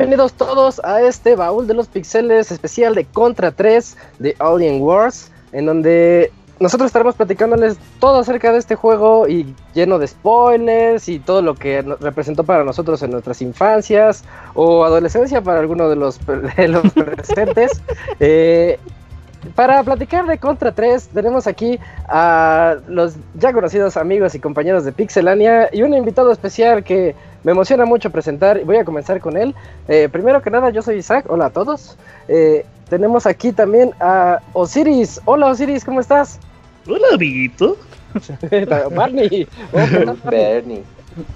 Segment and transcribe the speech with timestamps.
[0.00, 5.30] Bienvenidos todos a este baúl de los pixeles especial de Contra 3 de Alien Wars,
[5.52, 11.18] en donde nosotros estaremos platicándoles todo acerca de este juego y lleno de spoilers y
[11.18, 15.90] todo lo que representó para nosotros en nuestras infancias o adolescencia para algunos
[16.56, 17.82] de los, presentes.
[18.20, 18.78] Eh,
[19.54, 24.92] para platicar de Contra 3 tenemos aquí a los ya conocidos amigos y compañeros de
[24.92, 29.36] Pixelania y un invitado especial que me emociona mucho presentar y voy a comenzar con
[29.36, 29.54] él.
[29.88, 31.96] Eh, primero que nada, yo soy Isaac, hola a todos.
[32.28, 35.20] Eh, tenemos aquí también a Osiris.
[35.24, 36.38] Hola Osiris, ¿cómo estás?
[36.86, 37.76] Hola, amiguito.
[38.94, 39.46] Barney.
[39.72, 40.82] Hola, Bernie.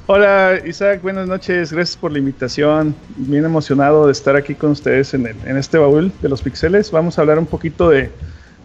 [0.07, 1.73] Hola, Isaac, buenas noches.
[1.73, 2.95] Gracias por la invitación.
[3.17, 6.91] Bien emocionado de estar aquí con ustedes en, en este baúl de los pixeles.
[6.91, 8.11] Vamos a hablar un poquito de.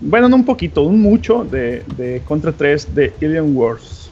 [0.02, 4.10] Bueno, no un poquito, un mucho de, de Contra 3 de Alien Wars.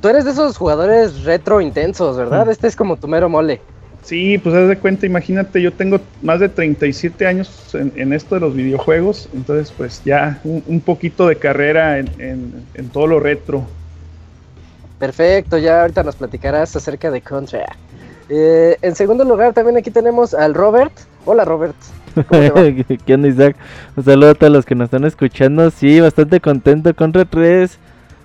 [0.00, 2.48] Tú eres de esos jugadores retro intensos, ¿verdad?
[2.50, 3.60] Este es como tu mero mole.
[4.02, 8.40] Sí, pues haz de cuenta, imagínate, yo tengo más de 37 años en, esto de
[8.40, 13.64] los videojuegos, entonces pues ya un, poquito de carrera en, todo lo retro.
[15.02, 17.66] Perfecto, ya ahorita nos platicarás acerca de Contra.
[18.28, 20.92] Eh, en segundo lugar también aquí tenemos al Robert.
[21.24, 21.74] Hola Robert.
[23.04, 23.56] ¿Qué onda Isaac?
[23.96, 25.72] Un saludo a todos los que nos están escuchando.
[25.72, 26.94] Sí, bastante contento.
[26.94, 27.76] Contra 3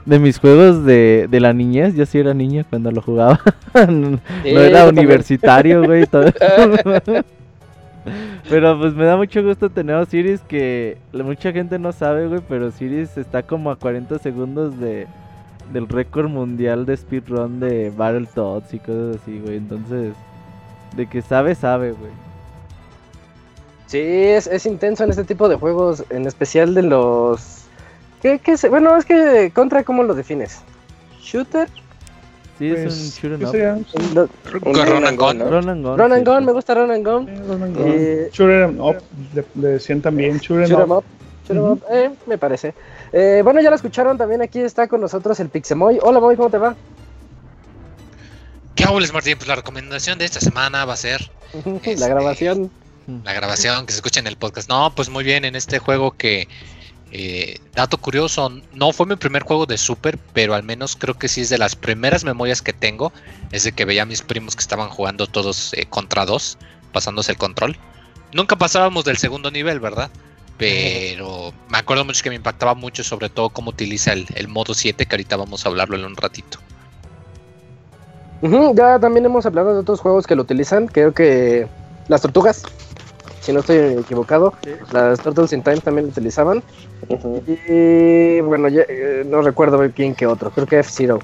[0.05, 3.41] de mis juegos de, de la niñez, yo sí era niña cuando lo jugaba.
[3.89, 6.05] no, era universitario, güey.
[8.47, 12.41] pero pues me da mucho gusto tener a Osiris que mucha gente no sabe, güey,
[12.47, 15.07] pero Osiris está como a 40 segundos de
[15.71, 19.57] del récord mundial de speedrun de Battletoads y cosas así, güey.
[19.57, 20.13] Entonces,
[20.95, 22.11] de que sabe, sabe, güey.
[23.87, 27.57] Sí, es, es intenso en este tipo de juegos, en especial de los
[28.21, 30.59] ¿Qué, qué Bueno, es que contra, ¿cómo lo defines?
[31.21, 31.69] ¿Shooter?
[32.57, 33.77] Sí, es un pues, shooter
[34.15, 34.29] up.
[34.63, 35.39] Run and gun.
[35.39, 35.97] Run and gun.
[35.97, 37.27] Run and gun, me gusta Run and gun.
[37.77, 38.97] Eh, shooter up,
[39.55, 40.39] le decían también.
[40.39, 41.03] Shooter em up.
[41.49, 42.73] Up, eh, me parece.
[43.13, 45.99] Eh, bueno, ya lo escucharon, también aquí está con nosotros el Pixemoy.
[46.01, 46.75] Hola, Moy, ¿cómo te va?
[48.75, 49.37] ¿Qué hables, Martín?
[49.37, 51.31] Pues la recomendación de esta semana va a ser...
[51.65, 52.69] la este, grabación.
[53.23, 54.69] La grabación, que se escuche en el podcast.
[54.69, 56.47] No, pues muy bien, en este juego que
[57.11, 61.29] eh, dato curioso, no fue mi primer juego de Super, pero al menos creo que
[61.29, 63.13] sí es de las primeras memorias que tengo.
[63.51, 66.57] Es de que veía a mis primos que estaban jugando todos eh, contra dos,
[66.91, 67.77] pasándose el control.
[68.33, 70.11] Nunca pasábamos del segundo nivel, ¿verdad?
[70.57, 75.05] Pero me acuerdo mucho que me impactaba mucho, sobre todo cómo utiliza el, modo 7,
[75.05, 76.57] que ahorita vamos a hablarlo en un ratito.
[78.73, 80.87] ya también hemos hablado de otros juegos que lo utilizan.
[80.87, 81.67] Creo que
[82.07, 82.63] las tortugas
[83.47, 84.53] si no estoy equivocado.
[84.91, 86.61] Las Turtles in Time también lo utilizaban.
[87.07, 91.19] Y bueno, eh, no recuerdo quién que otro, creo que F-Zero.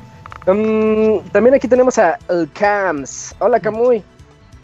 [0.48, 3.36] Um, también aquí tenemos a El Cams.
[3.40, 4.02] Hola Camuy.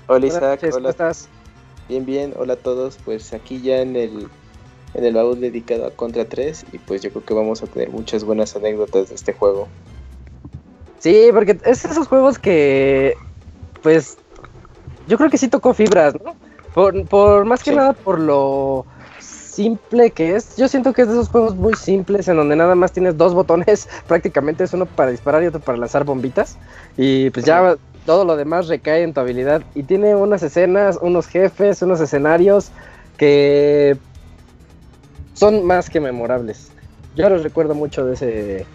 [0.08, 0.72] Hola Isaac, hola.
[0.72, 1.28] ¿cómo estás?
[1.90, 2.98] Bien, bien, hola a todos.
[3.04, 4.30] Pues aquí ya en el,
[4.94, 7.90] en el baúl dedicado a Contra 3 y pues yo creo que vamos a tener
[7.90, 9.68] muchas buenas anécdotas de este juego.
[11.00, 13.14] Sí, porque es esos juegos que
[13.82, 14.18] pues
[15.08, 16.36] yo creo que sí tocó fibras, ¿no?
[16.74, 18.86] Por, más que nada por lo
[19.20, 20.56] simple que es.
[20.56, 23.34] Yo siento que es de esos juegos muy simples en donde nada más tienes dos
[23.34, 26.58] botones, prácticamente es uno para disparar y otro para lanzar bombitas.
[26.96, 27.76] Y pues ya
[28.06, 29.64] todo lo demás recae en tu habilidad.
[29.76, 32.72] Y tiene unas escenas, unos jefes, unos escenarios
[33.18, 33.98] que
[35.40, 36.72] son más que memorables.
[37.16, 38.66] Yo los recuerdo mucho de ese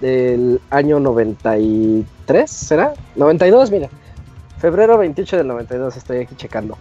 [0.00, 2.94] del año 93, ¿será?
[3.16, 3.88] 92, mira.
[4.58, 6.76] Febrero 28 del 92 estoy aquí checando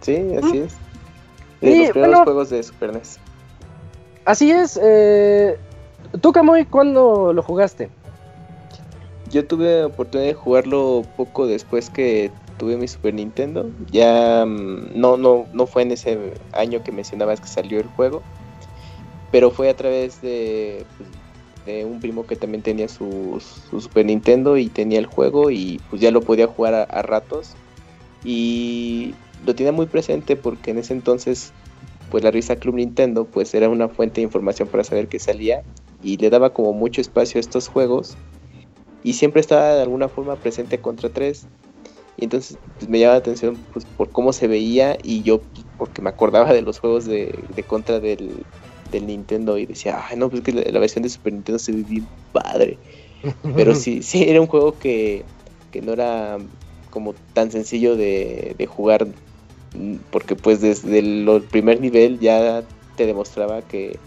[0.00, 0.74] sí, así es.
[1.60, 3.18] De los primeros juegos de Super NES.
[4.24, 4.78] Así es.
[4.82, 5.58] Eh,
[6.20, 7.90] ¿Tú, Camoy, cuándo lo jugaste?
[9.30, 13.70] Yo tuve oportunidad de jugarlo poco después que tuve mi Super Nintendo.
[13.90, 18.22] Ya mm, no, no, no fue en ese año que mencionabas que salió el juego.
[19.30, 21.08] Pero fue a través de, pues,
[21.66, 26.00] de un primo que también tenía su, Super Nintendo y tenía el juego y pues
[26.00, 27.54] ya lo podía jugar a ratos
[28.24, 29.14] y
[29.44, 31.52] lo tenía muy presente porque en ese entonces
[32.10, 35.62] pues la revista Club Nintendo pues era una fuente de información para saber qué salía
[36.02, 38.16] y le daba como mucho espacio a estos juegos
[39.02, 41.46] y siempre estaba de alguna forma presente contra 3
[42.16, 45.40] y entonces pues, me llamaba la atención pues, por cómo se veía y yo
[45.78, 47.34] porque me acordaba de los juegos de,
[47.66, 48.44] contra del,
[48.92, 52.06] Nintendo y decía, ay no, pues que la, versión de Super Nintendo se ve bien
[52.32, 52.78] padre.
[53.56, 55.24] Pero sí, sí, era un juego que,
[55.72, 56.38] que no era
[56.90, 59.08] como tan sencillo de, jugar
[60.12, 62.62] porque pues desde el primer nivel ya
[62.96, 63.98] te demostraba que,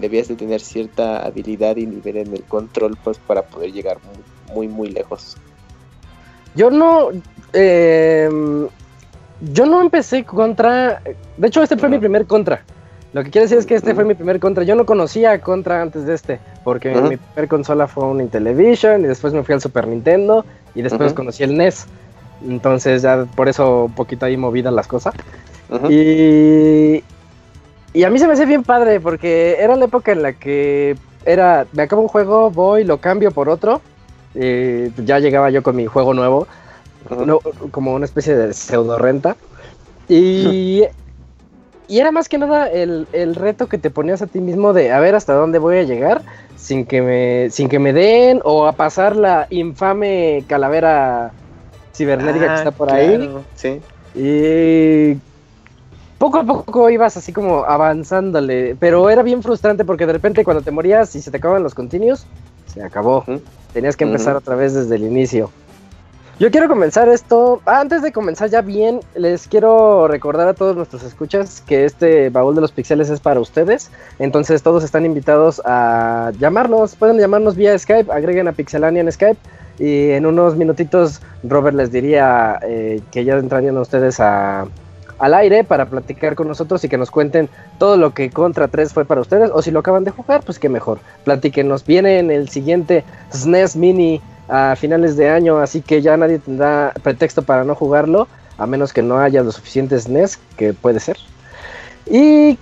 [0.00, 3.98] debías de tener cierta habilidad y nivel en el control pues para poder llegar
[4.54, 5.36] muy muy, lejos.
[6.56, 7.10] Yo no.
[7.52, 8.28] eh,
[9.52, 11.00] yo no empecé contra.
[11.36, 12.62] De hecho, este fue mi primer contra.
[13.12, 14.64] Lo que quiere decir es que este fue mi primer contra.
[14.64, 16.40] Yo no conocía contra antes de este.
[16.64, 19.02] Porque mi primer consola fue un Intellivision.
[19.02, 20.44] Y después me fui al Super Nintendo.
[20.74, 21.86] Y después conocí el NES.
[22.46, 25.14] Entonces, ya por eso un poquito ahí movidas las cosas.
[25.88, 27.02] Y,
[27.92, 30.96] y a mí se me hace bien padre porque era la época en la que
[31.24, 33.80] era, me acabo un juego, voy, lo cambio por otro.
[34.36, 36.46] Y ya llegaba yo con mi juego nuevo,
[37.70, 39.36] como una especie de pseudo renta.
[40.08, 40.84] Y,
[41.88, 44.92] y era más que nada el, el reto que te ponías a ti mismo de
[44.92, 46.22] a ver hasta dónde voy a llegar
[46.56, 51.32] sin que me, sin que me den o a pasar la infame calavera
[51.94, 53.30] cibernética que Ah, está por ahí.
[53.54, 53.80] Sí.
[54.14, 55.18] Y
[56.18, 60.62] poco a poco ibas así como avanzándole, pero era bien frustrante porque de repente cuando
[60.62, 62.26] te morías y se te acababan los continuos,
[62.72, 63.24] se acabó.
[63.76, 65.50] Tenías que empezar otra vez desde el inicio.
[66.40, 70.74] Yo quiero comenzar esto, ah, antes de comenzar ya bien, les quiero recordar a todos
[70.74, 75.60] nuestros escuchas que este baúl de los pixeles es para ustedes, entonces todos están invitados
[75.66, 79.38] a llamarnos, pueden llamarnos vía Skype, agreguen a Pixelania en Skype
[79.78, 84.68] y en unos minutitos Robert les diría eh, que ya entrarían ustedes a,
[85.18, 87.48] al aire para platicar con nosotros y que nos cuenten
[87.78, 90.58] todo lo que Contra 3 fue para ustedes o si lo acaban de jugar, pues
[90.58, 90.98] qué mejor.
[91.24, 91.84] Platíquenos.
[91.84, 96.92] Viene en el siguiente SNES Mini a finales de año, así que ya nadie tendrá
[97.02, 98.28] pretexto para no jugarlo,
[98.58, 101.16] a menos que no haya los suficientes SNES, que puede ser.
[102.06, 102.58] Y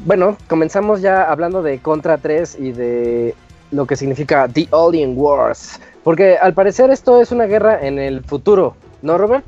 [0.00, 3.34] bueno, comenzamos ya hablando de Contra 3 y de
[3.70, 5.80] lo que significa The Alien Wars.
[6.02, 9.44] Porque al parecer esto es una guerra en el futuro, ¿no, Robert?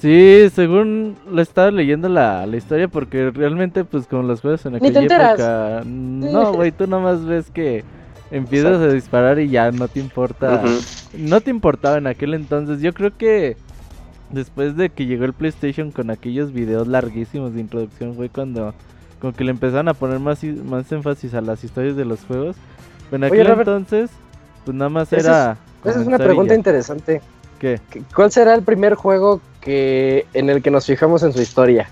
[0.00, 4.74] Sí, según lo estaba leyendo la, la historia, porque realmente, pues, con los juegos en
[4.76, 5.00] aquella
[5.32, 5.82] época.
[5.84, 7.84] No, güey, tú nomás ves que
[8.30, 10.62] empiezas a disparar y ya no te importa.
[11.16, 12.80] No te importaba en aquel entonces.
[12.80, 13.56] Yo creo que
[14.30, 18.74] después de que llegó el PlayStation con aquellos videos larguísimos de introducción, fue cuando
[19.20, 22.20] como que le empezaron a poner más, i- más énfasis a las historias de los
[22.24, 22.54] juegos.
[23.10, 24.10] Pero en Oye, aquel Robert, entonces,
[24.64, 25.56] pues nada más esa era.
[25.84, 27.20] Esa es una pregunta interesante.
[27.58, 27.80] ¿Qué-
[28.14, 31.88] ¿Cuál será el primer juego que en el que nos fijamos en su historia?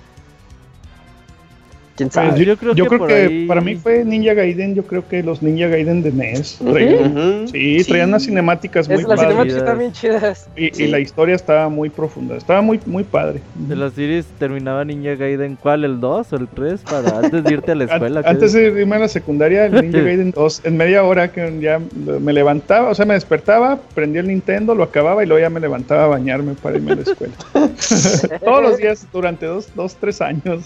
[1.97, 2.29] ¿Quién sabe?
[2.31, 4.85] Pues yo creo yo que creo por que ahí- para mí fue Ninja Gaiden, yo
[4.87, 6.59] creo que los Ninja Gaiden de NES.
[6.59, 7.49] Traían- Ujú.
[7.49, 9.29] Sí, traían unas cinemáticas muy Es, las padres.
[9.31, 10.49] cinemáticas están bien chidas.
[10.57, 10.87] Y, y Sí.
[10.89, 13.41] la historia estaba muy profunda, estaba muy, muy padre.
[13.55, 15.85] De la series terminaba Ninja Gaiden, ¿cuál?
[15.85, 16.83] ¿El 2 o el 3?
[16.83, 18.23] Para antes de irte a la escuela.
[18.27, 21.81] Antes de irme a la secundaria, el Ninja Gaiden 2, en media hora que ya
[22.21, 25.61] me levantaba, o sea, me despertaba, prendía el Nintendo, lo acababa y luego ya me
[25.61, 27.35] levantaba a bañarme para irme a la escuela.
[28.45, 30.65] Todos los días durante dos, dos, tres años.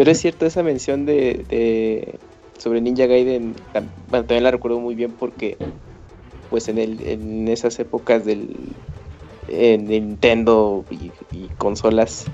[0.00, 2.22] Pero es cierto esa mención de,
[2.56, 3.52] sobre Ninja Gaiden,
[4.10, 5.60] también la recuerdo muy bien porque
[6.48, 8.82] pues en esas épocas del
[9.46, 11.14] en Nintendo y,
[11.58, 12.32] consolas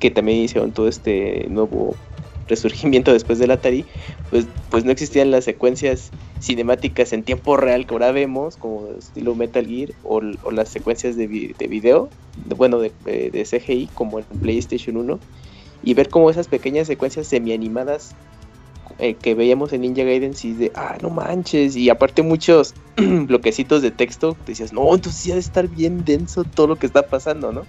[0.00, 2.00] que también hicieron todo este nuevo
[2.46, 3.88] resurgimiento después del Atari,
[4.28, 9.34] pues pues no existían las secuencias cinemáticas en tiempo real que ahora vemos, como estilo
[9.36, 10.20] Metal Gear, o,
[10.52, 14.96] las secuencias de, vi- de video, de- bueno, de, de- de CGI, como en PlayStation
[14.98, 15.22] 1,
[15.84, 18.16] y ver cómo esas pequeñas secuencias semi-animadas
[18.98, 23.82] eh, que veíamos en Ninja Gaiden, sí, de, ah, no manches, y aparte muchos bloquecitos
[23.82, 27.08] de texto, te decías, no, entonces ya debe estar bien denso todo lo que está
[27.08, 27.68] pasando, ¿no?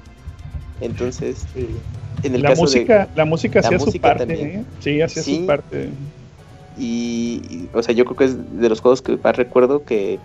[0.79, 2.63] Entonces, en el La caso de...
[2.63, 4.47] música, la música hacía su parte, también.
[4.47, 4.65] ¿eh?
[4.79, 5.39] Sí, hacía Sí.
[5.39, 5.89] su parte.
[6.75, 10.21] Y, y, o sea, yo creo que es de los juegos que más recuerdo que,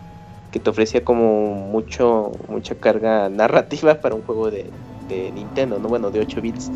[0.51, 4.75] que te ofrecía como mucho mucha carga narrativa para un juego de,
[5.09, 5.89] de Nintendo, ¿no?
[5.89, 6.73] Bueno, de 8 bits.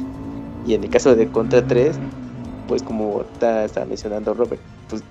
[0.64, 2.02] Y en el caso de Contra 3,
[2.66, 5.04] pues como ahorita estaba mencionando Robert, pues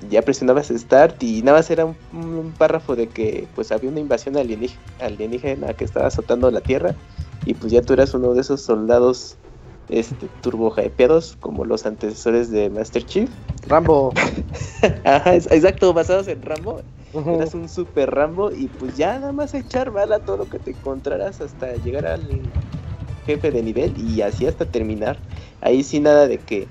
[0.00, 4.00] ya presionabas Start y nada más era un, un párrafo de que pues había una
[4.00, 6.96] invasión alienígena, alienígena que estaba azotando la Tierra
[7.44, 9.38] y pues ya tú eras uno de esos soldados
[9.88, 13.30] este, turbo hypeados como los antecesores de Master Chief
[13.62, 14.12] Rambo.
[15.04, 16.82] Ajá, exacto, basados en Rambo.
[17.28, 20.72] Eras un super Rambo y pues ya nada más echar bala todo lo que te
[20.72, 22.54] encontraras hasta llegar al
[23.26, 25.16] jefe de nivel y así hasta terminar.
[25.60, 26.66] Ahí sí nada de que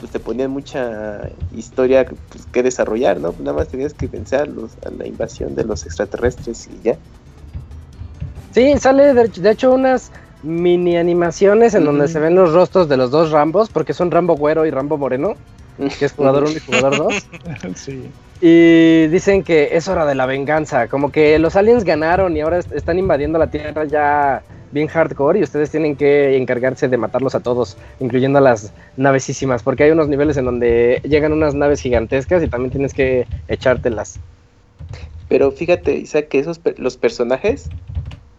[0.00, 1.20] pues te ponían mucha
[1.56, 3.32] historia pues, que desarrollar, ¿no?
[3.38, 6.96] Nada más tenías que pensar los, a la invasión de los extraterrestres y ya.
[8.52, 10.10] Sí, sale de, de hecho unas
[10.42, 14.34] mini animaciones en donde se ven los rostros de los dos Rambos, porque son Rambo
[14.34, 15.34] Güero y Rambo Moreno,
[15.98, 17.14] que es jugador 1 y jugador 2.
[17.76, 18.10] sí.
[18.40, 22.58] Y dicen que es hora de la venganza, como que los aliens ganaron y ahora
[22.58, 24.42] est- están invadiendo la Tierra ya
[24.72, 29.62] bien hardcore y ustedes tienen que encargarse de matarlos a todos, incluyendo a las navesísimas,
[29.62, 34.18] porque hay unos niveles en donde llegan unas naves gigantescas y también tienes que echártelas.
[35.28, 37.70] Pero fíjate, Isaac, que esos per- los personajes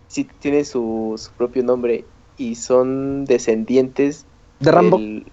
[0.07, 2.05] sí tiene su, su propio nombre
[2.37, 4.27] y son descendientes
[4.59, 4.97] De Rambo.
[4.97, 5.31] del-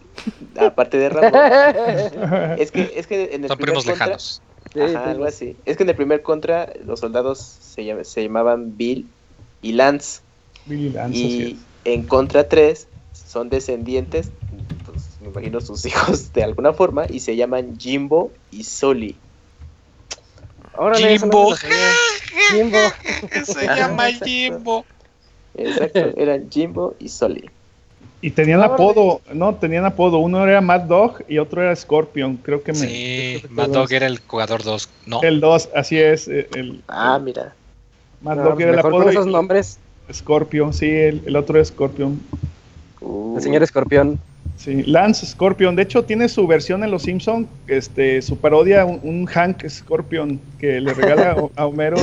[0.59, 1.38] aparte de Rambo.
[2.59, 4.42] es que es que en el Son primer primos contra- lejanos.
[4.73, 5.57] Ajá, algo así.
[5.64, 9.11] Es que en el primer contra los soldados se, llama- se llamaban Bill
[9.61, 10.21] y Lance.
[10.70, 11.42] Billy Lance, así
[11.84, 14.30] Y en contra 3 son descendientes,
[14.86, 19.16] pues me imagino sus hijos de alguna forma, y se llaman Jimbo y Soli.
[20.76, 21.56] Órale, eso no Jimbo.
[22.50, 22.78] Jimbo.
[23.44, 24.24] Se llama exacto.
[24.26, 24.84] Jimbo.
[25.54, 27.50] Exacto, eran Jimbo y Soli.
[28.22, 28.74] Y tenían Órale.
[28.74, 30.18] apodo, no, tenían apodo.
[30.18, 32.36] Uno era Mad Dog y otro era Scorpion.
[32.36, 32.78] Creo que me.
[32.78, 34.88] Sí, Mad Dog era el jugador 2.
[35.06, 36.28] No, El 2, así es.
[36.28, 37.54] eh, El, Ah, mira.
[38.22, 39.04] Mad No, Dog era el mejor apodo.
[39.04, 39.78] con esos y- nombres.
[40.12, 42.20] Scorpion, sí, el, el otro es Scorpion.
[43.00, 44.20] Uh, El señor Escorpión.
[44.56, 45.74] Sí, Lance Scorpion.
[45.74, 50.38] De hecho, tiene su versión en Los Simpson, este, su parodia, un, un Hank Scorpion
[50.58, 51.96] que le regala a- Homero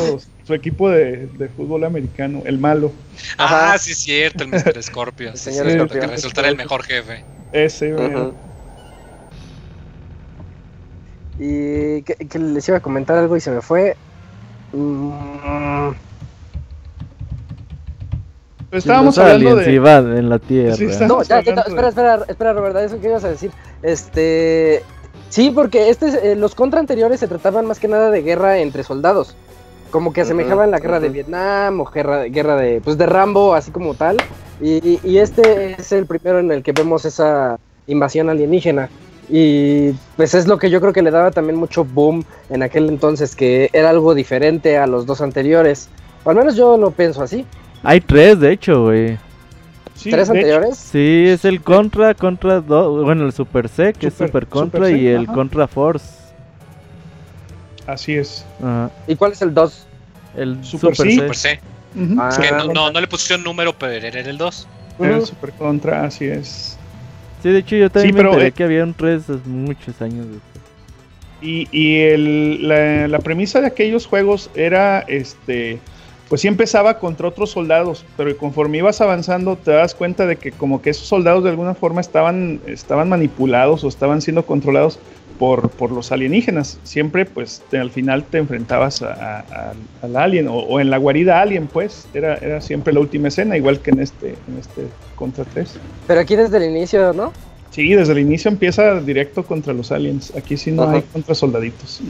[0.43, 2.91] su equipo de, de fútbol americano, el malo.
[3.37, 3.77] Ah, Ajá.
[3.77, 4.81] sí, es cierto, el Mr.
[4.81, 5.29] Scorpio.
[5.31, 5.99] El señor sí, Scorpio.
[6.01, 7.23] Que resultara el mejor jefe.
[7.51, 7.93] Ese.
[11.39, 13.95] Y que, que les iba a comentar algo y se me fue.
[14.71, 15.91] Mm,
[18.71, 20.19] Estábamos hablando aliens de.
[20.19, 20.75] en la Tierra.
[20.75, 23.51] Sí, No, ya, ya, espera, espera, espera, Roberta, eso que ibas a decir.
[23.81, 24.83] Este.
[25.29, 28.83] Sí, porque este, eh, los contra anteriores se trataban más que nada de guerra entre
[28.83, 29.35] soldados.
[29.91, 31.09] Como que asemejaban la guerra de.
[31.09, 34.17] Vietnam o guerra, guerra de, pues de Rambo, así como tal.
[34.61, 37.57] Y, y- y este es el primero en el que vemos esa
[37.87, 38.89] invasión alienígena.
[39.29, 42.87] Y pues es lo que yo creo que le daba también mucho boom en aquel
[42.89, 45.89] entonces, que era algo diferente a los dos anteriores.
[46.23, 47.45] O al menos yo lo pienso así.
[47.83, 49.17] Hay tres, de hecho, güey.
[49.95, 50.77] Sí, ¿Tres hecho, anteriores?
[50.77, 54.93] Sí, es el Contra, Contra 2, bueno, el Super C, que es Super- Contra, Super
[54.95, 55.33] C, y el ajá.
[55.33, 56.05] Contra Force.
[57.85, 58.45] Así es.
[58.59, 58.91] Ajá.
[59.07, 59.87] ¿Y cuál es el 2?
[60.35, 61.11] El Super Super, C.
[61.11, 61.15] C.
[61.21, 61.59] Super C.
[62.19, 64.67] Ah, Es que no, no, no le pusieron número, pero era el 2.
[64.99, 66.77] Era el Super Contra, así es.
[67.41, 70.25] Sí, de hecho yo también Sí, me enteré eh, que había un 3 muchos años
[70.27, 70.43] después.
[71.41, 75.79] Y, y el- la, la premisa de aquellos juegos era, este,
[76.29, 80.51] pues sí empezaba contra otros soldados, pero conforme ibas avanzando te das cuenta de que
[80.51, 84.99] como que esos soldados de alguna forma estaban, estaban manipulados o estaban siendo controlados
[85.39, 86.79] por, por los alienígenas.
[86.83, 91.39] Siempre pues te- al final te enfrentabas a- al alien o, o en la guarida
[91.41, 95.45] alien, pues era, era siempre la última escena, igual que en este, en este Contra
[95.45, 95.75] 3.
[96.07, 97.31] Pero aquí desde el inicio, ¿no?
[97.71, 100.33] Sí, desde el inicio empieza directo contra los aliens.
[100.35, 100.93] Aquí sí no Ajá.
[100.95, 102.01] hay contra soldaditos.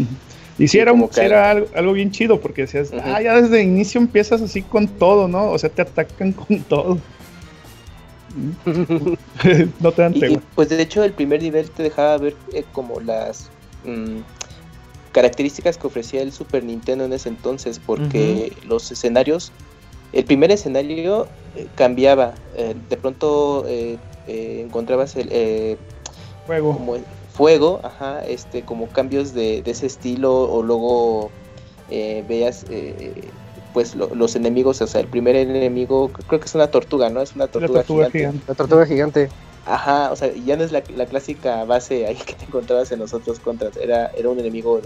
[0.59, 3.21] Y sí, era, un- como sí que- era algo, algo bien chido porque decías, ah,
[3.21, 5.51] ya desde el inicio empiezas así con todo, ¿no?
[5.51, 6.97] O sea, te atacan con todo.
[9.79, 12.99] No te dan Y, pues de hecho el primer nivel te dejaba ver eh, como
[12.99, 13.49] las
[13.85, 14.19] mm,
[15.11, 19.51] características que ofrecía el Super Nintendo en ese entonces, porque los escenarios,
[20.13, 23.97] el primer escenario eh, cambiaba, eh, de pronto eh,
[24.27, 25.77] encontrabas el eh,
[26.45, 26.73] Juego.
[26.73, 27.03] como el
[27.37, 31.29] fuego, ajá, este, como cambios de, de ese estilo, o luego
[31.89, 33.31] eh, veas eh,
[33.73, 37.21] pues lo- los enemigos, o sea, el primer enemigo creo que es una tortuga, ¿no?
[37.21, 38.17] Es una La tortuga, tortuga gigante.
[38.19, 38.43] gigante.
[38.47, 39.29] La tortuga gigante.
[39.65, 42.99] Ajá, o sea, ya no es la, la clásica base ahí que te encontrabas en
[42.99, 43.77] los otros contras.
[43.77, 44.81] Era, era un enemigo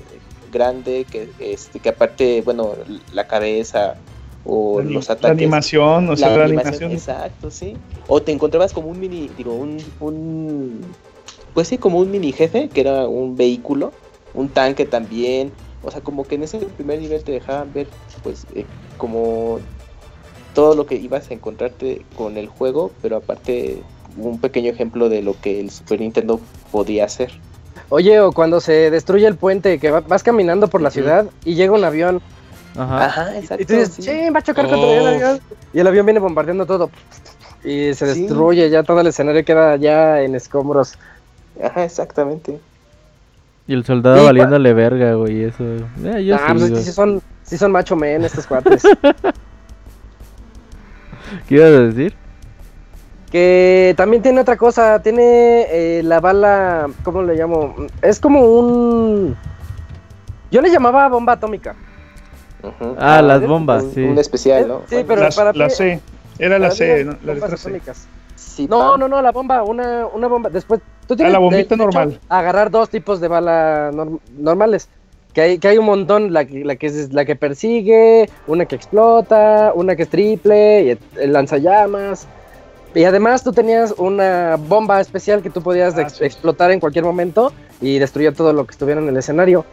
[0.52, 2.74] grande que, este, que aparte, bueno,
[3.14, 3.96] la cabeza
[4.44, 5.38] o La, los la ataques.
[5.38, 6.92] animación, o sea, la, animación.
[6.92, 7.78] Exacto, sí.
[8.08, 10.82] O te encontrabas como un mini, digo, un, un,
[11.54, 13.92] pues sí, como un mini jefe, que era un vehículo,
[14.34, 15.52] un tanque también.
[15.84, 17.88] O sea, como que en ese primer nivel te dejaban ver,
[18.24, 18.66] pues, eh,
[18.98, 19.60] como
[20.54, 23.82] todo lo que ibas a encontrarte con el juego, pero aparte
[24.18, 26.40] un pequeño ejemplo de lo que el Super Nintendo
[26.72, 27.32] podía hacer.
[27.90, 31.56] Oye, o cuando se destruye el puente, que va- vas caminando por la ciudad y
[31.56, 32.22] llega un avión.
[32.78, 33.06] Ajá.
[33.06, 33.64] Ajá, exacto.
[33.64, 34.02] y tú dices, sí.
[34.04, 35.08] sí, va a chocar contra el Oh.
[35.08, 35.40] avión.
[35.74, 36.90] Y el avión viene bombardeando todo.
[37.64, 38.22] Y se Sí.
[38.22, 40.96] destruye, ya todo el escenario queda ya en escombros.
[41.64, 42.60] Ajá, exactamente.
[43.68, 45.64] Y el soldado Sí, valiéndole verga, güey, eso.
[46.04, 48.84] Eh, yo ah, pues sí son, sí son macho men estos cuates.
[51.48, 52.16] ¿Qué ibas a decir?
[53.32, 57.74] que también tiene otra cosa, tiene eh, la bala, ¿cómo le llamo?
[58.02, 59.38] Es como un...
[60.52, 61.76] Yo le llamaba bomba atómica.
[63.00, 64.04] Ah, las es bombas, un, sí.
[64.04, 64.82] un especial, ¿no?
[64.88, 66.02] Sí, pero la, para la C.
[66.38, 67.12] Era la Para C, ¿no?
[67.24, 67.94] la bombas letra C.
[68.56, 70.50] Sí, No, no, no, la bomba, una, una bomba.
[70.50, 72.20] Después, tú tienes Ah, la bombita de- de hecho, normal.
[72.28, 74.90] agarrar dos tipos de bala norm- normales.
[75.34, 78.66] Que hay, que hay un montón, la que, la que es la que persigue, una
[78.66, 82.28] que explota, una que es triple, y lanzallamas.
[82.94, 86.26] Y además tú tenías una bomba especial que tú podías Ah, ex- sí.
[86.26, 89.64] explotar en cualquier momento y destruía todo lo que estuviera en el escenario.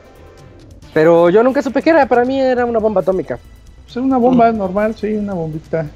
[0.94, 3.38] Pero yo nunca supe que era, para mí era una bomba atómica.
[3.84, 5.86] Pues una bomba normal, sí, una bombita.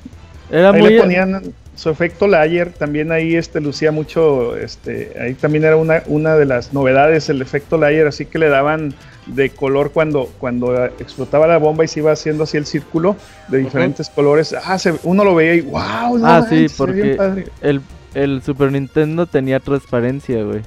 [0.51, 0.91] Era ahí muy.
[0.95, 6.03] le ponían su efecto layer, también ahí este lucía mucho, este, ahí también era una,
[6.07, 8.95] una de las novedades el efecto layer, así que le daban
[9.27, 13.17] de color cuando, cuando explotaba la bomba y se iba haciendo así el círculo
[13.49, 14.55] de diferentes colores.
[14.65, 17.47] Ah, se- uno lo veía y wow, no Ah, sí, porque- padre".
[17.63, 17.81] El,
[18.15, 20.61] el Super Nintendo tenía transparencia, güey.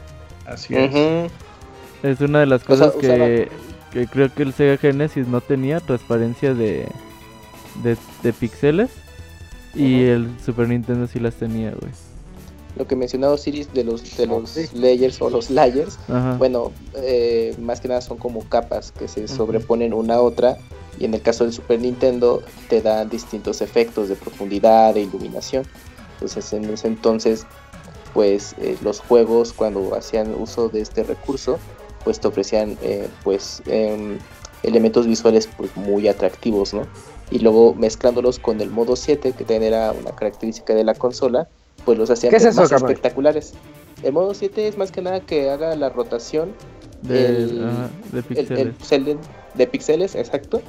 [0.48, 0.92] Así es.
[2.02, 3.50] Es una de las O sea, cosas que,
[3.92, 6.88] que creo que el Sega Genesis no tenía, transparencia de,
[7.84, 8.90] de, de píxeles.
[9.76, 11.92] Y el Super Nintendo sí las tenía, güey.
[12.78, 14.68] Lo que mencionaba Osiris de los, de los Sí.
[14.74, 16.36] layers o los layers, Ajá.
[16.38, 20.58] bueno, eh, más que nada son como capas que se sobreponen una a otra.
[21.00, 25.66] Y en el caso del Super Nintendo te dan distintos efectos de profundidad, de iluminación.
[26.16, 27.46] Entonces en ese entonces,
[28.14, 31.60] pues eh, los juegos cuando hacían uso de este recurso,
[32.06, 34.18] pues te ofrecían eh, pues em,
[34.64, 36.84] elementos visuales pues muy atractivos, ¿no?
[37.32, 41.48] Y luego mezclándolos con el modo 7, que también era una característica de la consola,
[41.84, 43.54] pues los hacían ¿Qué es ver eso, más espectaculares.
[44.04, 46.54] El modo 7 es más que nada que haga la rotación
[47.02, 48.60] de, el- ajá, de el, píxeles.
[48.60, 49.18] el pixel
[49.56, 50.62] de píxeles, exacto.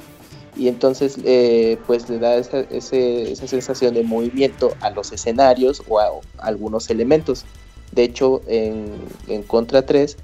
[0.55, 5.83] Y entonces eh, pues le da esa, ese- esa sensación de movimiento a los escenarios
[5.87, 7.45] o a, algunos elementos.
[7.91, 8.95] De hecho, en,
[9.27, 10.17] en Contra 3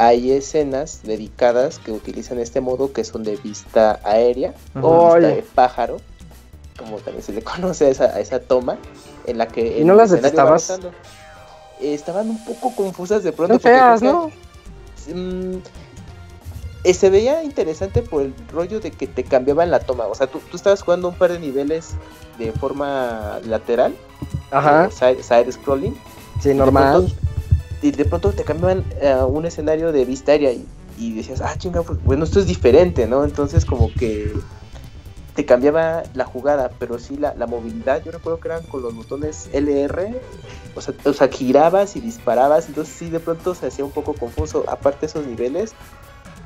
[0.00, 4.86] hay escenas dedicadas que utilizan este modo que son de vista aérea Ajá.
[4.86, 5.98] o vista de pájaro,
[6.78, 8.78] como también se le conoce a esa, a esa toma,
[9.26, 10.70] en la que ¿Y no las detestabas?
[11.80, 13.58] Eh, estaban un poco confusas de pronto.
[13.58, 14.30] Feas, ¿no?
[15.14, 15.56] Mm,
[16.84, 20.06] eh, se veía interesante por el rollo de que te cambiaban la toma.
[20.06, 21.90] O sea, tú, tú estabas jugando un par de niveles
[22.38, 23.94] de forma lateral,
[24.50, 25.94] Ajá, eh, side, side scrolling,
[26.42, 26.92] sí, normal.
[27.06, 27.14] pronto-
[27.82, 30.66] de pronto te cambiaban a un escenario de vista aérea y,
[30.98, 33.24] y decías, ah, chinga, pues bueno, esto es diferente, ¿no?
[33.24, 34.32] Entonces, como que
[35.34, 38.02] te cambiaba la jugada, pero sí la, la movilidad.
[38.04, 40.20] Yo recuerdo que eran con los botones LR,
[40.74, 44.14] o sea, o sea, girabas y disparabas, entonces sí, de pronto se hacía un poco
[44.14, 44.64] confuso.
[44.68, 45.72] Aparte, esos niveles,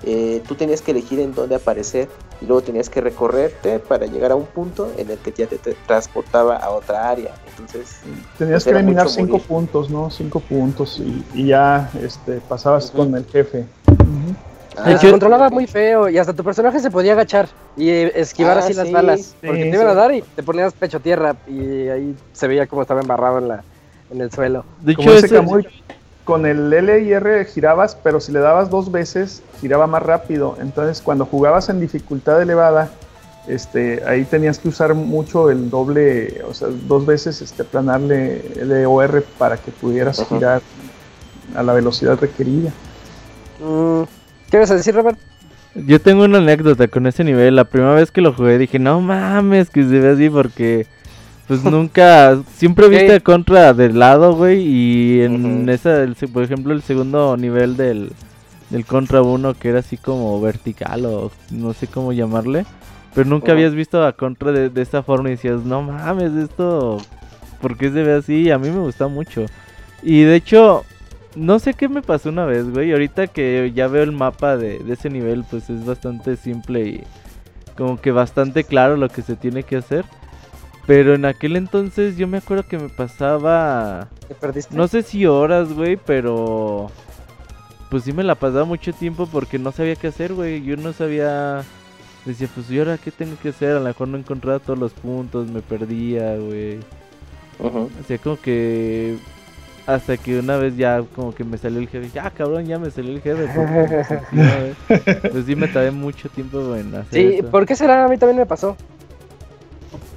[0.07, 2.09] eh, tú tenías que elegir en dónde aparecer
[2.41, 5.59] y luego tenías que recorrerte para llegar a un punto en el que ya te,
[5.59, 7.35] te transportaba a otra área.
[7.51, 7.97] Entonces,
[8.39, 9.47] Tenías Pues que eliminar cinco morir.
[9.47, 10.11] puntos, ¿no?
[10.11, 12.99] Cinco puntos y, y ya este, pasabas Ujú.
[12.99, 13.65] con el jefe.
[13.89, 14.35] Ujú.
[14.77, 18.13] ah, Se hecho- controlaba muy feo y hasta tu personaje se podía agachar y eh,
[18.17, 18.93] esquivar Ah, así las sí.
[18.93, 19.37] balas.
[19.41, 19.97] Porque Sí, te iban a sí.
[19.97, 23.63] dar y te ponías pecho tierra y ahí se veía como estaba embarrado en, la,
[24.11, 24.65] en el suelo.
[24.81, 25.67] De Como hecho, ese, Camuy,
[26.25, 30.57] con el L y R girabas, pero si le dabas dos veces, giraba más rápido.
[30.61, 32.91] Entonces, cuando jugabas en dificultad elevada,
[33.47, 38.87] este, ahí tenías que usar mucho el doble, o sea, dos veces este, aplanarle L
[38.87, 40.35] o R para que pudieras Ajá.
[40.35, 40.63] girar
[41.55, 42.71] a la velocidad requerida.
[43.61, 44.03] Mm,
[44.51, 45.19] ¿Qué ibas a decir, Robert?
[45.75, 47.57] yo tengo una anécdota con ese nivel.
[47.57, 50.87] La primera vez que lo jugué dije, no mames, que se ve así porque...
[51.47, 53.15] Pues nunca, siempre viste ¿Qué?
[53.17, 58.13] a contra del lado, güey, y en esa, el por ejemplo, el segundo nivel del,
[58.71, 62.65] del contra uno que era así como vertical o no sé cómo llamarle,
[63.15, 66.97] pero nunca habías visto a contra de, de esta forma y decías, no mames, esto,
[67.61, 68.51] ¿por qué se ve así?
[68.51, 69.45] A mí me gusta mucho.
[70.03, 70.85] Y de hecho,
[71.37, 74.79] no sé qué me pasó una vez, güey, ahorita que ya veo el mapa de,
[74.79, 77.05] de ese nivel, pues es bastante simple y
[77.77, 80.07] como que bastante claro lo que se tiene que hacer.
[80.87, 84.75] Pero en aquel entonces yo me acuerdo que me pasaba, ¿Te perdiste?
[84.77, 86.91] no sé si horas, güey, pero
[87.91, 90.63] pues sí me la pasaba mucho tiempo porque no sabía qué hacer, güey.
[90.63, 91.63] Yo no sabía,
[92.27, 93.71] decía, pues ¿y ahora qué tengo que hacer?
[93.77, 96.81] A lo mejor no encontraba todos los puntos, me perdía, güey.
[97.59, 97.79] ujú.
[98.01, 99.17] O sea, como que
[99.87, 102.91] hasta que una vez ya como que me salió el jefe, ya cabrón, ya me
[102.91, 103.47] salió el jefe.
[103.55, 105.29] porque, pues, sí.
[105.31, 107.51] Pues me tardé mucho tiempo en hacer Sí, eso.
[107.51, 108.05] ¿por qué será?
[108.05, 108.77] A mí también me pasó.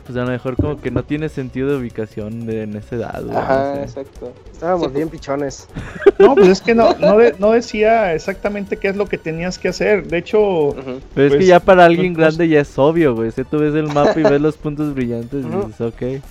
[0.08, 3.22] Pues a lo mejor como que no tiene sentido de ubicación de, en esa edad,
[3.22, 3.34] güey.
[3.34, 3.82] no Ajá, sé.
[3.84, 4.34] exacto.
[4.52, 5.68] Estábamos Sí, bien pichones.
[6.20, 9.60] No, pues es que no, no, de- no decía exactamente qué es lo que tenías
[9.60, 10.08] que hacer.
[10.08, 10.74] De hecho.
[11.14, 13.32] Pero es que Pues, ya para alguien pues, grande ya es obvio, güey.
[13.32, 16.22] Si tú ves el mapa y ves los puntos brillantes y dices, ok.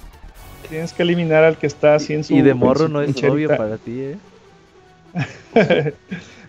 [0.69, 2.35] tienes que eliminar al que está así en su.
[2.35, 4.17] Y de morro no es obvio para ti, eh.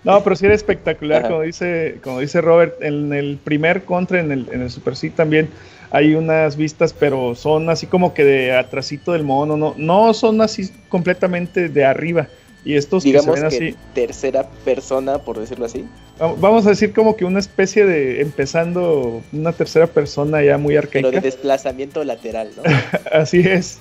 [0.03, 1.29] No, pero sí era espectacular, Ajá.
[1.29, 5.09] como dice, como dice Robert, en el primer contra, en el, en el Super C
[5.09, 5.49] también
[5.91, 10.41] hay unas vistas, pero son así como que de atrasito del mono, no, no son
[10.41, 12.27] así completamente de arriba.
[12.65, 15.85] Y estos que se Digamos ven que así, tercera persona, por decirlo así.
[16.21, 20.73] va- vamos a decir como que una especie de, empezando una tercera persona ya muy
[20.73, 21.09] Pero arcaica.
[21.11, 22.63] de desplazamiento lateral, ¿no?
[23.11, 23.79] Así es.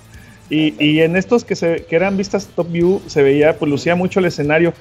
[0.49, 3.97] Y, y en estos que, se, que eran vistas top view se veía, pues lucía
[3.97, 4.73] mucho el escenario.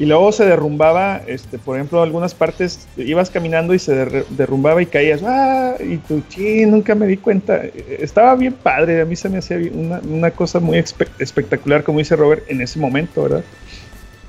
[0.00, 4.80] Y luego se derrumbaba, este, por ejemplo, algunas partes ibas caminando y se derr- derrumbaba
[4.80, 5.74] y caías, ¡ah!
[5.78, 7.60] Y tú, "Chin, nunca me di cuenta.
[7.98, 11.98] Estaba bien padre, a mí se me hacía una, una cosa muy espe- espectacular, como
[11.98, 13.44] dice Robert, en ese momento, ¿verdad?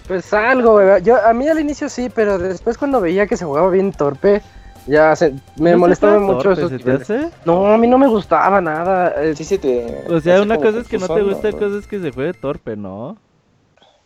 [0.10, 1.02] Pues algo, ¿verdad?
[1.02, 4.42] Yo, a mí al inicio sí, pero después cuando veía que se jugaba bien torpe,
[4.88, 7.10] ya se, me ¿No molestaba mucho torpe, esos ¿se te niveles.
[7.10, 7.30] hace?
[7.46, 9.14] No, a mí no me gustaba nada.
[9.24, 10.04] eh, Sí, sí te.
[10.10, 11.58] O sea, una cosa es que no te gusta, ¿no?
[11.58, 13.16] cosa es que se juegue torpe, ¿no?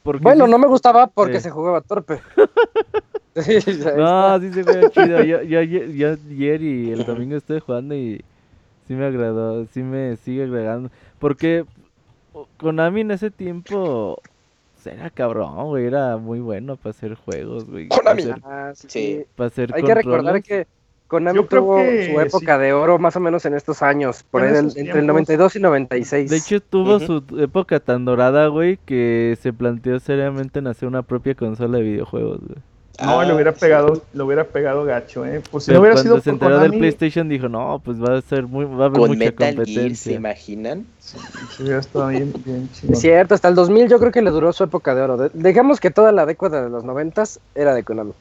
[0.06, 1.42] Porque Bueno, sí- no me gustaba porque Sí.
[1.46, 2.22] se jugaba torpe.
[3.36, 3.58] Sí,
[3.98, 5.22] No, sí se juega chido.
[5.24, 8.24] Yo, yo, ayer- yo ayer y el domingo estuve jugando y
[8.88, 10.90] sí me agradó, sí me sigue agradando.
[11.20, 11.66] Porque
[12.58, 14.18] Konami en ese tiempo
[14.86, 17.90] era cabrón, güey, era muy bueno para hacer juegos, güey.
[17.90, 18.22] Para Konami.
[18.22, 20.44] hacer, Ah, sí, para hacer Hay que recordar controles.
[20.44, 20.68] que
[21.08, 22.62] Konami Yo creo tuvo que su época sí.
[22.64, 25.06] de oro más o menos en estos años, por En ahí del- entre el tiempos.
[25.06, 26.32] 92 y 96.
[26.32, 31.04] De hecho, tuvo su época tan dorada, güey, que se planteó seriamente en hacer una
[31.04, 32.58] propia consola de videojuegos, güey.
[33.04, 33.60] No, Ah, le hubiera sí.
[33.60, 35.42] pegado, le hubiera pegado gacho, ¿eh?
[35.52, 38.02] Pues si Pero no hubiera cuando sido se enteró Konami, del PlayStation dijo, no, pues
[38.02, 40.12] va a ser muy, va a haber Con mucha Metal Gear, ¿se competencia.
[40.14, 40.86] imaginan?
[41.00, 41.18] sí,
[41.58, 42.94] sí hubiera estado bien, bien chingón.
[42.94, 45.18] Es cierto, hasta el 2000 yo creo que le duró su época de oro.
[45.18, 48.14] De- Digamos que toda la década de los 90 era de Konami.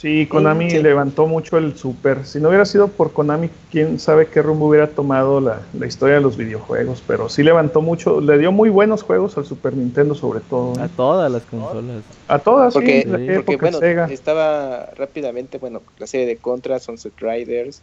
[0.00, 0.78] Sí, Konami sí.
[0.82, 2.24] levantó mucho el Super.
[2.24, 6.14] Si no hubiera sido por Konami, quién sabe qué rumbo hubiera tomado la, la historia
[6.14, 7.02] de los videojuegos.
[7.06, 10.78] Pero sí levantó mucho, le dio muy buenos juegos al Super Nintendo, sobre todo.
[10.78, 10.84] ¿eh?
[10.84, 12.02] A todas las consolas.
[12.28, 14.06] A todas, Porque, sí, porque bueno, Sega.
[14.10, 17.82] estaba rápidamente, bueno, la serie de Contra, Sunset Riders,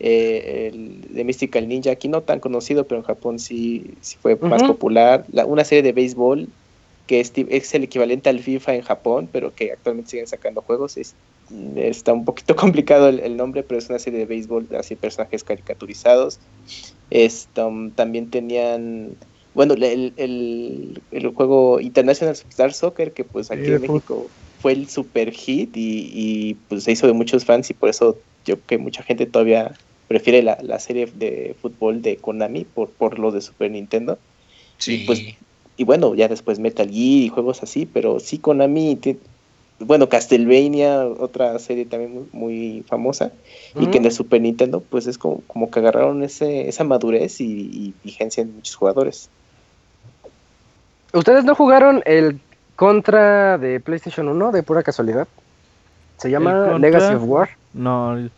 [0.00, 4.36] eh, el de Mystical Ninja, aquí no tan conocido, pero en Japón sí, sí fue
[4.36, 5.24] más popular.
[5.30, 6.48] La- una serie de béisbol
[7.06, 10.96] que es, el equivalente al FIFA en Japón, pero que actualmente siguen sacando juegos.
[10.96, 11.14] Es,
[11.76, 15.44] está un poquito complicado el, el nombre, pero es una serie de béisbol, así personajes
[15.44, 16.38] caricaturizados.
[17.10, 19.14] Esto, mm, también tenían,
[19.54, 24.28] bueno, el, el, el juego International Star Soccer, que pues aquí en México
[24.60, 28.18] fue el super hit y, y, pues se hizo de muchos fans y por eso
[28.46, 29.74] yo creo que mucha gente todavía
[30.08, 34.18] prefiere la, la serie de fútbol de Konami por, por los de Super Nintendo.
[34.78, 35.04] Sí.
[35.06, 35.22] pues,
[35.76, 39.18] Y bueno, ya después Metal Gear y juegos así, pero sí Konami, ti-
[39.80, 43.32] bueno, Castlevania, otra serie también muy, muy famosa,
[43.80, 47.40] y que en el Super Nintendo pues es como, como que agarraron ese, esa madurez
[47.40, 49.28] y, y vigencia en muchos jugadores.
[51.12, 52.40] ¿Ustedes no jugaron el
[52.76, 55.28] Contra de PlayStation 1 de pura casualidad?
[56.18, 56.76] Se llama?
[56.80, 57.48] Legacy of War.
[57.72, 58.28] No,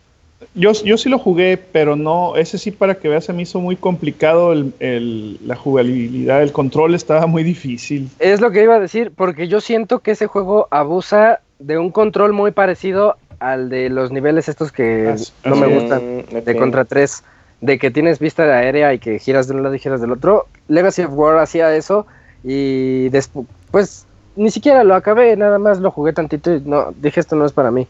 [0.54, 3.58] Yo, yo sí lo jugué, pero no, ese sí para que veas se me hizo
[3.60, 8.08] muy complicado el, el- la jugabilidad, el control estaba muy difícil.
[8.18, 11.90] Es lo que iba a decir, porque yo siento que ese juego abusa de un
[11.90, 16.02] control muy parecido al de los niveles estos que As- no me gustan.
[16.44, 16.56] De.
[16.56, 17.22] Contra 3,
[17.62, 20.12] de que tienes vista de aérea y que giras de un lado y giras del
[20.12, 20.46] otro.
[20.68, 22.06] Legacy of War hacía eso
[22.44, 27.20] y después, pues ni siquiera lo acabé, nada más lo jugué tantito y no, dije
[27.20, 27.86] esto no es para mí.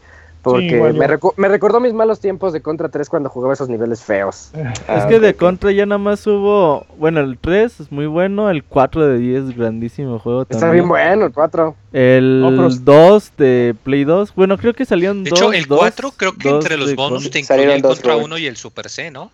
[0.51, 0.99] Porque igual yo.
[0.99, 4.51] me, recu- me recordó mis malos tiempos de Contra 3 cuando jugaba esos niveles feos.
[4.87, 5.33] Ah, es que ok, de.
[5.35, 9.57] Contra ya nada más hubo, bueno, el 3 es muy bueno, el 4 de 10
[9.57, 10.83] grandísimo juego Está también.
[10.83, 11.75] bien bueno el 4.
[11.93, 15.39] El No, pero- 2 de Play 2, bueno, creo que salieron De dos.
[15.39, 18.11] hecho, el dos- 4 creo que entre los de bonus te incluía Salieron el Contra
[18.13, 18.25] Robert.
[18.25, 19.31] 1 y el Super C, ¿no?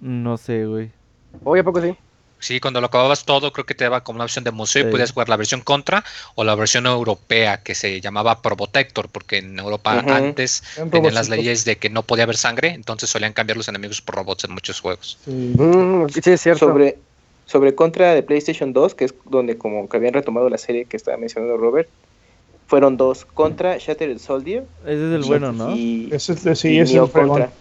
[0.00, 0.90] No sé, güey.
[1.44, 1.94] Oye, ¿a poco sí?
[2.40, 4.90] Sí, cuando lo acababas todo, creo que te daba como una opción de museo y
[4.90, 9.58] podías jugar la versión contra o la versión europea que se llamaba Probotector, porque en
[9.58, 13.68] Europa antes tenían las leyes de que no podía haber sangre, entonces solían cambiar los
[13.68, 15.18] enemigos por robots en muchos juegos.
[15.24, 15.30] Sí.
[15.30, 16.66] Mm, sí, es cierto.
[16.66, 16.96] sobre,
[17.44, 20.96] sobre Contra de PlayStation 2, que es donde como que habían retomado la serie que
[20.96, 21.88] estaba mencionando Robert,
[22.66, 24.64] fueron dos, Contra Shattered Soldier.
[24.84, 25.76] Ese es el y- bueno, ¿no?
[25.76, 27.10] Y, Ese es, sí, y ese es el.
[27.10, 27.52] Contra.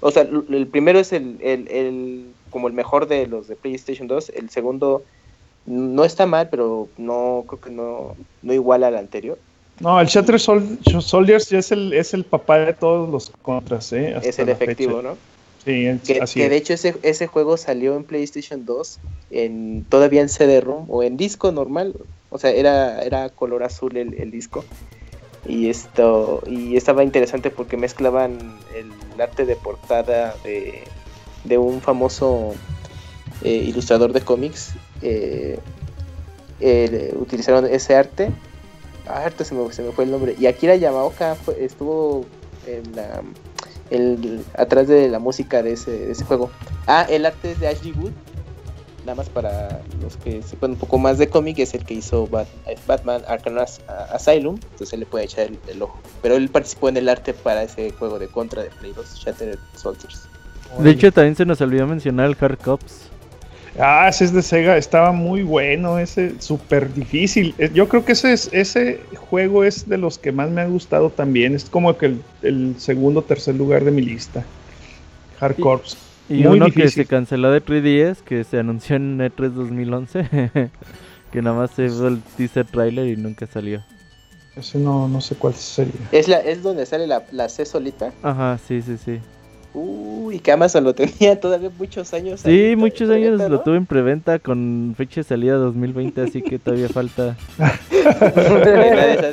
[0.00, 4.06] O sea, el primero es el, el, el- como el mejor de los de PlayStation
[4.06, 5.02] 2, el segundo
[5.66, 9.36] no está mal, pero no creo que no, no iguala al anterior.
[9.80, 13.92] No, el Shattered Sol- Soldiers ya es el, es el papá de todos los contras,
[13.92, 14.14] ¿eh?
[14.14, 15.08] Hasta es el efectivo, fecha.
[15.08, 15.16] ¿no?
[15.64, 16.50] Sí, es- Que, así que es.
[16.50, 19.00] de hecho ese, ese juego salió en PlayStation 2
[19.32, 21.96] en todavía en CD-ROM o en disco normal,
[22.30, 24.64] o sea, era, era color azul el, el disco.
[25.46, 28.38] Y esto y estaba interesante porque mezclaban
[28.76, 30.84] el arte de portada de,
[31.44, 32.54] de un famoso
[33.42, 34.72] eh, ilustrador de cómics.
[35.02, 35.58] eh,
[37.18, 38.30] utilizaron ese arte.
[39.06, 40.34] Ah, ahorita se me, se me fue el nombre.
[40.38, 42.24] Y Akira Yamaoka fue- estuvo
[42.66, 43.22] en la,
[43.90, 46.50] el, atrás de la música de ese, juego.
[46.86, 48.12] Ah, el arte es de Ashley Wood.
[49.00, 52.26] Nada más para los que sepan un poco más de cómic, es el que hizo
[52.26, 52.46] Bat-
[52.86, 54.58] Batman Arkham As- Asylum.
[54.72, 55.98] Entonces le puede echar el, el ojo.
[56.22, 59.58] Pero él participó en el arte para ese juego de contra de Play 2, Shattered
[59.76, 60.22] Soldiers.
[60.78, 63.10] De hecho, también se nos olvidó mencionar el Hard Cops.
[63.78, 67.54] Ah, ese es de Sega, estaba muy bueno, ese súper difícil.
[67.72, 71.10] Yo creo que ese, es, ese juego es de los que más me ha gustado
[71.10, 71.54] también.
[71.56, 74.44] Es como que el, el segundo o tercer lugar de mi lista.
[75.40, 75.96] Hard Corps.
[76.28, 76.90] Y Muy uno que difícil.
[76.92, 80.28] se canceló de 3DS, que se anunció en E E3 2011,
[81.32, 83.82] que nada más se hizo el teaser trailer y nunca salió.
[84.56, 85.92] Ese no, no sé cuál sería.
[86.12, 88.12] Es, la, es donde sale la, la C solita.
[88.22, 89.18] Ajá, sí, sí, sí.
[89.74, 92.40] Uy, que Amazon lo tenía todavía muchos años.
[92.40, 93.60] Sí, ahí, muchos años lo ¿no?
[93.60, 97.36] tuve en preventa con fecha de salida 2020, así que todavía falta.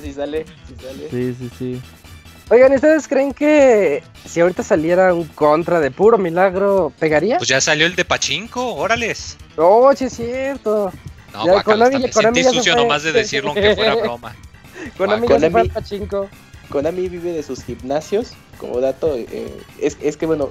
[0.02, 1.08] Sí sale, sí sale.
[1.10, 1.82] Sí, sí, sí.
[2.50, 7.38] Oigan, ¿y ¿ustedes creen que si ahorita saliera un contra de puro milagro, pegaría?
[7.38, 9.38] Pues ya salió el de Pachinko, órales.
[9.58, 10.92] Oh, sí es cierto.
[11.34, 14.36] No, Ya, guácala, Konami- me Konami sentí sucio nomás de decirlo aunque fuera broma.
[14.98, 15.70] Konami Guau, ya se fue al Konami.
[15.70, 16.30] pachinko.
[16.70, 20.50] Konami vive de sus gimnasios, como dato, eh, es, es que bueno,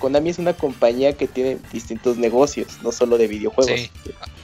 [0.00, 3.80] Konami es una compañía que tiene distintos negocios, no solo de videojuegos.
[3.80, 3.90] Sí.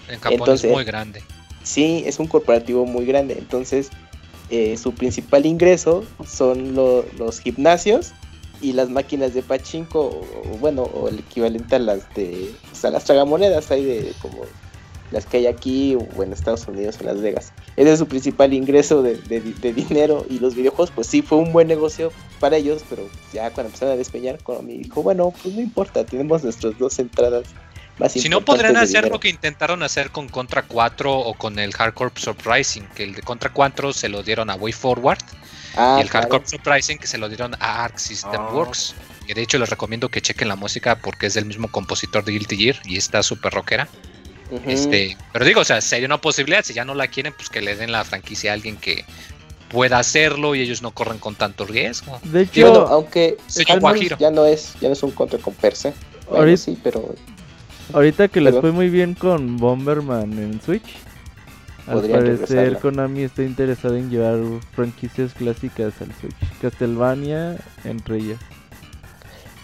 [0.09, 1.22] En Japón Entonces- es muy grande.
[1.64, 3.90] Sí, es un corporativo muy grande, entonces
[4.48, 8.12] eh, su principal ingreso son lo- los gimnasios
[8.62, 10.20] y las máquinas de pachinko, o,
[10.54, 14.44] o bueno, o el equivalente a las de, a las tragamonedas, hay de como
[15.11, 17.53] las que hay aquí o en Estados Unidos, en Las Vegas.
[17.77, 21.38] Ese es su principal ingreso de, de- de dinero y los videojuegos, pues sí, fue
[21.38, 25.55] un buen negocio para ellos, pero ya cuando empezaron a despeñar, Konami dijo, bueno, pues
[25.55, 27.44] no importa, tenemos nuestras dos entradas
[27.99, 29.09] más Si no, de hacer dinero".
[29.09, 33.23] lo que intentaron hacer con Contra 4 o con el Hardcore Surprising, que el de
[33.23, 35.18] Contra 4 se lo dieron a Way Forward
[35.77, 36.29] Ah, y el claro.
[36.29, 38.51] Hardcore Surprising que se lo dieron a Arc System Ah.
[38.53, 38.94] Works.
[39.29, 42.33] Y de hecho les recomiendo que chequen la música porque es del mismo compositor de
[42.33, 43.87] Guilty Gear y está súper rockera.
[44.67, 47.61] Este, pero digo, o sea, sería una posibilidad, si ya no la quieren, pues que
[47.61, 49.05] le den la franquicia a alguien que
[49.69, 52.19] pueda hacerlo y ellos no corren con tanto riesgo.
[52.25, 53.37] De bueno, hecho, aunque
[54.19, 55.93] ya no es, ya no es un contra con per se.
[56.27, 57.15] Bueno, Ahorita- sí, pero
[57.93, 60.97] ahorita que les fue muy bien con Bomberman en Switch,
[61.87, 62.81] al parecer regresarla.
[62.81, 64.39] Konami está interesado en llevar
[64.75, 66.37] franquicias clásicas al Switch.
[66.61, 68.39] Castlevania entre ellas.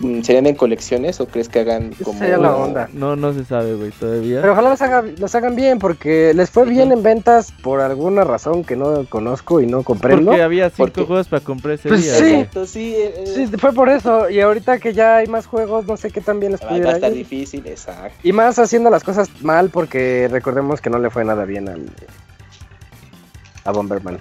[0.00, 2.88] Mm, ¿serían en colecciones o crees que hagan como sería la onda.
[2.92, 4.40] No, no se sabe, güey, todavía.
[4.40, 8.24] Pero ojalá las, haga, las hagan bien, porque les fue bien en ventas por alguna
[8.24, 10.30] razón que no conozco y no comprendo.
[10.32, 12.14] Porque había cinco Porque- juegos para comprar ese Pues día.
[12.14, 12.34] sí.
[12.34, 14.28] Exacto, sí, eh, eh, Sí, fue por eso.
[14.30, 16.70] Y ahorita que ya hay más juegos, no sé qué tan bien les va, va
[16.70, 17.16] a pudiera estar ir.
[17.18, 18.16] difícil, exacto.
[18.22, 21.86] Y más haciendo las cosas mal, porque recordemos que no le fue nada bien al,
[23.64, 24.18] a Bomberman.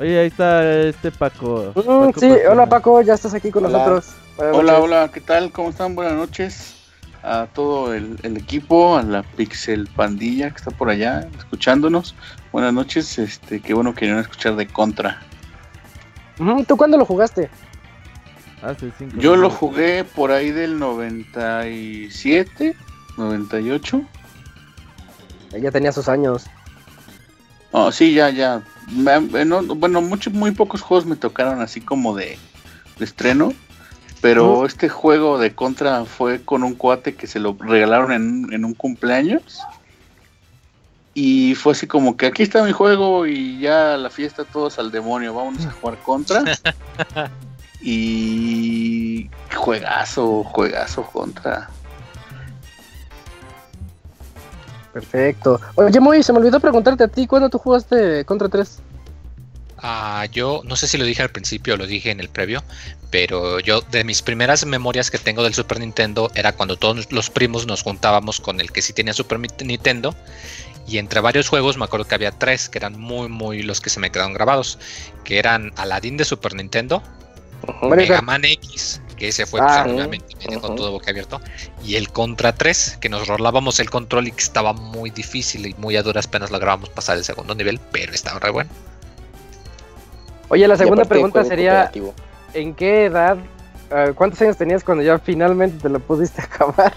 [0.00, 1.72] Oye, ahí está este Paco.
[1.74, 3.78] Mm, Paco sí, hola Paco, ya estás aquí con Hola.
[3.78, 4.14] nosotros.
[4.36, 4.84] Buenas Hola, noches.
[4.84, 5.52] hola, ¿qué tal?
[5.52, 5.94] ¿Cómo están?
[5.94, 6.76] Buenas noches
[7.22, 12.14] a todo el, el equipo, a la Pixel Pandilla que está por allá escuchándonos.
[12.50, 15.22] Buenas noches, este, qué bueno que vinieron a escuchar de Contra.
[16.66, 17.48] ¿Tú cuándo lo jugaste?
[18.62, 22.74] Hace cinco Yo lo jugué por ahí del 97,
[23.16, 24.02] 98.
[25.60, 26.46] Ya tenía sus años.
[27.70, 28.62] Oh, sí, ya, ya.
[28.90, 32.38] No, bueno, muchos, muy pocos juegos me tocaron así como de,
[32.98, 33.52] de estreno.
[34.22, 38.64] Pero este juego de Contra fue con un cuate que se lo regalaron en, en
[38.64, 39.60] un cumpleaños.
[41.12, 44.92] Y fue así como que aquí está mi juego y ya la fiesta todos al
[44.92, 46.44] demonio, vámonos a jugar Contra.
[47.82, 51.68] y juegazo, juegazo Contra.
[54.92, 55.60] Perfecto.
[55.74, 58.80] Oye, Moy, se me olvidó preguntarte a ti, ¿cuándo tú jugaste Contra 3?
[59.82, 62.62] Ah, yo no sé si lo dije al principio o lo dije en el previo,
[63.10, 67.30] pero yo de mis primeras memorias que tengo del Super Nintendo era cuando todos los
[67.30, 70.14] primos nos juntábamos con el que sí tenía Super Nintendo
[70.86, 73.90] y entre varios juegos me acuerdo que había tres que eran muy muy los que
[73.90, 74.78] se me quedaron grabados,
[75.24, 77.02] que eran Aladdin de Super Nintendo,
[77.82, 78.22] Mega.
[78.22, 80.76] Man X, que ese fue Ah, pues, obviamente me dejó ujú.
[80.76, 81.40] todo boquiabierto,
[81.84, 85.74] y el Contra 3, que nos rolábamos el control y que estaba muy difícil y
[85.74, 88.70] muy a duras penas lográbamos pasar el segundo nivel, pero estaba re bueno.
[90.48, 91.90] Oye, la segunda pregunta sería.
[92.54, 93.38] ¿en qué edad,
[94.14, 96.92] cuántos años tenías cuando ya finalmente te lo pudiste acabar?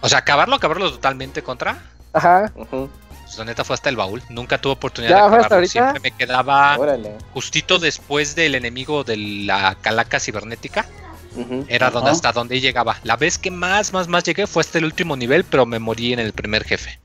[0.00, 1.78] O sea, acabarlo, acabarlo totalmente contra.
[2.12, 2.50] Ajá.
[2.54, 4.22] Pues la neta fue hasta el baúl.
[4.30, 5.54] Nunca tuve oportunidad ¿Ya de acabarlo.
[5.56, 5.72] ahorita?
[5.72, 7.16] Siempre me quedaba Órale.
[7.32, 10.86] justito después del enemigo de la calaca cibernética.
[11.68, 12.96] Era donde hasta donde llegaba.
[13.04, 16.12] La vez que más, más, más llegué fue hasta el último nivel, pero me morí
[16.12, 16.98] en el primer jefe.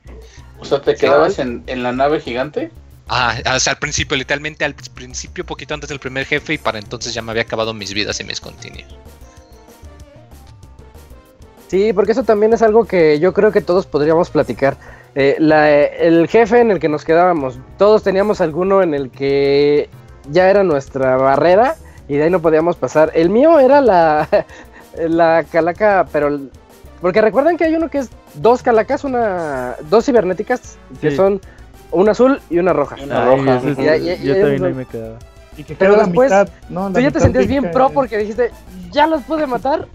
[0.58, 2.72] O sea, ¿te quedabas en, en la nave gigante?
[3.08, 6.80] Ah, o sea, al principio, literalmente al principio, poquito antes del primer jefe, y para
[6.80, 8.98] entonces ya me había acabado mis vidas y mis continuos.
[11.68, 14.78] Sí, porque eso también es algo que yo creo que todos podríamos platicar.
[15.16, 19.90] Eh, la- el jefe en el que nos quedábamos, todos teníamos alguno en el que
[20.30, 21.76] ya era nuestra barrera
[22.08, 23.12] y de ahí no podíamos pasar.
[23.16, 24.28] El mío era la,
[24.98, 26.40] la calaca, pero
[27.02, 31.16] Porque recuerdan que hay uno que es dos calacas, una dos cibernéticas, que Sí.
[31.18, 31.42] son
[31.92, 32.96] una azul y una roja.
[33.04, 33.56] Una Ay, roja.
[33.70, 35.18] es- Ya- ya- yo ya- también ahí me quedaba.
[35.58, 36.90] Y que Pero después, mitad, ¿no?
[36.90, 37.92] La Tú ya te sentías bien pro eh.
[37.94, 38.52] porque dijiste,
[38.92, 39.88] ya los pude matar.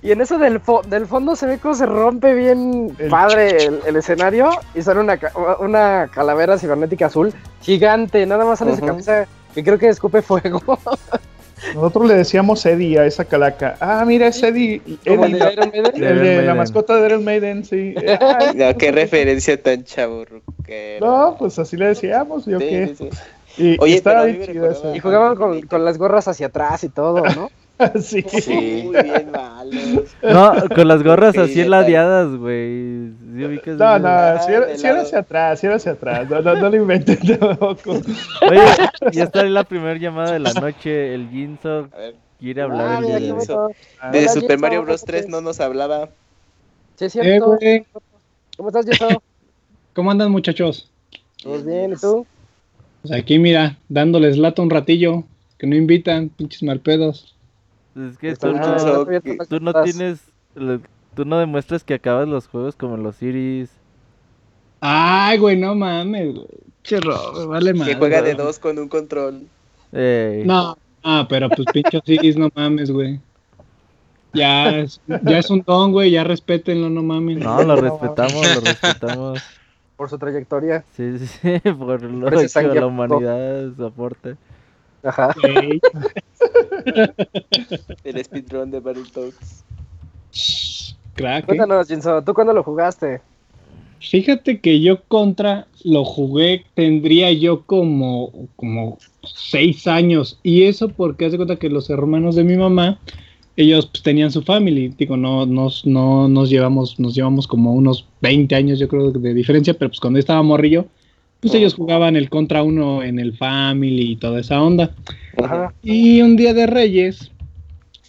[0.00, 3.64] Y en eso del, fo- del fondo se ve cómo se rompe bien El padre
[3.64, 8.24] el, el escenario y sale una, ca- una calavera cibernética azul gigante.
[8.24, 8.86] Nada más sale su Ujú.
[8.86, 10.62] cabeza que creo que escupe fuego.
[11.74, 13.76] Nosotros le decíamos Eddie a esa calaca.
[13.80, 14.80] Ah, mira, es Eddie.
[15.04, 15.86] El Eddie, de Iron Maiden.
[15.94, 16.56] el de Iron la Maiden.
[16.56, 17.94] mascota de Iron Maiden, sí.
[18.20, 20.24] Ay, No, qué referencia tan chavo.
[21.00, 22.94] no, pues así le decíamos, yo qué.
[23.56, 26.88] Y Oye, estaba bien chido recordaba- Y jugaban con, con las gorras hacia atrás y
[26.90, 27.50] todo, ¿no?
[28.00, 28.22] sí.
[28.28, 30.04] Sí, muy bien malos.
[30.22, 33.10] No, con las gorras Sí, así ya ladeadas, güey.
[33.38, 35.06] ¿Sí ubicas No, no, si era, de si era lado.
[35.06, 36.28] hacia atrás, si era hacia atrás.
[36.28, 37.92] No, no, no lo inventen tampoco.
[37.92, 38.60] Oye,
[39.12, 41.14] ya está ahí la primera llamada de la noche.
[41.14, 41.88] El Ginzo
[42.40, 43.00] quiere Ah, hablar.
[43.02, 43.56] mira el de.
[44.00, 45.00] Ah, de Super Mario Bros.
[45.00, 45.30] ¿cómo 3 estás?
[45.30, 46.08] no nos hablaba.
[46.96, 47.56] Sí, es Eh, cierto.
[47.58, 47.86] güey,
[48.56, 49.22] ¿Cómo estás, Yeso?
[49.94, 50.90] ¿cómo andan muchachos?
[51.44, 52.26] Pues bien, ¿y tú?
[53.02, 55.22] Pues aquí mira, dándoles lata un ratillo,
[55.58, 57.36] que no invitan, pinches malpedos.
[57.94, 60.20] Es que Está tú no, tú no tienes.
[61.18, 63.70] Tú no demuestras que acabas los juegos como los Iris.
[64.80, 66.46] Ay, güey, no mames, güey.
[66.84, 67.88] Che, Robe, vale más.
[67.88, 69.48] Que juega de dos con un control.
[69.90, 70.44] Ey.
[70.44, 73.18] No, ah, pero pues pinchos Iris, no mames, güey.
[74.32, 77.38] Ya es, ya es un don, güey, ya respétenlo, no mames.
[77.38, 79.42] No, lo respetamos, lo respetamos.
[79.96, 80.84] Por su trayectoria.
[80.92, 84.36] Sí, sí, sí, por lo Por ese que la humanidad soporte.
[85.02, 85.34] Ajá.
[88.04, 89.64] El speedrun de Battletoads.
[91.18, 91.46] Crack.
[91.46, 93.20] Cuéntanos, Jinso, ¿tú cuándo lo jugaste?
[94.00, 100.38] Fíjate que yo contra lo jugué, tendría yo como, como seis años.
[100.44, 103.00] Y eso porque hace cuenta que los hermanos de mi mamá,
[103.56, 104.94] ellos pues, tenían su family.
[104.96, 109.34] Digo, no nos, no nos llevamos, nos llevamos como unos 20 años, yo creo, de
[109.34, 110.86] diferencia, pero pues cuando estaba morrillo,
[111.40, 114.94] pues ellos jugaban el contra uno en el family y toda esa onda.
[115.42, 115.74] Ajá.
[115.82, 117.32] Y un día de Reyes,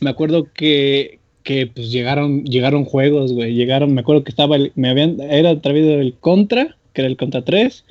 [0.01, 1.18] me acuerdo que,
[1.49, 3.55] que pues llegaron, llegaron juegos, güey.
[3.55, 7.17] Llegaron, me acuerdo que estaba, el- me habían, era traído el Contra, que era el
[7.17, 7.85] Contra 3,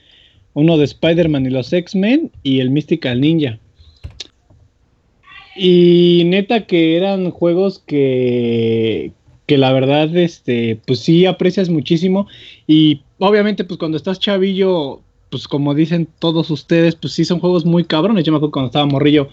[0.54, 3.58] uno de Spider-Man y los X-Men y el Mystical Ninja.
[5.56, 9.10] Y neta que eran juegos que,
[9.46, 12.28] que la verdad, este, pues sí aprecias muchísimo.
[12.68, 17.64] Y obviamente, pues cuando estás chavillo, pues como dicen todos ustedes, pues sí son juegos
[17.64, 18.22] muy cabrones.
[18.24, 19.30] Yo me acuerdo cuando estaba morrillo,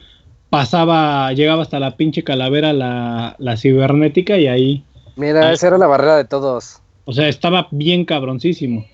[0.60, 4.86] pasaba, llegaba hasta la pinche calavera, la, la cibernética, y ahí,
[5.18, 5.54] Mira, Ay.
[5.56, 6.82] esa era la barrera de todos.
[7.06, 8.86] o sea, estaba bien cabroncísimo.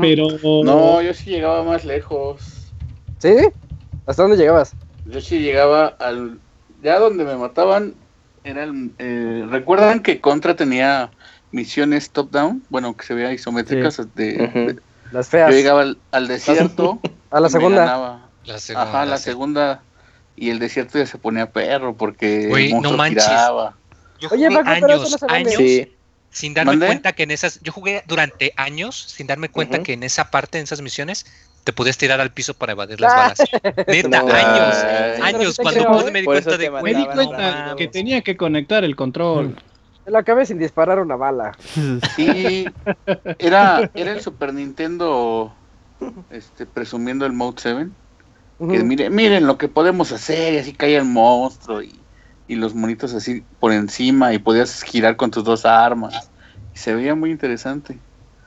[0.00, 0.26] Pero
[0.64, 2.72] No, yo sí llegaba más lejos.
[3.18, 3.34] ¿Sí?
[4.06, 4.74] ¿Hasta dónde llegabas?
[5.04, 6.38] Yo sí llegaba al.
[6.82, 7.94] Ya donde me mataban,
[8.44, 8.90] era el.
[8.98, 11.10] eh, ¿Recuerdan que Contra tenía
[11.52, 12.62] misiones top-down?
[12.68, 13.96] Bueno, que se veía isométricas.
[14.14, 14.58] De, Ujú.
[14.72, 14.76] de-
[15.12, 15.50] Las feas.
[15.50, 17.00] yo llegaba al, al desierto.
[17.30, 18.20] A la segunda.
[18.44, 19.24] La segunda, Ajá, la sí.
[19.24, 19.82] segunda.
[20.36, 23.24] Y el desierto ya se ponía perro porque el no manches.
[23.24, 23.74] giraba.
[24.20, 25.92] Yo Oye, jugué Paco, eso años, no años Sí.
[26.30, 27.60] sin darme cuenta que en esas.
[27.62, 31.26] Yo jugué durante años sin darme cuenta que en esa parte, en esas misiones,
[31.64, 33.38] te podías tirar al piso para evadir las balas.
[33.88, 34.76] Neta, No, años.
[34.84, 35.20] ay.
[35.34, 35.56] Años.
[35.56, 36.10] te Cuando creo, ¿eh?
[36.12, 36.70] me di cuenta te de.
[36.70, 39.56] me di cuenta que tenía que conectar el control.
[40.04, 41.56] Me lo acabé sin disparar una bala.
[42.14, 42.66] Sí,
[43.38, 45.52] era, era el Super Nintendo
[46.30, 47.88] este, presumiendo el Mode 7.
[48.58, 51.94] Que miren, miren lo que podemos hacer, y así caía el monstruo y,
[52.48, 56.30] y los monitos así por encima y podías girar con tus dos armas.
[56.74, 57.98] Y se veía muy interesante.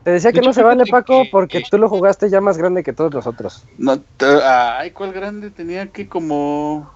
[0.04, 2.84] Te decía que no se vale, Paco, que- porque tú lo jugaste ya más grande
[2.84, 3.66] que todos nosotros.
[3.78, 5.52] No, te- ay, ¿cuál grande?
[5.52, 6.90] Tenía que como...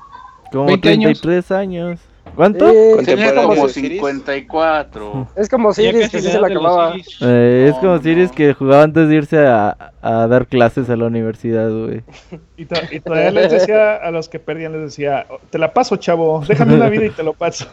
[0.51, 1.22] Como 20 años.
[1.22, 1.99] 33 años.
[2.36, 2.65] ¿Cuánto?
[3.05, 3.91] Tenía como de Osiris.
[3.93, 5.27] 54.
[5.36, 6.95] es como Siris, que sí se la acababa.
[7.21, 8.31] Eh, es No, como no.
[8.31, 12.01] que jugaba antes de irse a, a dar clases a la universidad, güey.
[12.57, 15.97] Y, to- y todavía les decía a los que perdían, les decía, te la paso,
[15.97, 17.67] chavo, déjame una vida y te lo paso.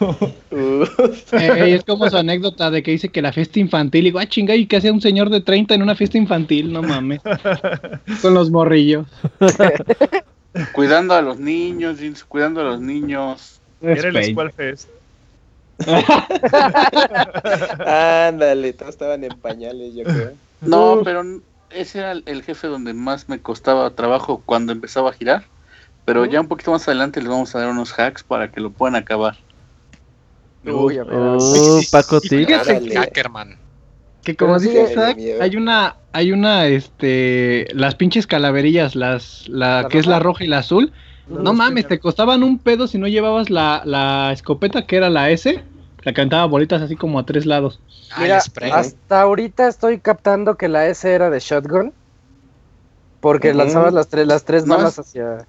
[0.50, 0.84] Uh,
[1.32, 4.26] Eh, es como su anécdota de que dice que la fiesta infantil, y digo, ah,
[4.26, 6.72] chinga, ¿y qué hacía un señor de 30 en una fiesta infantil?
[6.72, 7.20] No mames.
[8.20, 9.06] Con los morrillos.
[10.72, 13.59] Cuidando a los niños, cuidando a los niños.
[13.82, 14.24] Era el.
[14.24, 14.88] Squall Fest.
[17.86, 20.32] ándale, todos estaban en pañales, yo creo.
[20.60, 21.22] No, pero
[21.70, 25.44] ese era el- jefe donde más me costaba trabajo cuando empezaba a girar.
[26.04, 28.70] Pero ya un poquito más adelante les vamos a dar unos hacks para que lo
[28.70, 29.36] puedan acabar.
[30.64, 31.14] Uy, a ver.
[31.16, 33.56] Oh, Paco Hackerman.
[34.22, 35.42] Que como dice miedo.
[35.42, 40.24] hay una, hay una, este, las pinches calaverillas, las, la, ¿La que es la roja?
[40.24, 40.92] roja y la azul.
[41.30, 45.30] No mames, te costaban un pedo si no llevabas la, la escopeta que era la
[45.30, 45.64] S,
[46.02, 47.80] La que aventaba bolitas así como a tres lados.
[48.12, 48.70] Ah, Mira, el spray.
[48.72, 51.94] hasta ahorita estoy captando que la S era de shotgun.
[53.20, 55.46] Porque lanzabas las tres, las tres No balas es- hacia.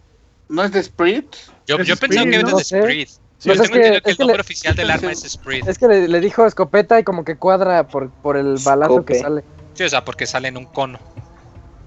[0.50, 1.34] ¿No es de Spirit?
[1.66, 2.58] Yo, yo pensaba que Sprint, era ¿no?
[2.58, 3.08] de Spirit.
[3.08, 3.20] Sí,
[3.50, 5.12] Yo Pues es tengo entendido que- que es el que nombre le- oficial del arma
[5.14, 5.68] es Spirit.
[5.68, 9.16] Es que le, le dijo escopeta y como que cuadra por, por el balazo que
[9.16, 9.46] sale.
[9.74, 11.00] Sí, o sea, porque sale en un cono.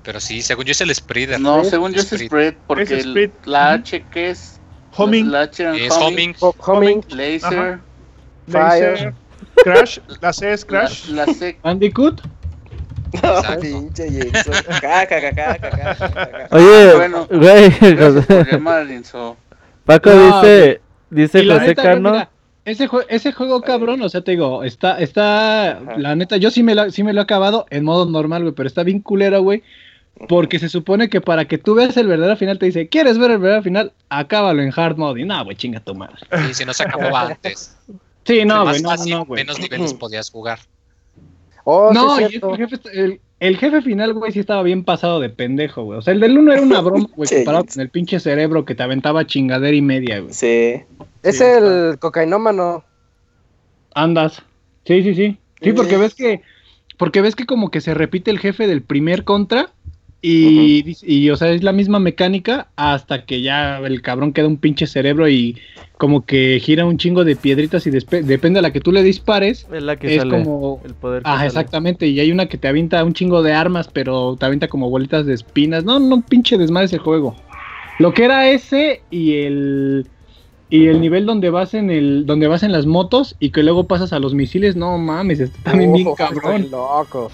[0.05, 1.41] Pero sí, según yo es el Spreader.
[1.41, 2.13] No, Sí, según yo es.
[2.13, 3.33] Spirit, porque Es el- Spirit.
[3.47, 3.73] la.
[3.73, 4.61] H que es
[4.97, 6.35] Homing, la H en Es homing, homing.
[6.41, 7.79] Ho- Homing, laser,
[8.49, 9.15] Fire.
[9.65, 11.09] crash, la C es la, crash.
[11.09, 12.21] la C Bandicoot.
[13.13, 13.61] Exacto.
[13.63, 14.09] Pinche.
[16.51, 17.27] Oye, bueno.
[17.31, 17.71] güey.
[19.85, 20.81] Paco No, dice,
[21.11, 22.31] dice Y la José neta, Cano, mira,
[22.65, 25.97] ese, jue- ese juego cabrón, o sea, te digo, está, está, Ajá.
[25.99, 28.55] la neta, yo sí me, lo, sí me lo he acabado en modo normal, güey,
[28.55, 29.63] pero está bien culera, güey,
[30.29, 33.33] porque se supone que para que tú veas el verdadero final te dice, ¿quieres ver
[33.33, 33.93] el verdadero final?
[34.09, 36.17] Acábalo en hard mode, y no, güey, chinga tu madre.
[36.51, 37.77] Y si no se acababa antes.
[38.25, 39.43] Sí, no, güey, no, no, güey.
[39.43, 40.59] menos niveles podías jugar.
[41.65, 42.51] Oh, sí, No, es y es que cierto.
[42.55, 45.99] el jefe, el, el jefe final, güey, sí estaba bien pasado de pendejo, güey.
[45.99, 47.37] O sea, el del uno era una broma, güey, Sí.
[47.37, 50.33] comparado con el pinche cerebro que te aventaba chingadera y media, güey.
[50.33, 50.83] Sí.
[51.23, 52.85] Es Sí, el cocainómano.
[53.95, 54.43] Andas.
[54.85, 55.39] Sí, sí, sí.
[55.61, 55.73] Sí, Sí.
[55.73, 56.43] porque ves que,
[56.99, 59.71] porque ves que como que se repite el jefe del primer contra
[60.27, 64.57] y, y, o sea, es la misma mecánica hasta que ya el cabrón queda un
[64.57, 65.59] pinche cerebro y
[65.99, 69.66] como que gira un chingo de piedritas y depende a la que tú le dispares,
[69.72, 70.81] es la que es sale, como...
[70.85, 71.47] el poder que Ah, sale.
[71.49, 74.91] exactamente, y hay una que te avienta un chingo de armas, pero te avienta como
[74.91, 75.85] bolitas de espinas.
[75.85, 77.37] No, no, pinche desmadre ese juego.
[77.99, 80.07] Lo que era ese y el
[80.70, 83.87] y el nivel donde vas en el donde vas en las motos y que luego
[83.87, 86.68] pasas a los misiles, no mames, está también bien cabrón.
[86.70, 87.31] loco.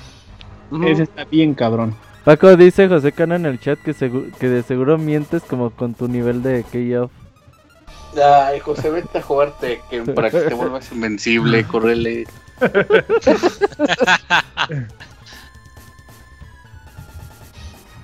[0.87, 1.95] Ese está bien cabrón.
[2.31, 5.95] Paco dice José Cano en el chat que, segu- que de seguro mientes como con
[5.95, 7.11] tu nivel de KO.
[8.23, 12.29] Ay, José, vete a jugar Tekken para que te vuelvas invencible, correle.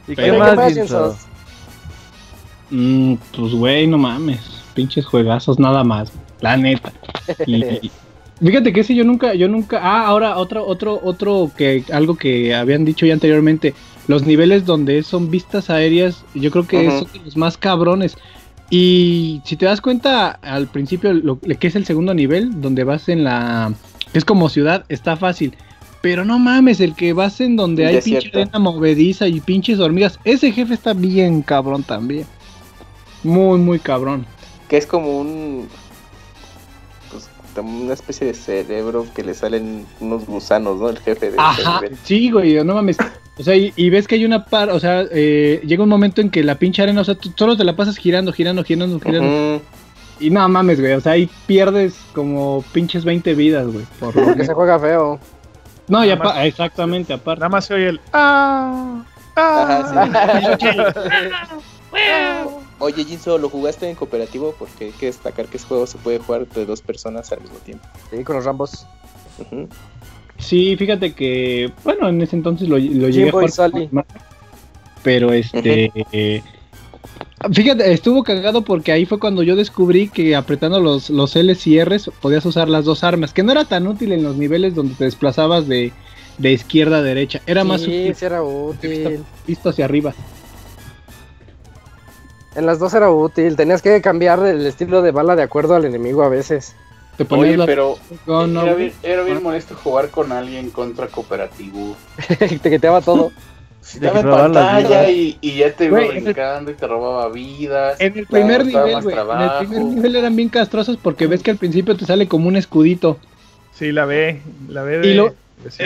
[0.08, 0.74] ¿Y Pero- qué ¿Qué más?
[0.74, 1.16] Jinsos?
[2.70, 4.40] Mm, pues güey, no mames,
[4.74, 6.10] pinches juegazos nada más,
[6.40, 6.92] la neta.
[7.46, 7.92] Y, y-
[8.40, 12.56] fíjate que ese yo nunca, yo nunca, ah, ahora otro, otro, otro que algo que
[12.56, 13.72] habían dicho ya anteriormente,
[14.08, 16.98] los niveles donde son vistas aéreas, yo creo que Ujú.
[16.98, 18.16] son los más cabrones.
[18.70, 23.08] Y si te das cuenta al principio lo que es el segundo nivel, donde vas
[23.08, 23.72] en la,
[24.12, 25.56] que es como ciudad, está fácil.
[26.00, 30.18] Pero no mames, el que vas en donde hay pinche arena movediza y pinches hormigas,
[30.24, 32.26] ese jefe está bien cabrón también.
[33.22, 34.26] Muy, muy cabrón.
[34.68, 35.68] Que es como un.
[37.10, 40.88] Pues una especie de cerebro que le salen unos gusanos, ¿no?
[40.90, 42.98] El jefe de Ajá, sí, güey, no mames.
[43.38, 46.20] O sea, y, y ves que hay una par, o sea, eh, llega un momento
[46.22, 48.98] en que la pinche arena, o sea, tú solo te la pasas girando, girando, girando,
[48.98, 49.60] girando.
[50.18, 53.84] Y no mames, güey, o sea, ahí pierdes como pinches 20 vidas, güey.
[54.00, 55.20] por Porque se juega feo.
[55.88, 57.40] No, y Nada más- apa- exactamente, aparte.
[57.40, 58.00] Nada más se oye el.
[58.12, 59.04] ¡Ah!
[59.36, 59.82] ¡Ah!
[59.94, 61.46] Ajá,
[62.78, 64.54] Oye, Jinso, ¿lo jugaste en cooperativo?
[64.58, 67.56] Porque hay que destacar que ese juego se puede jugar de dos personas al mismo
[67.58, 67.86] tiempo.
[68.10, 68.86] Sí, con los Rambos.
[69.38, 69.68] Ujú.
[70.38, 74.06] Sí, fíjate que, bueno, en ese entonces lo, lo llegué a jugar.
[75.02, 75.90] Pero este.
[76.12, 76.42] eh,
[77.52, 81.82] fíjate, estuvo cagado porque ahí fue cuando yo descubrí que apretando los, los L's y
[81.82, 83.32] R's podías usar las dos armas.
[83.32, 85.92] Que no era tan útil en los niveles donde te desplazabas de,
[86.38, 87.40] de izquierda a derecha.
[87.46, 89.24] Era más útil sí era útil.
[89.46, 90.14] visto hacia arriba.
[92.54, 93.54] En las dos era útil.
[93.56, 96.74] Tenías que cambiar el estilo de bala de acuerdo al enemigo a veces.
[97.16, 100.70] Te ponías Oye, la- pero No, no, era, bien, era bien molesto jugar con alguien
[100.70, 101.96] contra cooperativo.
[102.62, 103.32] Te quiteaba todo.
[103.86, 108.00] Si robaba las pantalla y, y ya te iba el- brincando y te robaba vidas.
[108.00, 109.14] En el te primer nivel, güey.
[109.16, 112.48] En el primer nivel eran bien castrosos porque ves que al principio te sale como
[112.48, 113.16] un escudito.
[113.74, 114.40] Sí, la ve.
[114.68, 115.06] La ve de.
[115.08, 115.84] Y lo- de- sí.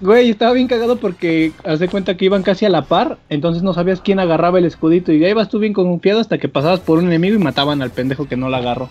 [0.00, 3.62] Güey, estaba bien cagado porque haz de cuenta que iban casi a la par, entonces
[3.62, 6.80] no sabías quién agarraba el escudito y ahí vas tú bien confiado hasta que pasabas
[6.80, 8.88] por un enemigo y mataban al pendejo que no la agarró.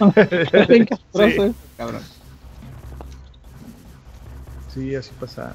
[0.68, 1.52] Bien castroso, Sí.
[1.76, 2.02] cabrón.
[4.74, 5.54] Sí, así pasaba.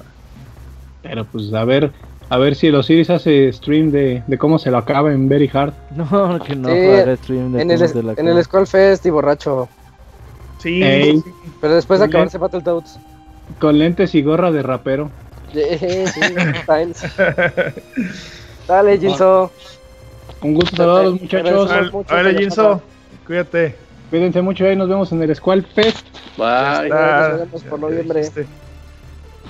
[1.02, 1.92] Pero pues a ver,
[2.30, 5.50] a ver si los Osiris hace stream de, de cómo se lo acaba en Very
[5.52, 5.74] Hard.
[5.96, 8.42] No, que no Sí, stream de En cómo el, se en el.
[8.44, 9.68] Skull Fest y borracho.
[10.60, 11.20] Sí, Ey.
[11.20, 11.30] sí.
[11.60, 12.98] Pero después de acabarse Battletoads.
[13.58, 15.10] Con lentes y gorra de rapero.
[15.52, 16.20] Sí, sí,
[16.66, 17.04] times.
[18.66, 19.52] Dale, Jinso.
[20.42, 22.04] Un gusto saludar a los muchachos.
[22.10, 22.82] La Jinso.
[23.26, 23.76] Cuídate.
[24.10, 26.06] Cuídense mucho ahí, nos vemos en el Squall Fest.
[26.36, 26.88] Bye.
[26.88, 28.30] Nos vemos por noviembre.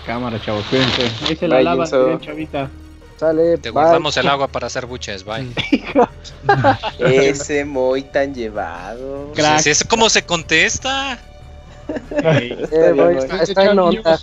[0.06, 1.10] Cámara, chavos, cuídense.
[1.26, 2.70] Ahí se la Bye, bien, chavita.
[3.16, 3.58] Sale.
[3.58, 3.82] Te bye.
[3.82, 5.48] guardamos el agua para hacer buches, bye.
[6.98, 9.32] Ese muy tan llevado.
[9.34, 9.66] Crack.
[9.66, 11.18] Es como se contesta.
[12.26, 14.18] Eh, voy, está, está en nota.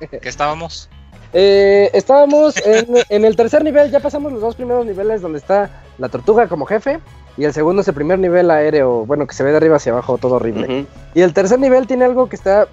[0.10, 0.88] ¿Qué estábamos?
[1.32, 5.70] Eh, estábamos en, en el tercer nivel, ya pasamos los dos primeros niveles donde está
[5.98, 7.00] la tortuga como jefe.
[7.36, 9.92] Y el segundo es el primer nivel aéreo, bueno, que se ve de arriba hacia
[9.92, 10.84] abajo, todo horrible.
[11.14, 12.66] Y el tercer nivel tiene algo que está.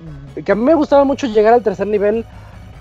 [0.44, 2.26] que a mí me gustaba mucho llegar al tercer nivel.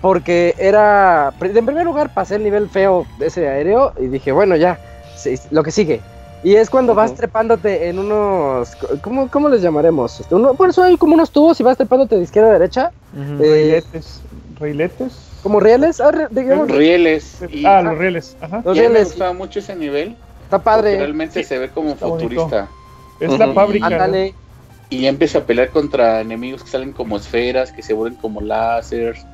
[0.01, 1.33] Porque era.
[1.41, 3.93] En primer lugar, pasé el nivel feo de ese aéreo.
[3.99, 4.79] Y dije, bueno, ya.
[5.17, 6.01] sí, lo que sigue.
[6.45, 8.77] Y es cuando vas trepándote en unos.
[9.03, 10.21] ¿Cómo, cómo les llamaremos?
[10.21, 12.93] Este, uno- por eso hay como unos tubos y vas trepándote de izquierda a derecha.
[13.15, 13.43] Ujú.
[13.43, 14.21] Eh, Reiletes.
[14.61, 15.13] ¿Reiletes?
[15.43, 16.01] como rieles.
[16.01, 17.39] Ah, digamos, Rieles.
[17.51, 18.37] Y, Ah, los rieles.
[18.41, 18.63] Ajá.
[18.65, 19.09] los y a mí me rieles.
[19.11, 20.17] gustaba mucho ese nivel.
[20.45, 20.97] Está padre.
[20.97, 22.29] realmente Sí, se ve como está bonito.
[22.29, 22.69] futurista.
[23.21, 23.87] Es la fábrica.
[23.87, 24.35] Ándale.
[24.91, 28.41] Y ya empieza a pelear contra enemigos que salen como esferas, que se vuelven como
[28.41, 29.25] láseres.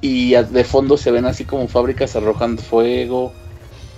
[0.00, 3.32] Y de fondo se ven así como fábricas arrojando fuego.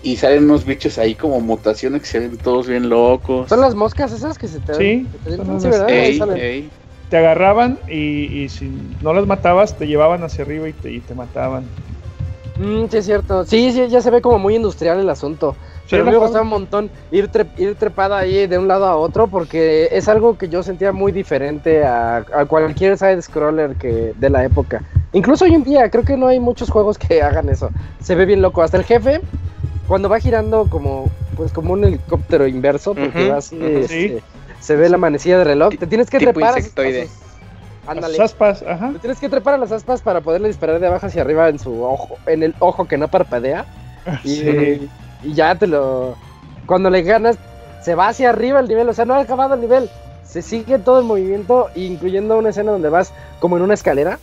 [0.00, 3.48] Y salen unos bichos ahí como mutaciones que se ven todos bien locos.
[3.48, 5.88] Son las moscas esas que se te Sí, que te- son sí, ¿verdad?
[5.88, 6.38] Ahí Ey, salen.
[6.40, 6.72] ey.
[7.08, 8.68] Te agarraban y, y si
[9.00, 11.72] no las matabas, te llevaban hacia arriba y te, y te mataban.
[12.56, 13.44] Mm, sí, es cierto.
[13.44, 15.58] Sí, sí, ya se ve como muy industrial el asunto.
[15.84, 18.96] Sí, Pero me gustaba un montón ir, tre- ir trepada ahí de un lado a
[18.96, 24.30] otro porque es algo que yo sentía muy diferente a, a cualquier side-scroller que de
[24.30, 24.82] la época.
[25.12, 27.72] Incluso hoy en día creo que no hay muchos juegos que hagan eso.
[27.98, 28.62] Se ve bien loco.
[28.62, 29.24] Hasta el jefe,
[29.88, 33.66] cuando va girando como pues como un helicóptero inverso, porque Ujú, va así, ujú.
[33.66, 34.22] este,
[34.60, 35.74] se ve la manecilla de reloj.
[35.78, 36.50] Te tienes que Tipo trepar.
[36.50, 37.02] a sus- insectoide.
[37.02, 37.12] a sus-
[37.86, 38.18] Ándale.
[38.18, 38.90] Las aspas, ajá.
[38.92, 41.58] Te tienes que trepar a las aspas para poderle disparar de abajo hacia arriba en
[41.58, 43.64] su ojo, en el ojo que no parpadea.
[44.24, 44.88] Y, Sí.
[45.22, 46.16] y ya te lo.
[46.66, 47.38] Cuando le ganas,
[47.82, 48.88] se va hacia arriba el nivel.
[48.88, 49.88] O sea, no ha acabado el nivel.
[50.24, 54.18] Se sigue todo el movimiento, incluyendo una escena donde vas como en una escalera.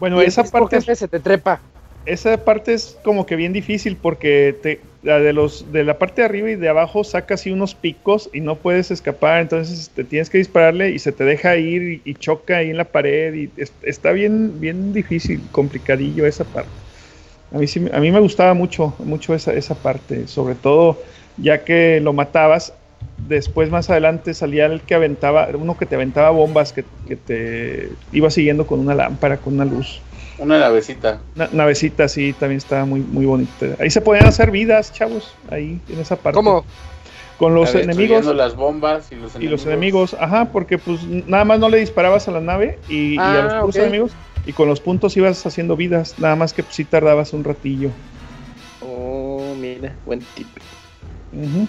[0.00, 1.60] Bueno, y esa parte, jefe se te trepa.
[2.06, 6.22] Esa parte es como que bien difícil porque te, la de los de la parte
[6.22, 10.04] de arriba y de abajo saca así unos picos y no puedes escapar, entonces te
[10.04, 13.52] tienes que dispararle y se te deja ir y, choca ahí en la pared y
[13.56, 16.80] es- está bien bien difícil, complicadillo esa parte.
[17.52, 21.02] A mí a mí me gustaba mucho mucho esa esa parte, sobre todo
[21.36, 22.74] ya que lo matabas
[23.18, 26.82] Después más adelante salía el que aventaba, uno que te aventaba bombas, que
[27.16, 30.05] te iba siguiendo con una lámpara, con una luz.
[30.38, 31.22] Una navecita.
[31.34, 33.76] Una navecita así también estaba muy, muy bonita.
[33.78, 36.36] Ahí se podían hacer vidas, chavos, ahí en esa parte.
[36.36, 36.64] ¿Cómo?
[37.36, 39.60] Con los enemigos las bombas y los y enemigos.
[39.60, 43.36] los enemigos, ajá, porque pues nada más no le disparabas a la nave y, y
[43.36, 43.80] a los Ah, puros ok.
[43.82, 47.44] enemigos y con los puntos ibas haciendo vidas, nada más que pues, sí tardabas un
[47.44, 47.90] ratillo.
[48.80, 50.58] Oh, mira, buen tip.
[51.32, 51.68] Ujú.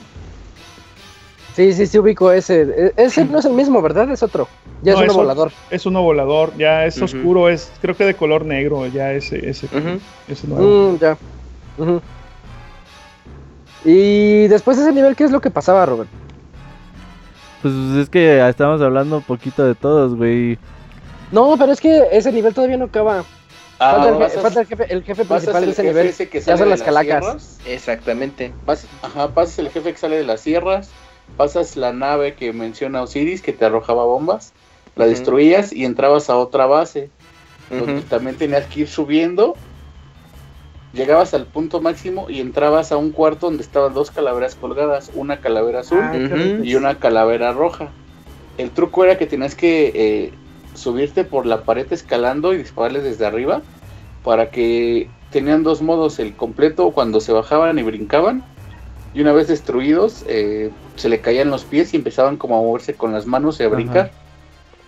[1.58, 2.62] Sí, sí, sí, ubico ese.
[2.62, 4.12] E- Ese no es el mismo, ¿verdad?
[4.12, 4.47] Es otro.
[4.84, 5.51] Ya No, es uno es volador.
[5.72, 9.66] Es uno volador, ya es oscuro, es creo que de color negro, ya ese, ese,
[9.66, 9.99] Ujú.
[10.28, 10.91] ese nuevo.
[10.93, 11.18] Mm, ya.
[11.80, 11.99] Ujú.
[13.84, 16.10] Y después de ese nivel, ¿qué es lo que pasaba, Robert?
[17.64, 20.60] Pues es que estamos hablando un poquito de todos, güey.
[21.32, 23.24] No, pero es que ese nivel todavía no acaba.
[23.80, 26.08] Ah, falta, el, je- pasas- falta el jefe, el jefe principal de ese jefe nivel.
[26.08, 27.24] ese que Ya sale son de las calacas.
[27.24, 27.60] sierras.
[27.66, 28.53] Exactamente.
[28.68, 30.89] Pas- ajá, pasas el jefe que sale de las sierras,
[31.36, 34.53] pasas la nave que menciona Osiris que te arrojaba bombas,
[34.95, 37.09] la destruías y entrabas a otra base,
[37.69, 39.55] donde también tenías que ir subiendo.
[40.93, 45.39] Llegabas al punto máximo y entrabas a un cuarto donde estaban dos calaveras colgadas, una
[45.41, 46.15] calavera azul Ah,
[46.63, 47.89] y una calavera roja.
[48.57, 50.34] El truco era que tenías que eh,
[50.73, 53.61] subirte por la pared escalando y dispararles desde arriba
[54.23, 58.43] para que tenían dos modos, el completo cuando se bajaban y brincaban
[59.14, 62.95] y una vez destruidos eh, se le caían los pies y empezaban como a moverse
[62.95, 63.76] con las manos y a Ajá.
[63.76, 64.12] brincar.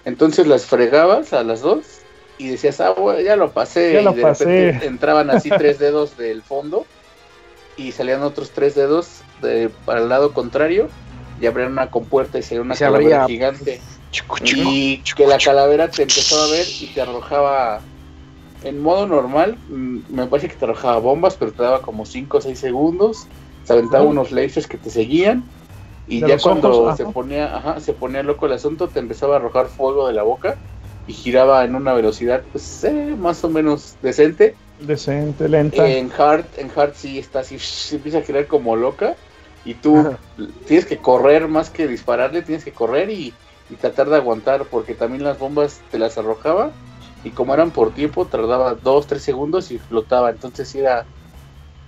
[0.05, 1.85] Entonces las fregabas a las dos
[2.37, 3.93] y decías, ah, bueno, ya lo pasé.
[3.93, 4.45] Ya y de pasé.
[4.45, 6.85] repente entraban así tres dedos del fondo
[7.77, 10.89] y salían otros tres dedos de- para el lado contrario
[11.41, 13.27] y abrían una compuerta y salía una Y se calavera abría.
[13.27, 13.81] gigante.
[14.41, 17.81] Y que la calavera te empezaba a ver y te arrojaba
[18.63, 22.39] en modo normal, mm, me parece que te arrojaba bombas, pero te daba como 5
[22.39, 23.25] o 6 segundos,
[23.69, 25.43] se aventaba unos lasers que te seguían
[26.07, 29.35] y De ya cuando ojos, se ponía, ajá, se ponía loco el asunto, te empezaba
[29.35, 30.55] a arrojar fuego de la boca
[31.05, 34.55] y giraba en una velocidad pues eh, más o menos decente.
[34.81, 35.87] Decente, lenta.
[35.87, 39.15] En Hard, en Hard sí está así, se empieza a girar como loca
[39.65, 40.17] y tú Ajá.
[40.65, 43.33] tienes que correr más que dispararle, tienes que correr y,
[43.69, 46.71] y tratar de aguantar porque también las bombas te las arrojaba
[47.23, 51.05] y como eran por tiempo tardaba 2, 3 segundos y explotaba, entonces era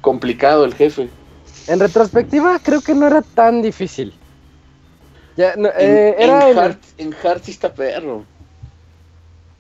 [0.02, 1.10] complicado el jefe.
[1.68, 4.14] En retrospectiva, creo que no era tan difícil.
[5.38, 8.26] Ya, no, En, eh, en era en el- Hard, en sí está perro.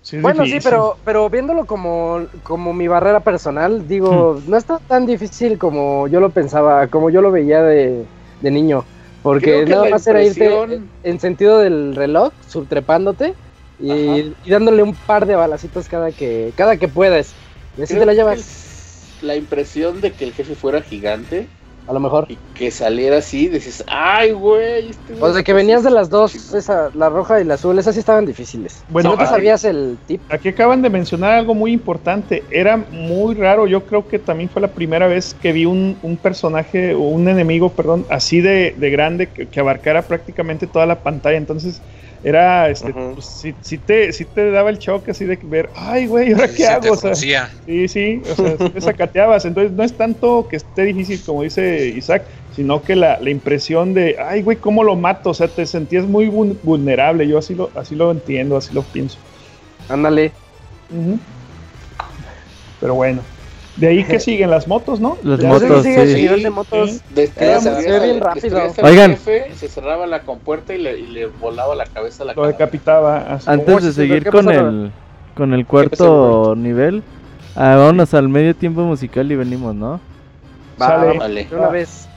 [0.01, 4.45] Sí es Bueno, sí, pero, pero viéndolo como, como mi barrera personal, digo, Hmm.
[4.45, 8.07] no está tan difícil como yo lo pensaba, como yo lo veía de,
[8.39, 8.85] de niño.
[9.21, 13.35] Porque nada más era irte en, en sentido del reloj, subtrepándote
[13.77, 17.35] y, dándole un par de balacitos cada que cada que puedas.
[17.75, 21.47] Y así Creo te la llevas, La impresión de que el jefe fuera gigante
[21.87, 22.25] a lo mejor.
[22.29, 24.89] y que saliera así, dices, ay, güey.
[24.89, 26.57] Este O sea, que venías de las dos, chingón".
[26.59, 28.85] esa, la roja y la azul, esas sí estaban difíciles.
[28.87, 32.45] Bueno, si no te sabías el tip, Aquí acaban de mencionar algo muy importante.
[32.49, 33.67] Era muy raro.
[33.67, 37.27] Yo creo que también fue la primera vez que vi un, un personaje o un
[37.27, 41.37] enemigo, perdón, así de, de grande que, que abarcara prácticamente toda la pantalla.
[41.37, 41.81] Entonces
[42.21, 43.13] era, este, Ujú.
[43.13, 46.47] pues, sí, sí te, sí te daba el shock así de ver, ay, güey, ¿ahora
[46.47, 46.81] Sí, qué se hago?
[46.83, 47.15] te O sea.
[47.63, 49.45] Sí, sí, o sea, sí te sacateabas.
[49.45, 53.93] Entonces no es tanto que esté difícil, como dice Isaac, sino que la, la impresión
[53.93, 55.29] de, ay, güey, ¿cómo lo mato?
[55.29, 57.27] O sea, te sentías muy vul- vulnerable.
[57.27, 59.19] Yo así lo, así lo entiendo, así lo pienso.
[59.87, 60.33] ándale.
[62.79, 63.25] Pero bueno.
[63.81, 65.17] De ahí que siguen las motos, ¿no?
[65.23, 65.89] Las Ya motos, sí.
[65.89, 67.01] nivel de motos.
[67.35, 68.57] Era al- muy- se ve bien rápido.
[68.61, 69.11] al Oigan.
[69.11, 72.43] jefe, se cerraba la compuerta y le, y le volaba la cabeza a la Lo
[72.43, 72.53] cara.
[72.53, 73.17] decapitaba.
[73.33, 73.49] así.
[73.49, 74.91] Antes de sí, seguir ¿qué con el
[75.35, 77.03] con el cuarto nivel,
[77.55, 79.99] ah, vámonos al medio tiempo musical y venimos, ¿no?
[80.81, 81.45] Va, Vale.
[81.45, 82.07] de una vez.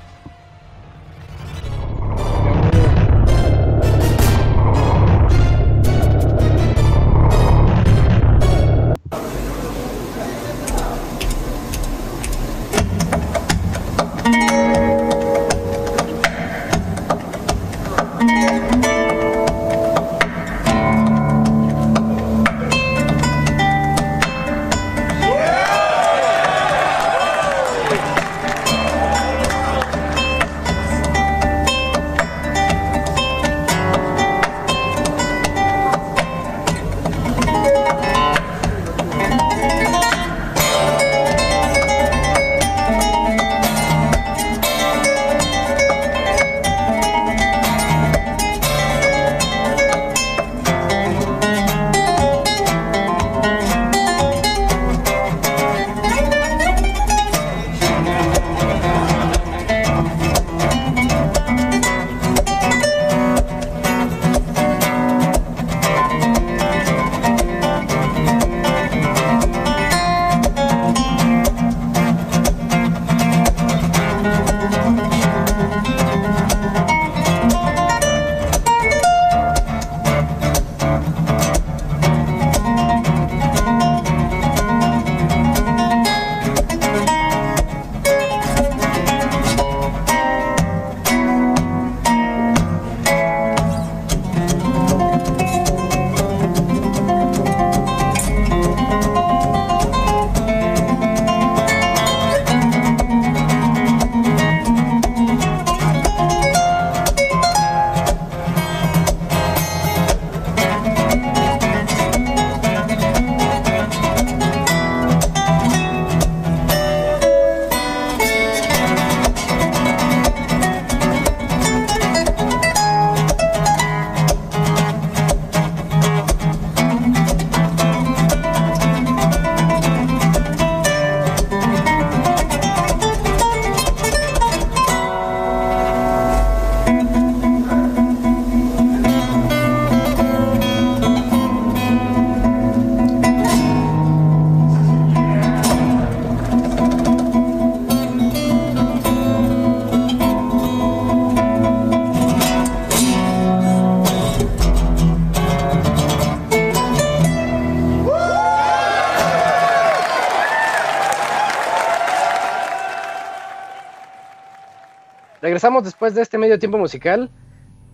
[165.49, 167.29] Regresamos después de este medio tiempo musical.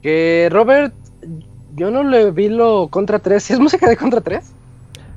[0.03, 0.95] Que Robert,
[1.75, 3.43] yo no le vi lo Contra 3.
[3.43, 4.53] ¿Sí es música de Contra 3?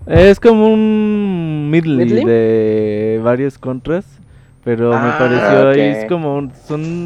[0.07, 2.25] Es como un medley ¿Medley?
[2.25, 4.03] de varios contras,
[4.63, 7.05] pero me Ah, pareció ahí es como un- son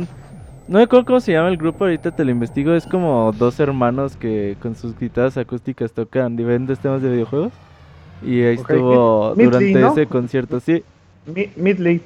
[0.69, 3.59] no me acuerdo cómo se llama el grupo, ahorita te lo investigo, es como dos
[3.59, 7.51] hermanos que con sus guitarras acústicas tocan diferentes temas de videojuegos.
[8.25, 9.91] Y ahí estuvo Mid- durante Midley, ¿no?
[9.91, 10.83] ese concierto, sí.
[11.25, 12.01] Mi- Midley.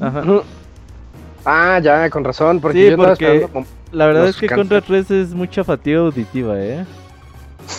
[0.00, 0.22] Ajá.
[1.44, 2.60] Ah, ya, con razón.
[2.60, 4.68] Porque Sí, yo estaba porque- esperando La verdad es que cantos.
[4.68, 6.84] Contra 3 es mucha fatiga auditiva, ¿eh?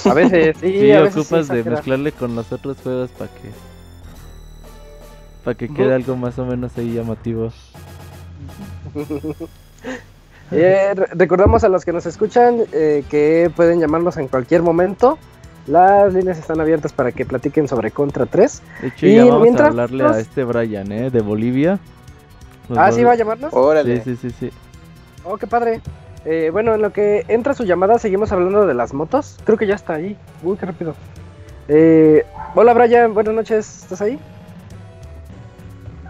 [0.06, 3.30] A veces, sí, Sí, a veces sí ocupas de mezclarle con los otros juegos para
[3.32, 3.50] que
[5.44, 7.52] para que quede algo más o menos ahí llamativo.
[10.52, 15.18] Eh, re- recordamos a los que nos escuchan eh, que pueden llamarnos en cualquier momento.
[15.66, 18.62] Las líneas están abiertas para que platiquen sobre Contra 3.
[18.82, 21.10] De hecho, Y ya vamos a hablarle a este Brian, ¿eh?
[21.10, 21.80] De Bolivia.
[22.70, 23.52] Nos Ah, ¿sí va a llamarnos?
[23.52, 24.02] Sí, Órale.
[24.04, 24.50] sí, sí, sí.
[25.24, 25.82] Oh, qué padre.
[26.26, 29.38] Eh, bueno, en lo que entra su llamada, seguimos hablando de las motos.
[29.44, 30.18] Creo que ya está ahí.
[30.44, 30.96] Uy, qué rápido.
[31.68, 33.14] Eh, hola, Brian.
[33.14, 33.84] Buenas noches.
[33.84, 34.18] ¿Estás ahí?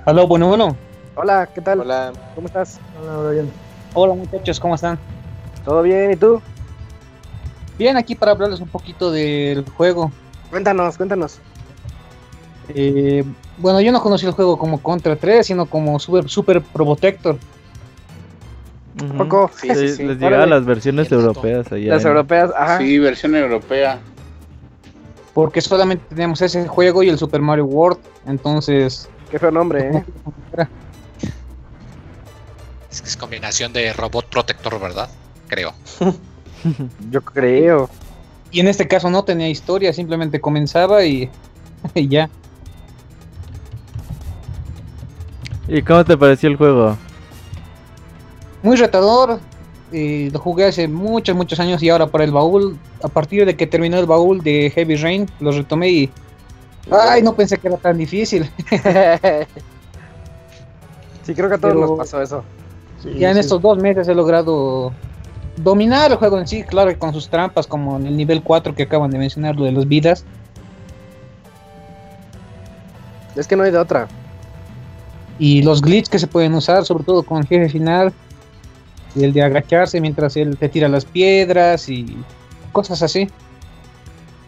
[0.05, 0.75] Aló, bueno, bueno.
[1.15, 1.79] Hola, ¿qué tal?
[1.81, 2.11] Hola.
[2.35, 2.79] ¿Cómo estás?
[3.01, 3.49] Hola, Brian.
[3.95, 4.97] Hola muchachos, ¿cómo están?
[5.63, 6.11] ¿Todo bien?
[6.11, 6.41] ¿Y tú?
[7.77, 10.11] Bien, aquí para hablarles un poquito del juego.
[10.49, 11.39] Cuéntanos, cuéntanos.
[12.69, 13.23] Eh,
[13.57, 17.37] bueno, yo no conocí el juego como Contra 3, sino como Super, Super Probotector.
[19.03, 19.17] Ujú.
[19.17, 19.51] Poco.
[19.59, 20.03] Sí, Sí, sí, sí.
[20.03, 20.51] les llegaba Órale.
[20.55, 21.89] las versiones europeas allá.
[21.93, 22.77] Las en- europeas, ajá.
[22.79, 23.99] Sí, versión europea.
[25.33, 27.99] Porque solamente teníamos ese juego y el Super Mario World.
[28.27, 30.03] Entonces, Qué feo nombre, ¿eh?
[32.91, 35.09] Es que es combinación de robot protector, ¿verdad?
[35.47, 35.73] Creo.
[37.11, 37.89] Yo creo.
[38.51, 41.29] y en este caso no tenía historia, simplemente comenzaba y,
[41.95, 42.29] y ya.
[45.67, 46.97] ¿Y cómo te pareció el juego?
[48.61, 49.39] Muy retador.
[49.91, 53.67] lo jugué hace muchos, muchos años y ahora para el baúl, a partir de que
[53.67, 56.09] terminó el baúl de Heavy Rain, lo retomé y...
[56.91, 58.43] Ay, no pensé que era tan difícil.
[61.23, 62.43] sí, creo que a todos Pero- nos pasó eso.
[63.01, 63.41] Sí, Ya en sí.
[63.41, 64.91] estos dos meses he logrado
[65.57, 68.73] dominar el juego en sí, claro que con sus trampas, como en el nivel 4
[68.75, 70.25] que acaban de mencionar, lo de las vidas.
[73.35, 74.07] Es que no hay de otra.
[75.39, 78.13] Y los glitches que se pueden usar, sobre todo con el jefe final.
[79.15, 82.17] Y el de agacharse mientras él te tira las piedras y
[82.71, 83.29] cosas así.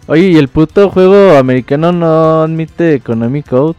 [0.08, 3.76] Oye, ¿y el puto juego americano no admite Konami Code?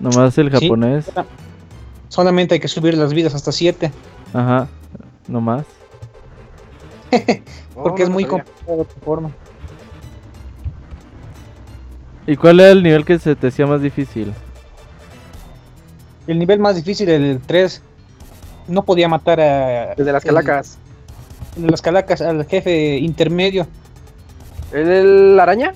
[0.00, 0.60] Nomás el Sí.
[0.66, 1.10] japonés.
[2.08, 3.90] Solamente hay que subir las vidas hasta 7.
[4.34, 4.68] Ajá,
[5.26, 5.64] nomás.
[7.74, 8.44] Porque Oh, es muy sabía.
[8.44, 9.30] complicado de otra forma.
[12.26, 14.32] ¿Y cuál era el nivel que se te hacía más difícil?
[16.26, 17.82] El nivel más difícil, el 3,
[18.68, 19.92] no podía matar a...
[19.92, 20.78] El de las calacas.
[21.56, 23.66] el de las calacas al jefe intermedio.
[24.72, 25.74] ¿El, el araña?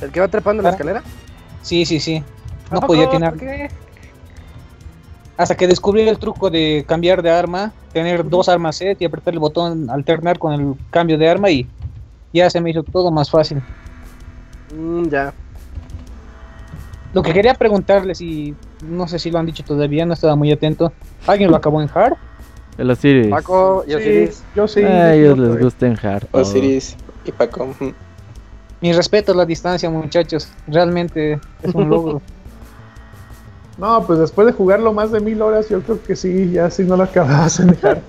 [0.00, 0.72] ¿El que va trepando en la Ah.
[0.72, 1.02] escalera?
[1.62, 2.22] Sí, sí, sí.
[2.70, 3.30] ¿A No podía tener...
[3.30, 3.68] ¿Por qué?
[5.36, 9.34] Hasta que descubrí el truco de cambiar de arma, tener dos armas set y apretar
[9.34, 11.66] el botón alternar con el cambio de arma y
[12.32, 13.62] ya se me hizo todo más fácil.
[14.76, 15.32] Mm, ya.
[17.14, 20.52] Lo que quería preguntarles y no sé si lo han dicho todavía, no estaba muy
[20.52, 20.92] atento.
[21.26, 22.14] ¿Alguien lo acabó en hard?
[22.76, 23.28] El Osiris.
[23.28, 24.42] Paco y Sí, Osiris.
[24.54, 24.82] yo sí.
[24.84, 26.26] a ellos les gusta en hard.
[26.26, 26.42] todo.
[26.42, 27.74] Osiris y Paco.
[28.80, 30.48] Mi respeto a la distancia, muchachos.
[30.68, 32.22] Realmente es un logro.
[33.78, 36.82] No, pues después de jugarlo más de mil horas, yo creo que sí, ya sí
[36.82, 38.00] no lo acababas en dejar.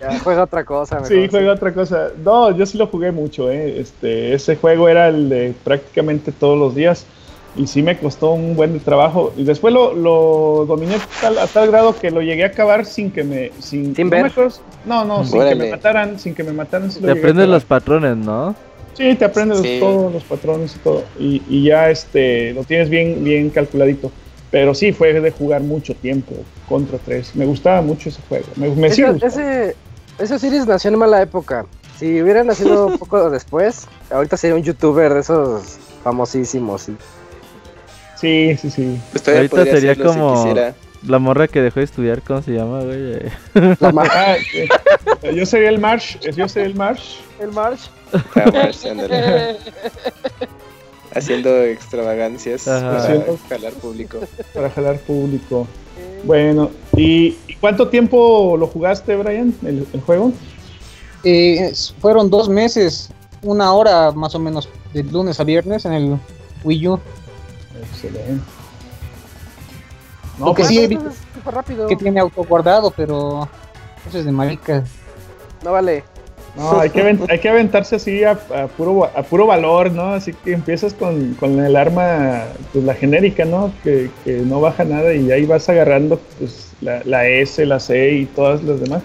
[0.00, 0.94] Ya, juega otra cosa.
[1.00, 2.10] Mejor, Sí, juega otra cosa.
[2.24, 3.80] No, yo sí lo jugué mucho, ¿eh?
[3.80, 7.04] Este, ese juego era el de prácticamente todos los días
[7.56, 9.32] y sí me costó un buen trabajo.
[9.36, 13.10] Y después lo, lo dominé tal- a tal grado que lo llegué a acabar sin
[13.10, 13.50] que me...
[13.60, 14.22] Sin, Sin no ver.
[14.24, 16.90] me acuerdo- no, no, sin que me mataran, sin que me mataran.
[16.90, 18.54] sí Te aprendes los patrones, ¿no?
[18.94, 19.78] Sí, te aprendes Sí.
[19.80, 21.04] todos los patrones y todo.
[21.18, 24.10] Y, y ya este, lo tienes bien, bien calculadito.
[24.50, 26.34] Pero sí, fue de jugar mucho tiempo
[26.68, 27.36] contra 3.
[27.36, 28.46] Me gustaba mucho ese juego.
[28.56, 29.76] Me, me Ese, ese,
[30.18, 31.66] ese Osiris nació en mala época.
[31.98, 36.82] Si hubiera nacido un poco después, ahorita sería un youtuber de esos famosísimos.
[36.82, 36.96] sí.
[38.20, 39.00] Sí, sí, sí.
[39.12, 40.60] Pues Ahorita sería como- si.
[41.08, 43.14] La morra que dejó de estudiar, ¿cómo se llama, güey?
[43.14, 43.32] Eh,
[43.80, 44.68] La Ah, eh,
[45.34, 46.18] yo sería el Marsh.
[46.36, 47.14] Yo sería el Marsh.
[47.40, 47.80] el March.
[48.34, 49.56] Jamás, ándale.
[51.14, 52.80] Haciendo extravagancias Ajá.
[52.90, 54.18] para Haciendo- jalar público.
[54.54, 55.66] para jalar público.
[56.24, 60.32] Bueno, ¿y, y cuánto tiempo lo jugaste, Brian, el, el juego?
[61.24, 63.10] Eh, fueron dos meses,
[63.42, 66.16] una hora más o menos, de lunes a viernes en el
[66.62, 67.00] Wii U.
[67.82, 68.42] Excelente.
[70.38, 71.86] Lo que pues, sí he Entonces, visto fue rápido.
[71.86, 73.48] que tiene auto guardado, pero
[74.08, 74.84] eso es de marica.
[75.64, 76.02] No vale.
[76.56, 80.14] No, hay que, aven- hay que aventarse así a, a puro, a puro valor, ¿no?
[80.14, 83.70] Así que empiezas con, con el arma, pues la genérica, ¿no?
[83.84, 88.10] Que, que no baja nada y ahí vas agarrando pues, la, la S, la C
[88.14, 89.02] y todas las demás.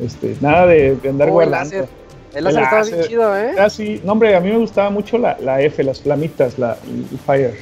[0.00, 1.76] Este, nada de, de andar Oh, el guardando.
[1.76, 1.88] láser.
[2.34, 3.10] El láser El estaba bien láser.
[3.10, 3.54] chido, ¿eh?
[3.58, 4.00] Ah, sí.
[4.02, 7.58] No, hombre, a mí me gustaba mucho la, la F, las flamitas, la, el fire.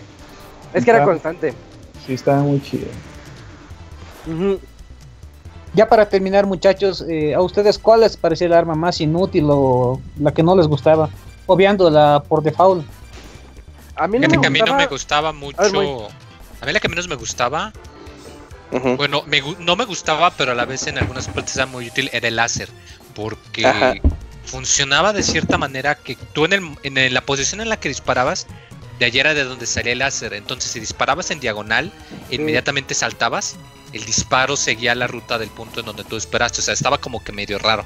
[0.72, 1.54] Es que era constante.
[2.06, 2.86] Sí, estaba muy chido.
[5.74, 10.00] Ya para terminar, muchachos, eh, ¿a ustedes cuál les parecía el arma más inútil o
[10.20, 11.08] la que no les gustaba?
[11.46, 12.86] Obviando la por default.
[13.96, 15.30] A mí no Fíjate me que a mí no me gustaba.
[15.30, 15.60] gustaba mucho.
[15.60, 16.06] A ver, voy.
[16.60, 17.72] A mí la que menos me gustaba,
[18.96, 22.08] bueno, me no me gustaba, pero a la vez en algunas partes era muy útil,
[22.12, 22.68] era el láser.
[23.14, 23.94] Porque Ajá.
[24.44, 28.46] funcionaba de cierta manera que tú en, el, en la posición en la que disparabas,
[28.98, 30.34] de allá era de donde salía el láser.
[30.34, 31.92] Entonces, si disparabas en diagonal,
[32.30, 33.56] inmediatamente saltabas
[33.92, 36.60] el disparo seguía la ruta del punto en donde tú esperaste.
[36.60, 37.84] O sea, estaba como que medio raro.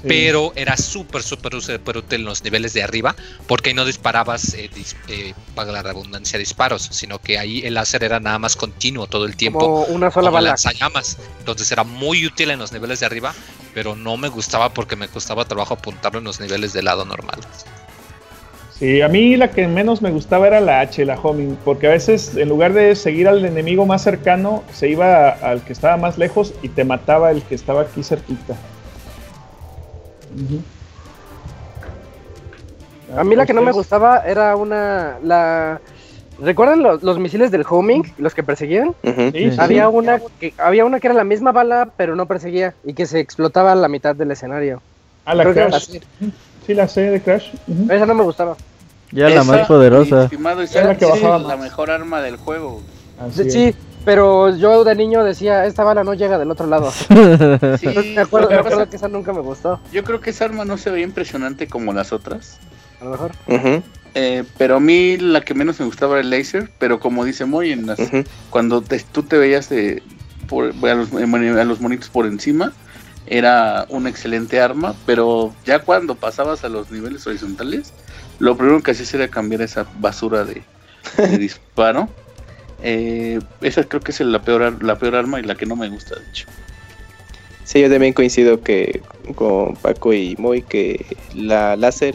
[0.00, 0.08] Sí.
[0.08, 3.14] Pero era súper, súper, súper útil en los niveles de arriba,
[3.46, 7.74] porque ahí no disparabas, eh, dis- eh, para la redundancia, disparos, sino que ahí el
[7.74, 9.60] láser era nada más continuo todo el tiempo.
[9.60, 10.48] Como una sola como bala.
[10.50, 11.18] lanzallamas.
[11.38, 13.34] Entonces era muy útil en los niveles de arriba,
[13.72, 17.40] pero no me gustaba porque me costaba trabajo apuntarlo en los niveles de lado normal.
[18.78, 21.90] Sí, a mí la que menos me gustaba era la H, la homing, porque a
[21.90, 25.96] veces en lugar de seguir al enemigo más cercano, se iba a- al que estaba
[25.96, 28.56] más lejos y te mataba el que estaba aquí cerquita.
[33.16, 35.18] A mí la que no me gustaba era una.
[35.22, 35.80] la
[36.40, 38.02] ¿Recuerdan los, los misiles del homing?
[38.18, 38.88] Los que perseguían.
[39.04, 39.30] Ujú.
[39.32, 39.94] Sí, sí, Había sí.
[39.94, 43.20] una que había una que era la misma bala, pero no perseguía y que se
[43.20, 44.82] explotaba a la mitad del escenario.
[45.24, 46.00] Ah, la Creo que era Crash.
[46.66, 47.48] Sí, la C de Crash.
[47.66, 47.92] Ujú.
[47.92, 48.56] Esa no me gustaba.
[49.12, 50.24] Ya la Esa, más poderosa.
[50.24, 51.64] estimado Es la que bajaba es la más.
[51.64, 52.80] mejor arma del juego.
[53.20, 53.76] Así Sí, es.
[54.04, 56.90] pero yo de niño decía, esta bala no llega del otro lado.
[57.78, 59.78] Sí, me acuerdo, me acuerdo que esa nunca me gustó.
[59.92, 62.58] yo creo que esa arma no se veía impresionante como las otras.
[63.00, 63.32] A lo mejor.
[63.46, 63.82] Ujú,
[64.16, 67.44] Eh, pero a mí la que menos me gustaba era el laser, pero como dice
[67.44, 68.22] Moy, en las, ujú.
[68.50, 70.02] cuando te- tú te veías de,
[70.48, 72.72] por, a, los, a los monitos por encima,
[73.26, 77.92] era una excelente arma, pero ya cuando pasabas a los niveles horizontales,
[78.38, 80.62] lo primero que hacías era cambiar esa basura de,
[81.16, 82.08] de disparo.
[82.82, 85.88] Eh, esa creo que es la peor, la peor arma y la que no me
[85.88, 86.46] gusta, de hecho.
[87.64, 89.02] Sí, yo también coincido que
[89.34, 92.14] con Paco y Moy que la láser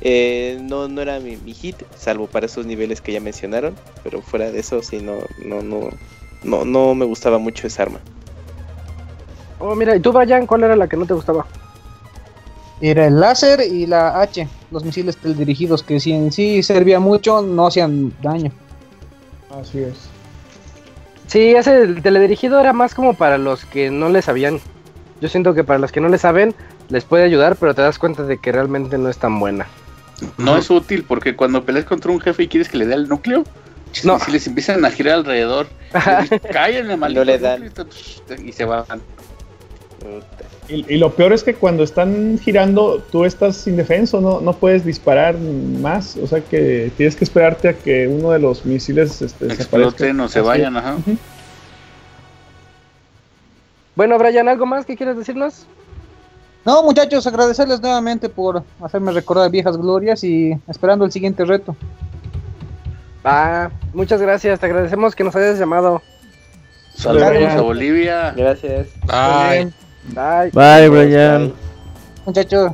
[0.00, 4.22] eh, no, no era mi, mi hit, salvo para esos niveles que ya mencionaron, pero
[4.22, 5.90] fuera de eso sí no, no, no,
[6.44, 8.00] no, no me gustaba mucho esa arma.
[9.58, 11.46] Oh, mira, ¿y tú, Brian, cuál era la que no te gustaba?
[12.80, 17.42] Era el láser y la H, los misiles teledirigidos que si en sí servía mucho,
[17.42, 18.52] no hacían daño.
[19.60, 19.96] Así es.
[21.26, 24.60] Sí, ese el teledirigido era más como para los que no le sabían.
[25.20, 26.54] Yo siento que para los que no le saben
[26.88, 29.66] les puede ayudar, pero te das cuenta de que realmente no es tan buena.
[30.36, 33.08] No es útil porque cuando peleas contra un jefe y quieres que le dé el
[33.08, 33.42] núcleo,
[34.04, 34.18] No.
[34.20, 35.66] si les empiezan a girar alrededor,
[36.52, 37.64] cállenle maldito le dan.
[37.64, 37.86] núcleo",
[38.44, 38.84] y se van.
[40.68, 44.84] Y, y lo peor es que cuando están girando, tú estás indefenso, no, no puedes
[44.84, 46.16] disparar más.
[46.16, 49.62] O sea que tienes que esperarte a que uno de los misiles este, desaparezca.
[49.62, 50.96] exploten o se vayan, ajá.
[53.96, 55.66] Bueno, Brian, ¿algo más que quieres decirnos?
[56.64, 61.74] No, muchachos, agradecerles nuevamente por hacerme recordar viejas glorias y esperando el siguiente reto.
[63.24, 66.02] Ah, muchas gracias, te agradecemos que nos hayas llamado.
[66.94, 68.34] Saludos a Bolivia.
[68.36, 68.88] Gracias.
[69.06, 69.64] Bye.
[69.64, 69.87] Bye.
[70.14, 71.52] Bye, Brian.
[72.26, 72.72] Muchachos,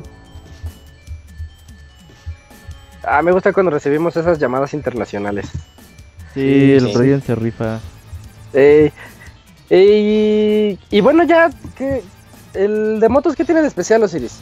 [3.07, 5.45] Ah, me gusta cuando recibimos esas llamadas internacionales.
[6.33, 6.93] Sí, el sí.
[6.97, 7.79] Brian se rifa.
[8.53, 8.91] Eh,
[9.69, 12.01] y, y bueno, ya, ¿qué,
[12.55, 14.39] el de motos, ¿qué tiene de especial, Osiris?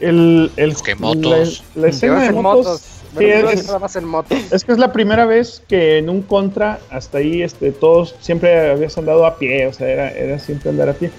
[0.00, 1.62] El, el, Es que motos.
[1.74, 2.64] La, la Que escena de en motos.
[2.66, 2.86] motos.
[3.12, 4.38] Bueno, es- es, nada más en motos.
[4.52, 8.70] Es que es la primera vez que en un contra, hasta ahí, este, todos siempre
[8.70, 11.10] habías andado a pie, o sea, era, era siempre andar a pie.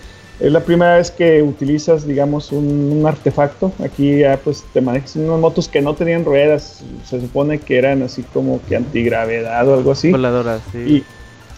[0.42, 2.66] Es la primera vez que utilizas, digamos, un,
[3.00, 3.72] un artefacto.
[3.84, 7.78] Aquí ya pues te manejas en unas motos que no tenían ruedas, se supone que
[7.78, 10.10] eran así como que antigravedad o algo así.
[10.12, 11.04] Voladora, sí.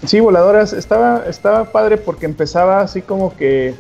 [0.04, 3.74] Y sí, voladoras, estaba, estaba padre porque empezaba así como que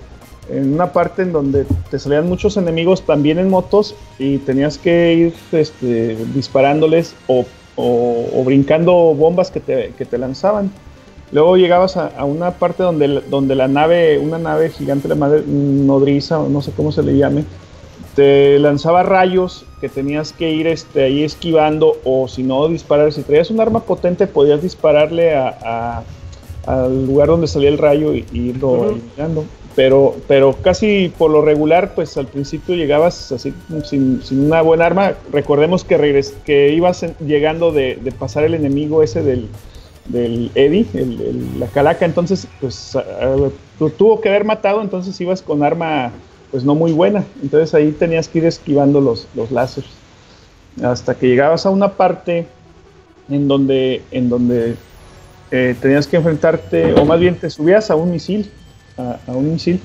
[0.50, 5.14] en una parte en donde te salían muchos enemigos también en motos y tenías que
[5.14, 7.46] ir este, disparándoles o,
[7.76, 10.72] o- o brincando bombas que te, que te lanzaban.
[11.34, 15.16] Luego llegabas a, a una parte donde, la- donde la nave, una nave gigante, la
[15.16, 17.44] madre nodriza, no sé cómo se le llame,
[18.16, 23.12] te lanzaba rayos que tenías que ir este, ahí esquivando o si no disparar.
[23.12, 26.04] Si traías un arma potente podías dispararle a, a-
[26.66, 28.84] al lugar donde salía el rayo y, y irlo Ujú.
[28.92, 29.46] eliminando.
[29.76, 33.54] Pero, pero casi por lo regular, pues al principio llegabas así
[33.86, 35.14] sin, sin una buena arma.
[35.32, 39.48] Recordemos que, regres que ibas en- llegando de, de pasar el enemigo ese del,
[40.06, 42.98] del Eddie, el- el- la calaca, entonces pues
[43.98, 46.12] tuvo que haber matado, entonces ibas con arma
[46.52, 49.90] pues no muy buena, entonces ahí tenías que ir esquivando los, los láseres
[50.84, 52.48] hasta que llegabas a una parte
[53.30, 54.76] en donde, en donde
[55.52, 58.52] eh, tenías que enfrentarte, o más bien te subías a un misil,
[58.98, 59.80] a, a un misil,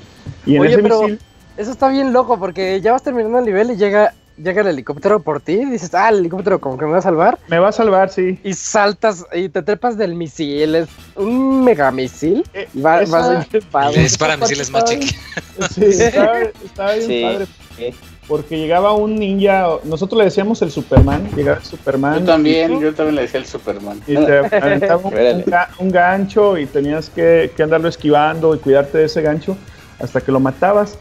[0.47, 1.19] y en Oye, ese pero- misil
[1.57, 5.21] Eso está bien loco porque ya vas terminando el nivel y llega, llega el helicóptero
[5.21, 7.39] por ti y dices, ah, el helicóptero como que me va a salvar.
[7.49, 8.39] me va a salvar, sí.
[8.45, 12.45] Y saltas y te trepas del misil, es un megamisil.
[12.55, 14.05] Eh, Y va, esa- vas a ir padre.
[14.05, 15.17] Es para misiles más chiquitos.
[15.75, 17.23] Sí, estaba, estaba bien Sí.
[17.23, 17.95] padre.
[18.29, 22.21] porque llegaba un ninja, nosotros le decíamos el Superman, llegaba el Superman.
[22.21, 24.01] Yo también, yo también le decía el Superman.
[24.07, 25.35] Y te aventaba un, Órale.
[25.35, 29.57] un ga- un gancho y tenías que, que andarlo esquivando y cuidarte de ese gancho
[29.99, 30.99] hasta que lo matabas.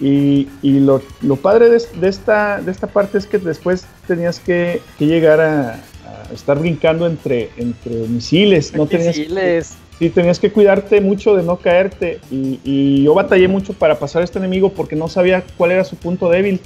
[0.00, 3.86] Y, y lo, lo padre de, es- de esta, de esta parte es que después
[4.06, 8.74] tenías que, que llegar a, a estar brincando entre, entre misiles.
[8.74, 9.74] No tenías, Misiles.
[9.98, 12.20] Sí, tenías que cuidarte mucho de no caerte.
[12.30, 15.84] Y, y yo batallé mucho para pasar a este enemigo porque no sabía cuál era
[15.84, 16.60] su punto débil.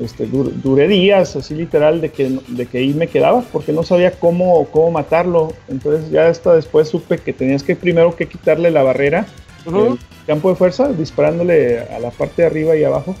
[0.00, 3.82] Este, dur- duré días, así literal, de que, de que ahí me quedaba porque no
[3.82, 5.52] sabía cómo, cómo matarlo.
[5.68, 9.26] Entonces ya hasta después supe que tenías que primero que quitarle la barrera,
[9.66, 13.14] El campo de fuerza, disparándole a la parte de arriba y abajo.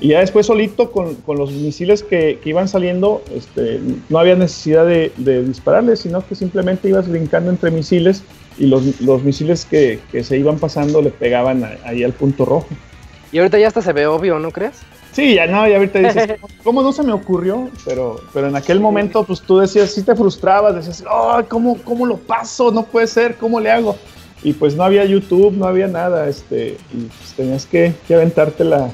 [0.00, 4.34] Y ya después solito con, con los misiles que, que iban saliendo, este, no había
[4.34, 8.22] necesidad de, de dispararles, sino que simplemente ibas brincando entre misiles
[8.58, 12.44] y los, los misiles que, que se iban pasando le pegaban a- ahí al punto
[12.44, 12.66] rojo.
[13.32, 14.74] Y ahorita ya hasta se ve obvio, ¿no crees?
[15.12, 16.34] Sí, ya no, ya ahorita dices,
[16.64, 17.70] ¿cómo no se me ocurrió?
[17.84, 22.04] Pero, pero en aquel momento, pues tú decías, sí te frustrabas, decías, oh, ¿cómo, ¿cómo
[22.04, 22.72] lo paso?
[22.72, 23.96] No puede ser, ¿cómo le hago?
[24.44, 28.90] Y pues no había YouTube, no había nada, este, y pues tenías que, que aventártela,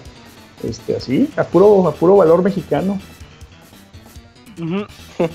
[0.62, 2.98] este, así, a puro, a puro valor mexicano.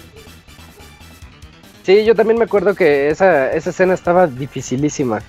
[1.84, 5.22] Sí, yo también me acuerdo que esa, esa escena estaba dificilísima.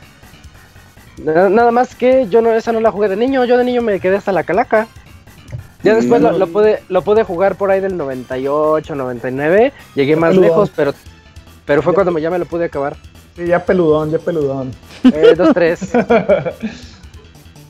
[1.22, 3.82] Na- Nada más que yo no, esa no la jugué de niño, yo de niño
[3.82, 4.86] me quedé hasta la calaca.
[5.82, 10.34] Ya después lo, lo pude, lo pude jugar por ahí del 98, 99, llegué más
[10.40, 10.94] lejos, pero,
[11.66, 12.96] pero fue cuando ya me lo pude acabar.
[13.36, 14.72] Sí, ya peludón, ya peludón.
[15.04, 15.80] Eh, dos, tres.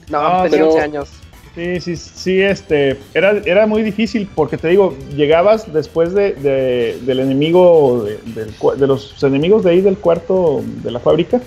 [0.09, 1.09] No, No, tenía pero- 11 años.
[1.57, 6.99] Sí, sí, sí, este, era, era muy difícil porque te digo, llegabas después de, de-
[7.01, 11.41] del enemigo, de, los enemigos de ahí del cuarto de la fábrica,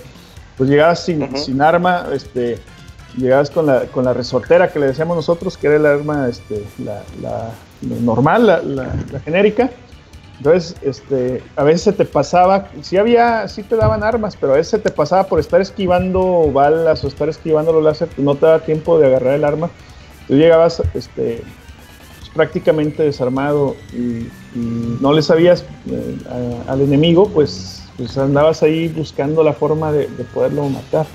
[0.58, 2.58] pues llegabas sin, sin arma, este,
[3.18, 6.64] llegabas con la, con la resortera que le decíamos nosotros, que era el arma, este,
[6.84, 7.52] la, la-
[7.88, 9.70] la normal, la, la- la genérica.
[10.40, 14.56] Entonces, este, a veces se te pasaba, sí había, sí te daban armas, pero a
[14.56, 18.46] veces se te pasaba por estar esquivando balas o estar esquivando los láser, no te
[18.46, 19.70] daba tiempo de agarrar el arma.
[20.30, 21.44] Tú llegabas, este,
[22.20, 26.18] pues, prácticamente desarmado y, no le sabías eh,
[26.68, 31.06] al enemigo, pues, pues andabas ahí buscando la forma de poderlo matar.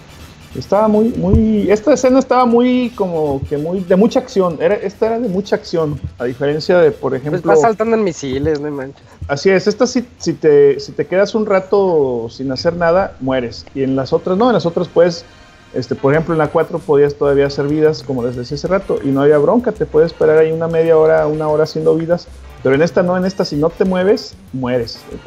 [0.54, 5.06] Estaba muy, muy, esta escena estaba muy, como que muy, de mucha acción, era, esta
[5.06, 7.42] era de mucha acción, a diferencia de, por ejemplo...
[7.42, 9.02] Pues vas saltando en misiles, no manches.
[9.26, 13.66] Así es, esta si, si, te, si te quedas un rato sin hacer nada, mueres.
[13.74, 15.24] Y en las otras no, en las otras puedes,
[15.72, 19.00] este, por ejemplo en la 4 podías todavía hacer vidas, como les decía hace rato,
[19.02, 22.28] y no había bronca, te puedes esperar ahí una media hora, una hora haciendo vidas.
[22.62, 25.18] Pero en esta no, en esta si no te mueves, mueres eh,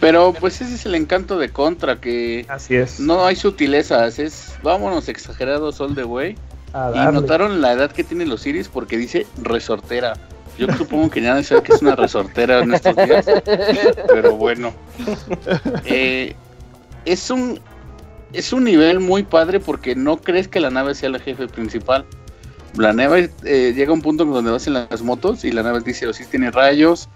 [0.00, 3.00] Pero pues ese es el encanto de Contra, que Así es.
[3.00, 6.36] no hay sutilezas, es vámonos exagerados all the way.
[6.94, 10.14] Y notaron la edad que tienen los Iris porque dice resortera.
[10.58, 13.26] Yo supongo que ya no sabe que es una resortera en estos días.
[14.08, 14.72] Pero bueno.
[15.84, 16.34] Eh,
[17.06, 17.60] es un
[18.32, 22.04] es un nivel muy padre porque no crees que la nave sea la jefe principal.
[22.76, 25.80] La nave eh, llega a un punto donde vas en las motos y la nave
[25.80, 27.08] dice, o sí tiene rayos,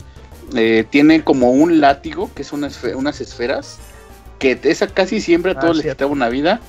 [0.54, 3.78] eh, tiene como un látigo, que es una esfe- unas esferas,
[4.38, 5.96] que esa casi siempre a Ah, todos les cierto.
[5.98, 6.60] quitaba una vida.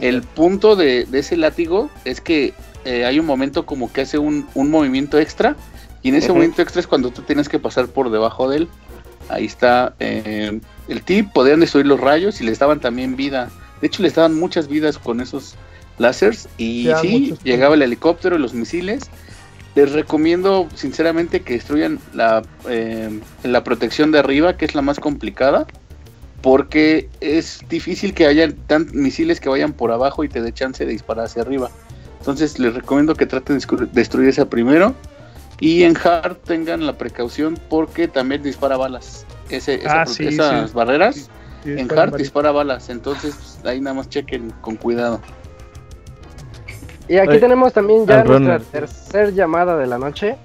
[0.00, 2.54] El punto de, de ese látigo es que
[2.84, 5.54] eh, hay un momento como que hace un, un movimiento extra
[6.02, 6.36] y en ese Ujú.
[6.36, 8.68] movimiento extra es cuando tú tienes que pasar por debajo de él.
[9.28, 10.58] Ahí está eh,
[10.88, 13.50] el tip, podían destruir los rayos y les daban también vida.
[13.80, 15.54] De hecho les daban muchas vidas con esos
[15.98, 19.04] láseres y sí, llegaba el helicóptero y los misiles.
[19.74, 25.00] Les recomiendo sinceramente que destruyan la, eh, la protección de arriba, que es la más
[25.00, 25.66] complicada,
[26.42, 30.84] porque es difícil que haya tan misiles que vayan por abajo y te dé chance
[30.84, 31.70] de disparar hacia arriba.
[32.18, 34.94] Entonces les recomiendo que traten de destruir esa primero.
[35.60, 39.24] Y en hard tengan la precaución porque también dispara balas.
[39.48, 40.76] Ese, esa- Ah, sí, esas sí.
[40.76, 41.30] barreras
[41.64, 42.88] Sí, en hard dispara balas.
[42.90, 45.20] Entonces pues, ahí nada más chequen con cuidado.
[47.12, 48.62] Y aquí tenemos también ya al nuestra runner.
[48.72, 50.36] tercer llamada de la noche.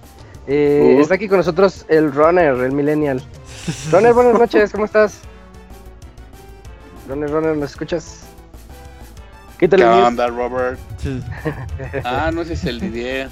[0.47, 1.01] Eh, Uh.
[1.01, 3.21] Está aquí con nosotros el runner, el millennial.
[3.91, 5.19] Runner, buenas noches, ¿cómo estás?
[7.07, 8.23] Runner, runner, ¿nos escuchas?
[9.59, 10.07] Quítale ¿Qué el mute.
[10.07, 10.79] onda, Robert?
[12.03, 13.29] Ah, no, ese es el Didier.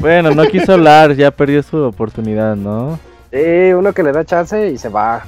[0.00, 2.98] Bueno, no quiso hablar, ya perdió su oportunidad, ¿no?
[3.32, 5.22] Sí, uno que le da chance y se va.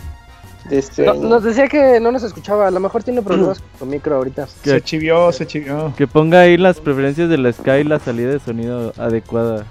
[0.71, 3.87] Este, No- nos decía que no nos escuchaba, a lo mejor tiene problemas con su
[3.87, 4.47] micro ahorita.
[4.47, 5.93] Se chivió, se chivió.
[5.97, 9.67] Que ponga ahí las preferencias de la Sky y la salida de sonido adecuada.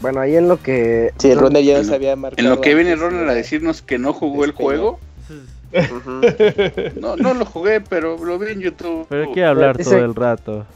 [0.00, 1.12] Bueno, ahí en lo que...
[1.18, 2.46] sí, el runner ya nos había marcado.
[2.46, 4.98] En lo que viene antes, Ronald a decirnos que no jugó el juego.
[7.00, 9.06] No, no lo jugué, pero lo vi en YouTube.
[9.08, 10.66] Pero hay que hablar dice- todo el rato.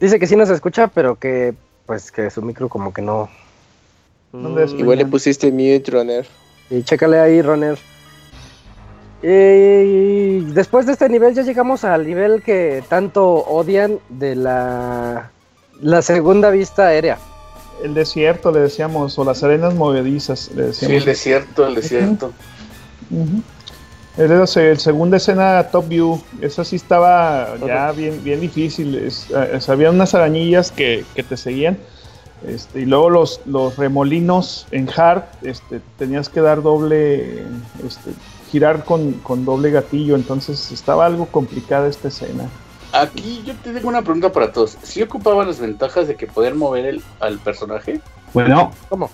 [0.00, 1.52] Dice que sí nos escucha, pero que
[1.84, 3.28] pues que su micro como que no.
[4.32, 4.72] ¿Dónde es?
[4.72, 6.26] Igual le pusiste mute, runner.
[6.70, 7.78] Y chécale ahí, Runner.
[9.22, 15.30] Y después de este nivel ya llegamos al nivel que tanto odian de la,
[15.80, 17.18] la segunda vista aérea.
[17.82, 20.96] El desierto, le decíamos, o las arenas movedizas, le Sí, decíamos.
[20.98, 22.32] el desierto, el desierto.
[24.46, 26.20] Se- el segunda escena Top View.
[26.40, 28.94] Esa sí estaba ya bien, bien difícil.
[28.96, 31.76] Es- eh, había unas arañillas que, que te seguían.
[32.46, 37.42] Este, y luego los, los remolinos en hard, este, tenías que dar doble,
[37.84, 38.12] este,
[38.50, 40.16] girar con, con doble gatillo.
[40.16, 42.48] Entonces estaba algo complicada esta escena.
[42.92, 44.76] Aquí yo te tengo una pregunta para todos.
[44.82, 48.00] ¿Sí ocupaban las ventajas de que poder mover el, al personaje?
[48.32, 49.10] Bueno, ¿Cómo?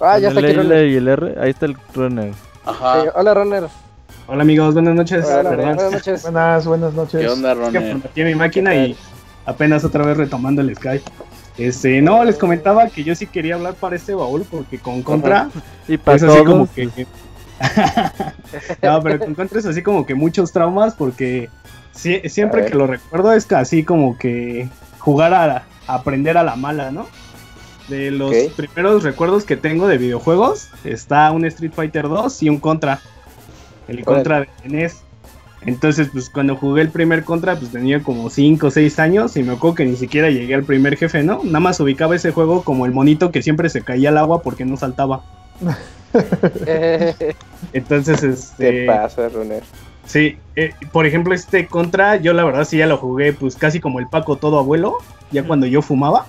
[0.00, 0.78] Ah, ya está aquí el Runner.
[0.78, 2.32] L y el R, ahí está el runner.
[2.64, 3.02] Ajá.
[3.02, 3.64] Sí, hola, Runner.
[4.26, 5.24] hola amigos, buenas noches.
[5.26, 6.22] Hola, Perdón, buenas noches.
[6.22, 7.20] Buenas, buenas noches.
[7.20, 8.96] ¿Qué onda, es que mi máquina y
[9.46, 11.04] apenas otra vez retomando el Skype.
[11.58, 15.48] Este, no, les comentaba que yo sí quería hablar para este baúl porque con Contra
[15.88, 17.06] Y para es así como que...
[18.82, 21.48] no, pero con Contra es así como que muchos traumas porque
[21.94, 26.56] A siempre que lo recuerdo es así como que jugar a, a aprender a la
[26.56, 27.06] mala, ¿no?
[27.88, 32.58] De los primeros recuerdos que tengo de videojuegos está un Street Fighter 2 y un
[32.58, 33.00] Contra.
[33.86, 34.04] El.
[34.04, 35.05] Contra de NES.
[35.66, 39.42] Entonces, pues cuando jugué el primer Contra, pues tenía como 5 o 6 años y
[39.42, 41.40] me acuerdo que ni siquiera llegué al primer jefe, ¿no?
[41.42, 44.64] Nada más ubicaba ese juego como el monito que siempre se caía al agua porque
[44.64, 45.24] no saltaba.
[47.72, 48.86] Entonces, ¿Qué este...
[48.86, 49.64] pasa, runner?
[50.06, 53.80] Sí, eh, por ejemplo, este Contra, yo la verdad sí ya lo jugué pues casi
[53.80, 54.98] como el Paco todo abuelo,
[55.32, 56.26] ya cuando yo fumaba.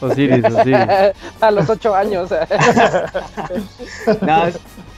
[0.00, 0.78] Osiris, Osiris.
[1.40, 2.30] a los ocho años.
[4.20, 4.44] No,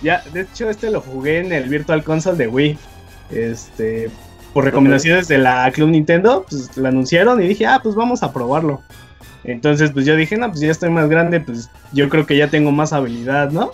[0.03, 2.79] ya, de hecho este lo jugué en el Virtual Console de Wii.
[3.31, 4.11] Este,
[4.53, 8.33] por recomendaciones de la Club Nintendo, pues lo anunciaron y dije, ah, pues vamos a
[8.33, 8.81] probarlo.
[9.45, 12.49] Entonces, pues yo dije, no, pues ya estoy más grande, pues yo creo que ya
[12.49, 13.71] tengo más habilidad, ¿no?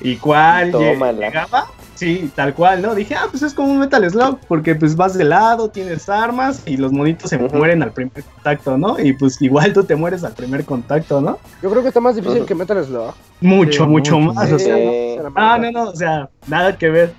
[0.00, 1.66] ¿Y cuál llegaba?
[1.94, 2.94] Sí, tal cual, ¿no?
[2.94, 6.62] Dije, ah, pues es como un Metal Slug, porque pues vas de lado, tienes armas
[6.66, 8.98] y los monitos se mueren al primer contacto, ¿no?
[8.98, 11.38] Y pues igual tú te mueres al primer contacto, ¿no?
[11.62, 13.14] Yo creo que está más difícil que Metal Slug.
[13.40, 15.32] Mucho, Sí, mucho mucho, más, Sí, o sea, ¿no?
[15.36, 17.12] Ah, no, no, o sea, nada que ver.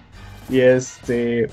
[0.49, 1.49] Y este.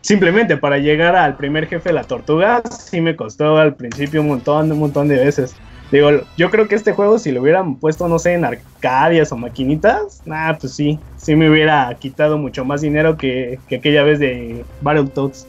[0.00, 4.28] Simplemente para llegar al primer jefe de la tortuga, sí me costó al principio un
[4.28, 5.54] montón, un montón de veces.
[5.92, 9.36] Digo, yo creo que este juego, si lo hubieran puesto, no sé, en arcadias o
[9.36, 14.18] maquinitas, nah, pues sí, sí me hubiera quitado mucho más dinero que, que aquella vez
[14.18, 15.46] de Battletoads.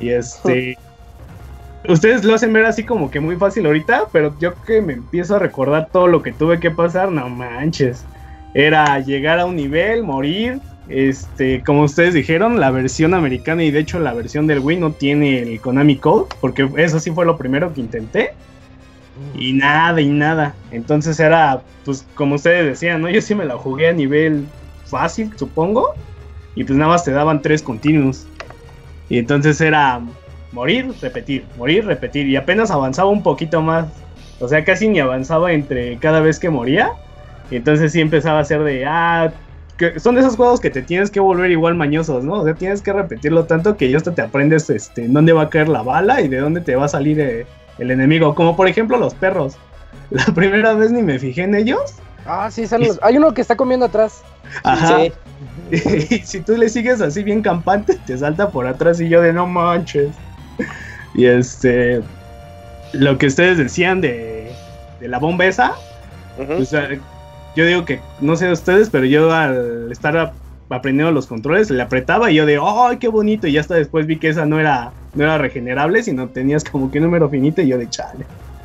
[0.00, 0.76] Y este.
[1.88, 5.36] Ustedes lo hacen ver así como que muy fácil ahorita, pero yo que me empiezo
[5.36, 8.04] a recordar todo lo que tuve que pasar, no manches
[8.54, 10.60] era llegar a un nivel, morir.
[10.88, 14.92] Este, como ustedes dijeron, la versión americana y de hecho la versión del Wii no
[14.92, 18.32] tiene el Konami Code, porque eso sí fue lo primero que intenté.
[19.34, 20.54] Y nada, y nada.
[20.72, 23.08] Entonces era, pues como ustedes decían, ¿no?
[23.08, 24.46] Yo sí me la jugué a nivel
[24.86, 25.94] fácil, supongo.
[26.54, 28.26] Y pues nada más te daban tres continuos.
[29.08, 30.00] Y entonces era
[30.52, 32.26] morir, repetir, morir, repetir.
[32.26, 33.86] Y apenas avanzaba un poquito más.
[34.40, 36.90] O sea, casi ni avanzaba entre cada vez que moría.
[37.50, 39.32] Y entonces sí empezaba a ser de, ah,
[39.76, 42.34] que son de esos juegos que te tienes que volver igual mañosos, ¿no?
[42.34, 45.42] O sea, tienes que repetirlo tanto que ya hasta te aprendes este, en dónde va
[45.42, 47.46] a caer la bala y de dónde te va a salir eh,
[47.78, 48.34] el enemigo.
[48.34, 49.56] Como por ejemplo los perros.
[50.10, 51.94] La primera vez ni me fijé en ellos.
[52.26, 54.22] Ah, sí, salen los- hay uno que está comiendo atrás.
[54.62, 54.98] Ajá.
[55.00, 55.12] Sí.
[56.10, 59.32] Y si tú le sigues así bien campante, te salta por atrás y yo de
[59.32, 60.10] no manches.
[61.14, 62.00] Y este.
[62.92, 64.52] Lo que ustedes decían de,
[65.00, 65.72] de la bomba esa,
[67.56, 70.32] yo digo que, no sé ustedes, pero yo al estar a-
[70.70, 73.46] aprendiendo los controles, le apretaba y yo de, ¡ay, qué bonito!
[73.46, 76.98] Y hasta después vi que esa no era, no era regenerable, sino tenías como que
[76.98, 78.24] un número finito y yo de chale.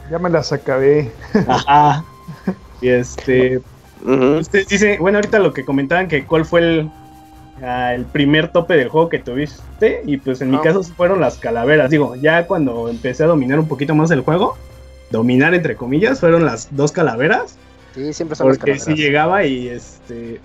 [0.09, 1.11] Ya me las acabé.
[1.47, 2.03] Ajá.
[2.81, 3.61] Y este.
[4.03, 6.89] Ustedes dicen, bueno, ahorita lo que comentaban que cuál fue el,
[7.61, 10.61] ah, el primer tope del juego que tuviste, y pues en mi Ah.
[10.63, 11.89] caso fueron las calaveras.
[11.91, 14.57] Digo, ya cuando empecé a dominar un poquito más el juego,
[15.11, 17.57] dominar entre comillas, fueron las dos calaveras.
[17.99, 18.97] Sí, siempre son Porque sí calaveras.
[18.97, 20.41] llegaba y este.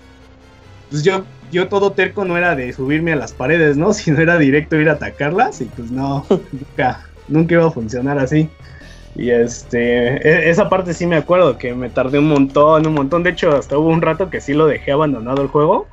[0.89, 3.93] Pues yo, yo todo terco no era de subirme a las paredes, ¿no?
[3.93, 8.49] Sino era directo ir a atacarlas y pues no, nunca, nunca iba a funcionar así.
[9.15, 13.23] Y este, e- esa parte sí me acuerdo que me tardé un montón, un montón.
[13.23, 15.87] De hecho, hasta hubo un rato que sí lo dejé abandonado el juego,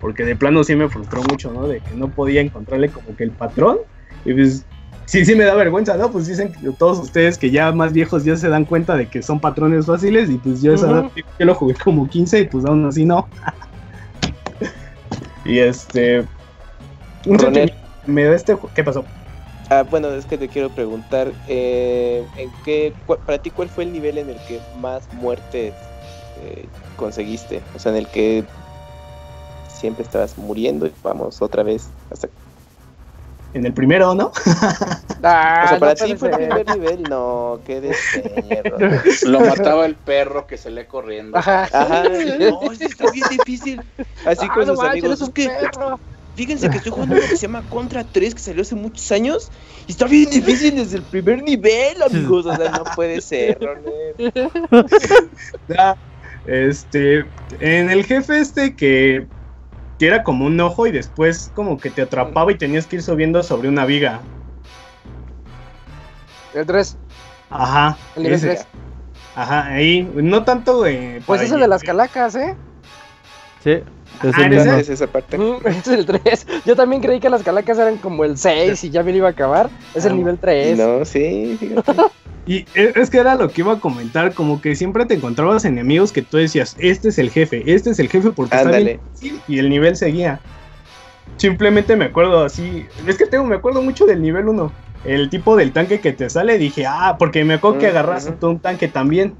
[0.00, 1.66] porque de plano sí me frustró mucho, ¿no?
[1.66, 3.78] De que no podía encontrarle como que el patrón.
[4.24, 4.66] Y pues
[5.08, 6.12] sí, sí me da vergüenza, ¿no?
[6.12, 9.22] Pues dicen que todos ustedes que ya más viejos ya se dan cuenta de que
[9.22, 11.10] son patrones fáciles y pues yo, Ujú.
[11.38, 13.26] yo lo jugué como 15 y pues aún así no.
[15.44, 16.26] y este...
[17.26, 17.36] Un
[18.06, 19.04] me da este ¿Qué pasó?
[19.70, 22.94] Ah, bueno, es que te quiero preguntar, eh, ¿en qué,
[23.26, 25.74] para ti cuál fue el nivel en el que más muertes
[26.40, 26.66] eh,
[26.96, 27.62] conseguiste?
[27.74, 28.44] O sea, en el que
[29.66, 32.28] siempre estabas muriendo y vamos otra vez hasta...
[33.54, 34.32] En el primero, ¿no?
[35.20, 38.78] Ah, o sea, no para ti fue el primer nivel, no, qué despeñero.
[39.26, 41.36] Lo mataba el perro que se le corriendo.
[41.36, 41.64] Ajá.
[41.72, 43.80] Ajá, no, sí está bien difícil.
[44.24, 45.20] Así Ah, con no sus amigos.
[45.20, 45.50] Es que,
[46.36, 49.50] fíjense que estoy jugando uno que se llama Contra 3, que salió hace muchos años.
[49.88, 52.46] Y está bien difícil desde el primer nivel, amigos.
[52.46, 54.14] O sea, no puede ser, Roner.
[55.66, 55.98] Ya,
[56.44, 57.24] Este,
[57.60, 59.28] en el jefe este que,
[59.98, 63.02] que era como un ojo y después como que te atrapaba y tenías que ir
[63.02, 64.20] subiendo sobre una viga.
[66.54, 66.96] El 3,
[67.50, 67.96] Ajá.
[68.16, 68.46] el nivel ese.
[68.48, 68.66] 3.
[69.34, 70.02] Ajá, ahí.
[70.14, 72.56] No tanto, eh, Pues ese de las calacas, ¿eh?
[73.62, 73.82] Sí,
[74.22, 74.78] es Ah, el ¿eres mismo.
[74.78, 75.38] Es esa parte.
[75.38, 76.46] Mm, Es el 3.
[76.64, 79.28] Yo también creí que las calacas eran como el 6 y ya me lo iba
[79.28, 79.70] a acabar.
[79.94, 80.78] Es el Ah, nivel 3.
[80.78, 81.92] No, sí, fíjate.
[82.46, 85.66] Y e- es que era lo que iba a comentar, como que siempre te encontrabas
[85.66, 88.84] enemigos que tú decías, este es el jefe, este es el jefe porque está Ándale.
[88.84, 90.40] bien difícil", y el nivel seguía.
[91.36, 94.72] Simplemente me acuerdo así, es que tengo, me acuerdo mucho del nivel 1.
[95.04, 98.36] El tipo del tanque que te sale, dije, ah, porque me acuerdo que agarras ujú.
[98.40, 99.34] tú un tanque también.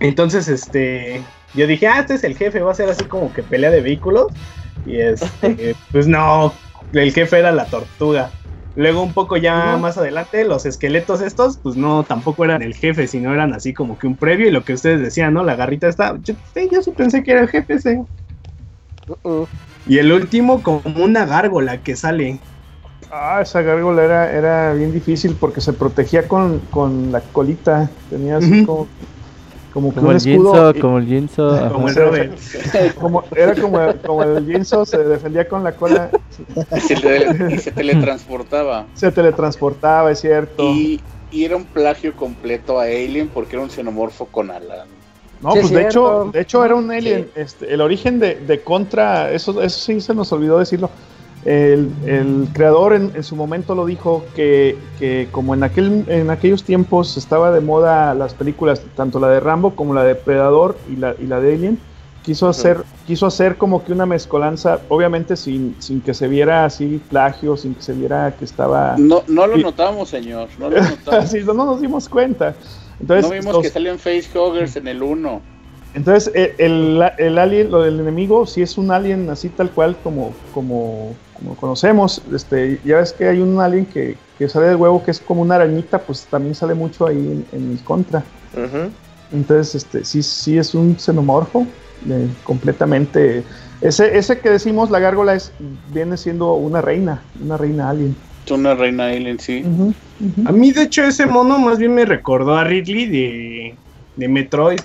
[0.00, 1.22] Entonces, este,
[1.54, 3.80] yo dije, ah, este es el jefe, va a ser así como que pelea de
[3.80, 4.26] vehículos.
[4.84, 6.52] Y este, pues no,
[6.92, 8.30] el jefe era la tortuga.
[8.76, 9.78] Luego un poco ya No.
[9.78, 13.96] más adelante, los esqueletos estos, pues no, tampoco eran el jefe, sino eran así como
[13.98, 15.44] que un previo y lo que ustedes decían, ¿no?
[15.44, 18.02] La garrita está, yo, sí, yo sí pensé que era el jefe ese.
[19.06, 19.46] Uh-uh.
[19.86, 22.40] Y el último como una gárgola que sale.
[23.12, 27.88] Ah, esa gárgola era, era bien difícil porque se protegía con, con la colita.
[28.10, 28.88] Tenía así como,
[29.74, 30.52] como que Como un el escudo.
[30.72, 31.68] Jinso, como el Jinso.
[31.72, 31.94] Como el
[32.94, 36.10] como- era como, como el Jinso se defendía con la cola,
[36.76, 38.86] Y se, le- y se teletransportaba.
[38.94, 40.62] se teletransportaba, es cierto.
[40.62, 41.00] Y,
[41.32, 44.86] y era un plagio completo a Alien porque era un xenomorfo con alas.
[45.42, 47.28] No, Sí, pues es de hecho, de hecho era un alien.
[47.34, 50.88] Este, el origen de, de Contra, eso, eso sí se nos olvidó decirlo.
[51.44, 56.30] El, el creador en, en su momento lo dijo que, que como en aquel en
[56.30, 60.78] aquellos tiempos estaba de moda las películas, tanto la de Rambo como la de Predador
[60.88, 61.78] y la, y la de Alien,
[62.22, 66.98] quiso hacer, quiso hacer como que una mezcolanza, obviamente sin, sin que se viera así
[67.10, 70.48] plagio, sin que se viera que estaba No, no lo notamos, señor.
[70.58, 71.34] No lo notamos.
[71.44, 72.54] no nos dimos cuenta.
[72.98, 75.42] Entonces, no vimos los- que salían facehuggers en el 1.
[75.94, 79.96] Entonces, el, el, el alien, lo del enemigo, si es un alien así tal cual
[80.02, 82.22] como, como, como conocemos.
[82.32, 85.42] Este, ya ves que hay un alien que, que sale del huevo que es como
[85.42, 88.22] una arañita, pues también sale mucho ahí en, en el contra.
[89.32, 91.66] Entonces, este, sí, sí es un xenomorfo,
[92.08, 93.42] eh, completamente.
[93.80, 95.52] Ese, ese que decimos, la gárgola, es,
[95.92, 98.14] viene siendo una reina, una reina alien.
[98.44, 99.64] Es una reina Alien, sí.
[100.44, 103.74] A mí, de hecho, ese mono más bien me recordó a Ridley de,
[104.16, 104.80] de Metroid.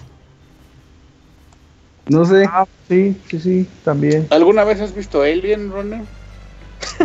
[2.08, 4.28] No sé, Ah, sí, sí, sí, también.
[4.30, 6.02] ¿Alguna vez has visto Alien, Runner?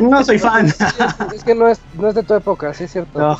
[0.01, 0.67] No soy fan.
[1.35, 3.19] Es que no es, no es de tu época, sí es cierto.
[3.19, 3.37] No.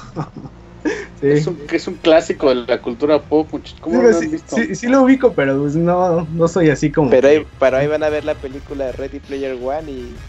[1.15, 1.29] Sí.
[1.29, 3.51] Es, un, que es un clásico de la cultura pop.
[3.81, 4.57] ¿Cómo lo has sí, visto?
[4.57, 7.11] sí, sí lo ubico, pero pues no, no soy así como.
[7.11, 10.23] Pero que- ahí, pero ahí van a ver la película de Ready Player One y.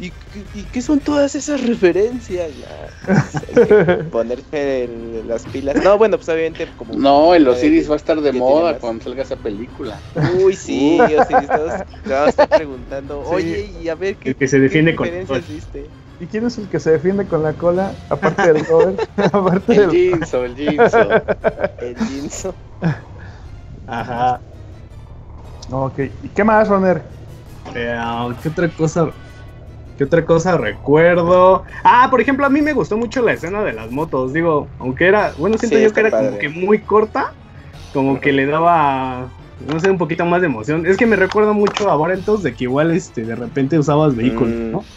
[0.00, 2.50] ¿Y, qué- y qué son todas esas referencias?
[3.54, 5.76] Que ponerse el- las pilas.
[5.84, 6.94] No, bueno, pues obviamente como.
[6.94, 9.96] No, el Osiris va a estar de moda cuando salga esa película.
[10.42, 11.72] Uy, sí, Osiris, todos
[12.10, 13.24] a estar preguntando.
[13.28, 13.34] Sí.
[13.34, 15.86] Oye, y a ver qué, El que se defiende qué con- referencias viste.
[16.20, 17.92] ¿Y quién es el que se defiende con la cola?
[18.08, 19.00] Aparte del Robert.
[19.32, 19.90] aparte El del.
[19.90, 21.08] Jinso, el Jinso.
[21.80, 22.54] El Jinso.
[23.86, 24.40] Ajá.
[25.70, 25.98] Ok.
[26.22, 27.02] ¿Y qué más, Roner?
[27.74, 27.96] Eh,
[28.42, 29.08] ¿Qué otra cosa?
[29.96, 31.64] ¿Qué otra cosa recuerdo?
[31.84, 34.32] Ah, por ejemplo, a mí me gustó mucho la escena de las motos.
[34.32, 37.36] Digo, aunque era, bueno, siento Sí, yo que era como que muy corta,
[37.92, 40.84] como que le daba, no sé, un poquito más de emoción.
[40.86, 44.54] Es que me recuerda mucho a Battletoads de que igual, este, de repente usabas vehículos,
[44.54, 44.72] Mm.
[44.72, 44.90] ¿no?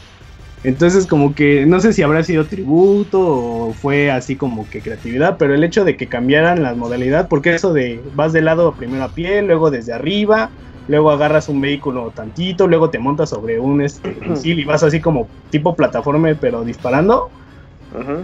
[0.63, 5.37] Entonces, como que no sé si habrá sido tributo o fue así como que creatividad,
[5.37, 9.03] pero el hecho de que cambiaran las modalidades, porque eso de vas de lado primero
[9.05, 10.55] a pie, luego desde arriba,
[10.87, 14.99] luego agarras un vehículo tantito, luego te montas sobre un este, misil y vas así
[15.01, 17.29] como tipo plataforma, pero disparando.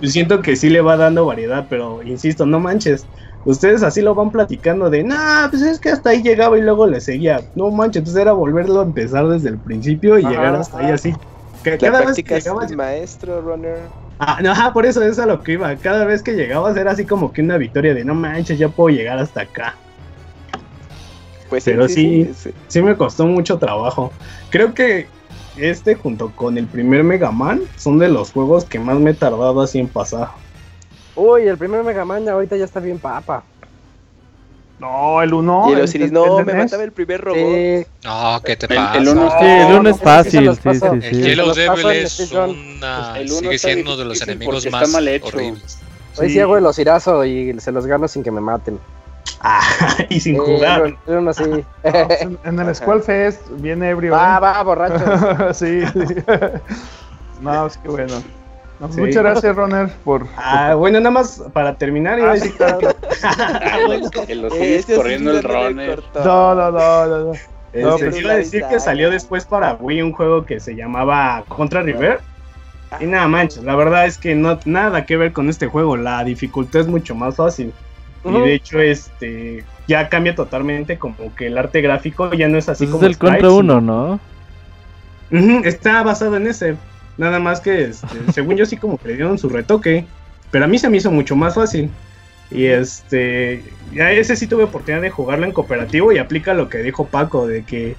[0.02, 3.08] Yo siento que sí le va dando variedad, pero insisto, no manches.
[3.46, 6.88] Ustedes así lo van platicando de, nah, pues es que hasta ahí llegaba y luego
[6.88, 7.42] le seguía.
[7.56, 11.14] No manches, entonces era volverlo a empezar desde el principio y llegar hasta ahí así.
[11.64, 13.82] Que cada vez que es llegabas, el maestro, Runner.
[14.20, 15.76] Ah, no, ajá, por eso es a lo que iba.
[15.78, 18.96] Cada vez que llegabas era así como que una victoria de no manches, ya puedo
[18.96, 19.78] llegar hasta acá.
[21.50, 22.30] Pues Pero sí.
[22.68, 24.12] Sí me costó mucho trabajo.
[24.50, 25.08] Creo que
[25.58, 29.14] este junto con el primer Mega Man son de los juegos que más me he
[29.14, 30.30] tardado así en pasar.
[31.16, 33.44] Uy, el primer Mega Man ahorita ya está bien papa.
[34.80, 35.66] No, el 1.
[35.70, 37.38] y el Osiris, no, me mataba el primer robot.
[37.38, 37.86] Sí.
[38.04, 38.98] No, ¿qué te El- pasa?
[38.98, 40.86] el uno- Sí, el uno es fácil, sí, sí.
[41.08, 45.08] El Yellow Devil es una, El uno sigue siendo uno de los enemigos más mal
[45.08, 45.28] hecho.
[45.28, 45.78] horribles.
[46.18, 48.78] Hoy sí hago el osirazo y se los gano sin que me maten.
[49.44, 49.62] Ah,
[50.10, 50.96] y sin jugar.
[51.06, 51.44] uno así.
[51.84, 54.14] En, en el Squall Fest viene ebrio.
[54.14, 54.40] va, ¿eh?
[54.40, 55.54] va, borracho.
[55.54, 56.16] sí, sí.
[57.42, 58.22] No, es que bueno.
[58.92, 59.00] Sí.
[59.00, 60.26] Muchas gracias, Roner, por.
[60.38, 62.54] Ah, bueno, nada más para terminar, iba a Ah, decir.
[62.60, 62.78] Ah,
[64.60, 65.76] Este corriendo el Osiris
[66.16, 66.24] no.
[66.24, 67.26] No, no, no, no.
[67.26, 67.32] no.
[67.34, 70.76] Este, No, pues- iba a decir que salió después para Wii un juego que se
[70.76, 72.20] llamaba Contra River.
[73.00, 76.24] Y nada manches, la verdad es que no nada que ver con este juego, la
[76.24, 77.74] dificultad es mucho más fácil.
[78.24, 82.70] Y de hecho, este ya cambia totalmente como que el arte gráfico ya no es
[82.70, 84.20] así Pues como es el contra uno, ¿no?
[85.66, 86.76] Está basado en ese.
[87.18, 90.06] Nada más que, este, según yo, sí como que le dieron su retoque.
[90.52, 91.90] Pero a mí se me hizo mucho más fácil.
[92.52, 93.64] Y este,
[93.94, 97.48] ya ese sí tuve oportunidad de jugarlo en cooperativo y aplica lo que dijo Paco,
[97.48, 97.96] de que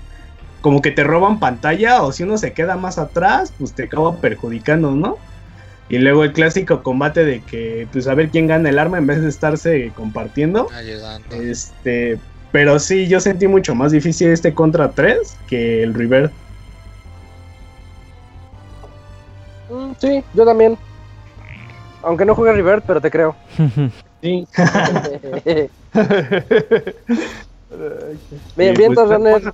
[0.61, 4.17] como que te roban pantalla o si uno se queda más atrás, pues te acaba
[4.17, 5.19] perjudicando, ¿no?
[5.89, 9.07] Y luego el clásico combate de que, pues a ver quién gana el arma en
[9.07, 10.69] vez de estarse compartiendo.
[10.73, 11.37] Ayudando.
[11.37, 12.19] Este,
[12.53, 16.31] pero sí, yo sentí mucho más difícil este contra 3 que el River.
[19.69, 20.79] Mm, sí, yo también.
[22.03, 23.37] Aunque no juegue River, pero te creo.
[24.25, 24.49] Sí.
[28.57, 29.53] bien, bien, pues, Runner.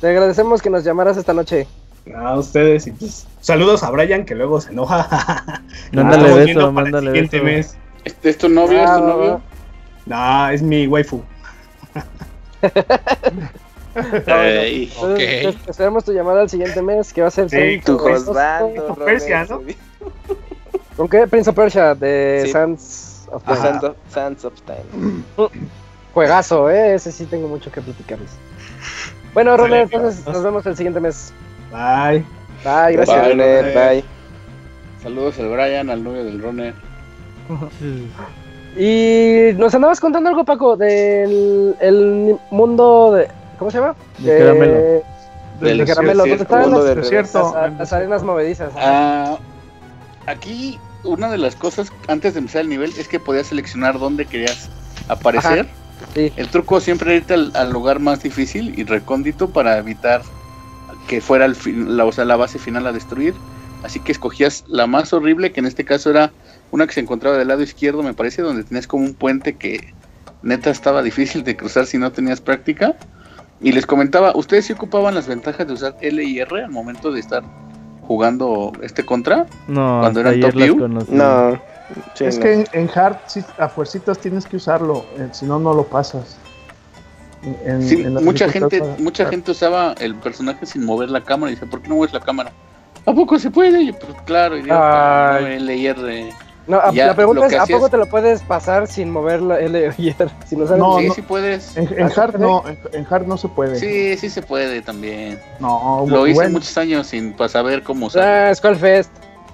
[0.00, 1.66] Te agradecemos que nos llamaras esta noche.
[2.14, 5.62] A ustedes y pues saludos a Brian que luego se enoja.
[5.92, 7.72] Mándale Estamos beso, el mándale siguiente beso.
[7.72, 7.76] mes.
[8.04, 8.82] ¿Este es tu novio?
[8.82, 9.40] ¿Es Ah, tu va, novio?
[10.06, 11.22] No, es mi waifu.
[14.26, 14.92] Ey.
[14.98, 15.18] Ok.
[15.18, 17.98] Entonces, te- Esperamos tu llamada al siguiente mes, que va a ser Sí, Tu
[19.04, 19.62] Persia, ¿no?
[20.96, 21.26] ¿Con qué?
[21.26, 22.52] Prince of Persia, de Sí.
[22.52, 23.56] Sands of Time.
[23.56, 25.24] Sands of- Sands of Time.
[26.14, 26.94] Juegazo, eh.
[26.94, 28.30] Ese sí tengo mucho que platicarles.
[29.34, 29.96] Bueno, Excelente.
[29.96, 31.32] entonces nos vemos el siguiente mes.
[31.72, 32.24] Bye.
[32.64, 33.20] Bye, gracias.
[33.22, 33.30] Bye.
[33.30, 34.04] Runner, bye.
[35.02, 36.74] Saludos al Brian, al novio del runner.
[38.78, 43.28] Y nos andabas contando algo, Paco, del el mundo de.
[43.58, 43.94] ¿Cómo se llama?
[44.18, 44.74] De caramelo.
[44.74, 46.26] Del Del caramelo.
[46.26, 48.70] ¿Dónde Mundo las, de las- las arenas movedizas?
[48.76, 49.38] Ah,
[50.26, 54.26] aquí una de las cosas antes de empezar el nivel es que podías seleccionar dónde
[54.26, 54.68] querías
[55.08, 55.66] aparecer.
[56.12, 56.30] Sí.
[56.36, 60.20] El truco siempre era irte al, al lugar más difícil y recóndito para evitar
[61.06, 63.34] que fuera el fin- la, o sea, la base final a destruir.
[63.84, 66.32] Así que escogías la más horrible, que en este caso era
[66.72, 69.94] una que se encontraba del lado izquierdo, me parece, donde tenías como un puente que
[70.42, 72.94] neta estaba difícil de cruzar si no tenías práctica.
[73.60, 77.12] Y les comentaba, ¿ustedes sí ocupaban las ventajas de usar L y R al momento
[77.12, 77.42] de estar
[78.02, 79.46] jugando este contra?
[79.68, 80.88] No, Cuando hasta era en ayer Top View.
[81.08, 81.62] No.
[82.14, 82.42] sí, es no.
[82.42, 85.84] que en, en Hard, sí, a fuercitas tienes que usarlo, eh, si no, no lo
[85.84, 86.36] pasas.
[87.42, 91.10] En- en- Sí, en la mucha gente, para- mucha gente usaba el personaje sin mover
[91.10, 92.52] la cámara y dice, ¿por qué no mueves la cámara?
[93.04, 93.82] ¿A poco se puede?
[93.82, 94.62] Y pues claro, no,
[95.72, 96.32] y R.
[96.66, 99.60] No, a- Ya, la pregunta es: ¿a poco te lo puedes pasar sin mover la
[99.60, 100.28] L y R?
[100.46, 100.80] Si no sabes.
[100.80, 101.14] No, sí, no.
[101.14, 101.76] sí puedes.
[101.76, 102.44] En, ¿Ah, Hard puede?
[102.44, 103.78] no, en, en Hard no se puede.
[103.78, 105.38] Sí, sí se puede también.
[105.60, 108.48] No, Lo hice bueno, muchos años sin para saber cómo usar.
[108.48, 109.10] Ah, Skullfest.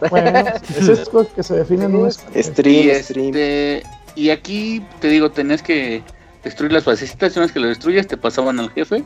[0.08, 0.38] bueno,
[0.78, 3.82] eso es lo que se define en un Y, Stream, este,
[4.14, 6.02] y aquí te digo, tenías que
[6.44, 7.36] destruir las basecitas.
[7.36, 9.04] Una vez que lo destruyes, te pasaban al jefe,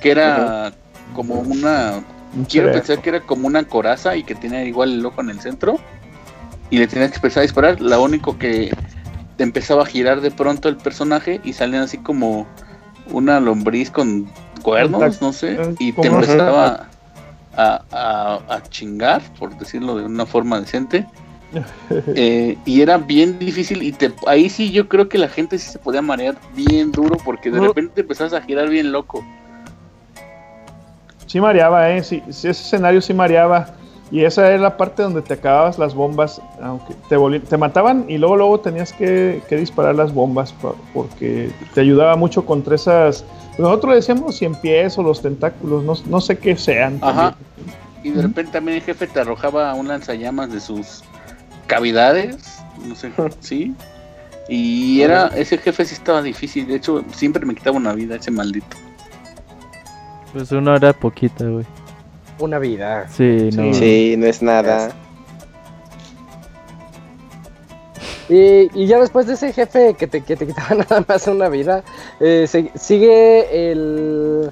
[0.00, 0.72] que era
[1.14, 2.02] como una
[2.36, 5.30] un Quiero pensar que era como una coraza y que tenía igual el ojo en
[5.30, 5.78] el centro.
[6.70, 7.80] Y le tenías que empezar a disparar.
[7.80, 8.70] Lo único que
[9.38, 12.46] te empezaba a girar de pronto el personaje y salían así como
[13.10, 14.28] una lombriz con
[14.62, 15.56] cuernos, no sé.
[15.78, 16.86] Y te empezaba
[17.56, 21.06] a, a- a chingar, por decirlo de una forma decente.
[22.14, 23.82] Eh, y era bien difícil.
[23.82, 27.16] Y te, ahí sí yo creo que la gente sí se podía marear bien duro
[27.24, 29.24] porque de repente te empezabas a girar bien loco.
[31.26, 33.74] Sí mareaba, eh, sí, sí, ese escenario sí mareaba.
[34.10, 38.16] Y esa era la parte donde te acababas las bombas, aunque te, te mataban y
[38.16, 40.54] luego luego tenías que, que disparar las bombas
[40.94, 43.24] porque te ayudaba mucho contra esas...
[43.58, 46.98] Nosotros le decíamos cien pies o los tentáculos, no, no sé qué sean.
[47.02, 47.32] Ajá.
[47.32, 47.76] también.
[48.02, 51.02] Y de repente también el jefe te arrojaba un lanzallamas de sus
[51.68, 53.74] cavidades, no sé, sí.
[54.48, 58.30] Y era, ese jefe sí estaba difícil, de hecho siempre me quitaba una vida ese
[58.32, 58.76] maldito.
[60.32, 61.64] Pues una hora poquita, güey.
[62.38, 63.06] Una vida.
[63.08, 63.72] Sí, no.
[63.74, 64.90] Sí, no es nada.
[68.28, 71.48] Y, y ya después de ese jefe que te, que te quitaba nada más una
[71.48, 71.82] vida,
[72.20, 74.50] eh, se- sigue el...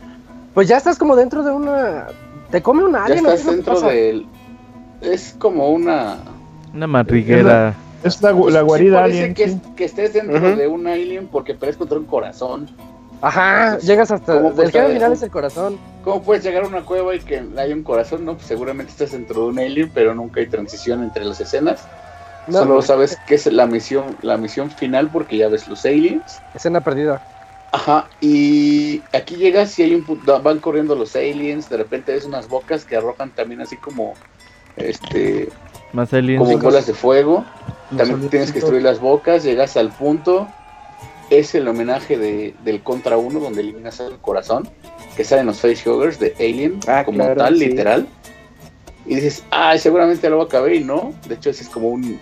[0.54, 2.06] Pues ya estás como dentro de una...
[2.50, 4.26] Te come un Ya alien, ¿o qué estás que dentro del.
[5.02, 6.18] Es como una.
[6.76, 7.74] Una madriguera.
[8.04, 9.34] Es la, gu- la Sí guarida parece alien.
[9.34, 9.60] que, sí.
[9.76, 12.68] que estés dentro de un alien porque peleas contra un corazón.
[13.22, 14.34] Ajá, llegas hasta.
[14.34, 15.78] ¿Cómo El puedes jefe final es el corazón.
[16.04, 18.26] ¿Cómo puedes llegar a una cueva y que haya un corazón?
[18.26, 21.82] No, pues seguramente estás dentro de un alien, pero nunca hay transición entre las escenas.
[22.46, 26.40] No, Solo sabes que es la misión, la misión final porque ya ves los aliens.
[26.54, 27.20] Escena perdida.
[27.72, 30.06] Ajá, y aquí llegas y hay un
[30.42, 34.14] van corriendo los aliens, de repente ves unas bocas que arrojan también así como
[34.76, 35.48] este
[35.96, 36.44] Más aliens.
[36.44, 37.44] como bolas de fuego.
[37.96, 40.46] También tienes que destruir las bocas, llegas al punto.
[41.30, 44.68] Es el homenaje de, del Contra 1 donde eliminas el corazón,
[45.16, 47.66] que salen los facehuggers de Alien, Ah, como claro, tal, sí.
[47.68, 48.06] literal.
[49.06, 51.14] Y dices, ay, seguramente lo acabé y no.
[51.26, 52.20] De hecho, ese es como un,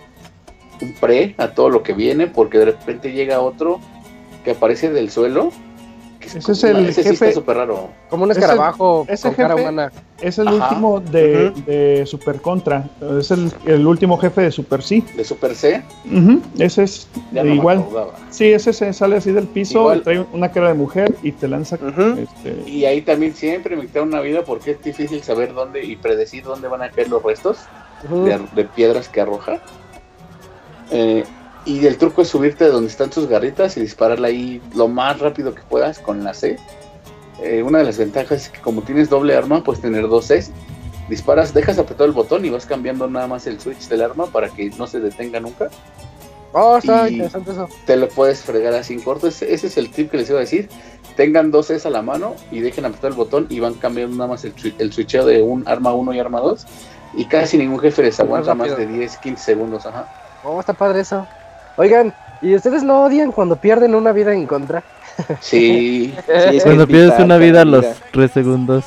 [0.81, 3.79] un pre a todo lo que viene, porque de repente llega otro
[4.45, 5.51] que aparece del suelo.
[6.25, 7.89] Ese como- es el ese sí jefe- súper raro.
[8.09, 9.91] Como un escarabajo ese con cara jefe- humana.
[10.21, 10.69] Es el Ajá.
[10.69, 12.85] último de, de Super Contra.
[13.19, 15.03] Es el, el último jefe de Super C.
[15.15, 17.85] De Super C, Ujú, Ese es ya de no igual.
[18.29, 20.01] Sí, ese se sale así del piso, Igual.
[20.03, 21.75] trae una cara de mujer y te lanza.
[21.75, 25.95] Este, Y ahí también siempre me quita una vida porque es difícil saber dónde y
[25.97, 27.57] predecir dónde van a caer los restos
[28.09, 29.59] de, de piedras que arroja.
[30.91, 31.23] Eh,
[31.65, 35.19] y el truco es subirte de donde están sus garritas y dispararla ahí lo más
[35.19, 36.57] rápido que puedas con la C.
[37.41, 40.51] Eh, una de las ventajas es que como tienes doble arma, puedes tener dos Cs.
[41.09, 44.49] Disparas, dejas apretado el botón y vas cambiando nada más el switch del arma para
[44.49, 45.69] que no se detenga nunca.
[46.53, 47.67] Oh, está interesante eso.
[47.85, 49.27] Te lo puedes fregar así en corto.
[49.27, 50.69] Ese, ese es el tip que les iba a decir.
[51.15, 54.29] Tengan dos Cs a la mano y dejen apretar el botón y van cambiando nada
[54.29, 56.65] más el, el switcheo de un arma 1 y arma 2.
[57.15, 59.85] Y casi ningún jefe les aguanta más de 10, 15 segundos.
[59.85, 60.07] Ajá.
[60.43, 61.27] Oh, está padre eso.
[61.77, 64.83] Oigan, ¿y ustedes no odian cuando pierden una vida en contra?
[65.39, 66.13] Sí,
[66.63, 67.85] Cuando es pierdes vital una vida a los.
[68.11, 68.85] 3 segundos.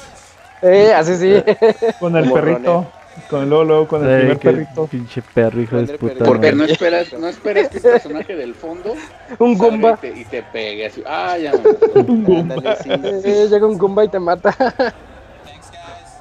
[0.62, 1.34] Eh, así sí.
[2.00, 2.86] con el Como perrito.
[3.30, 4.86] Con el Lolo, con el Ay, primer qué perrito.
[4.86, 6.24] Pinche perro, hijo de Primer puta.
[6.24, 8.94] porque no esperas, no esperas que el personaje del fondo
[9.40, 9.94] Un Goomba.
[9.94, 11.02] y te, y te pegue así.
[11.06, 11.52] Ah, ya.
[11.52, 12.90] me- Ándale, sí,
[13.22, 13.30] sí.
[13.30, 14.54] Eh, llega un Goomba y te mata.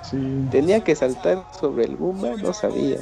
[0.10, 0.48] Sí.
[0.50, 2.98] Tenía que saltar sobre el Goomba, no sabía.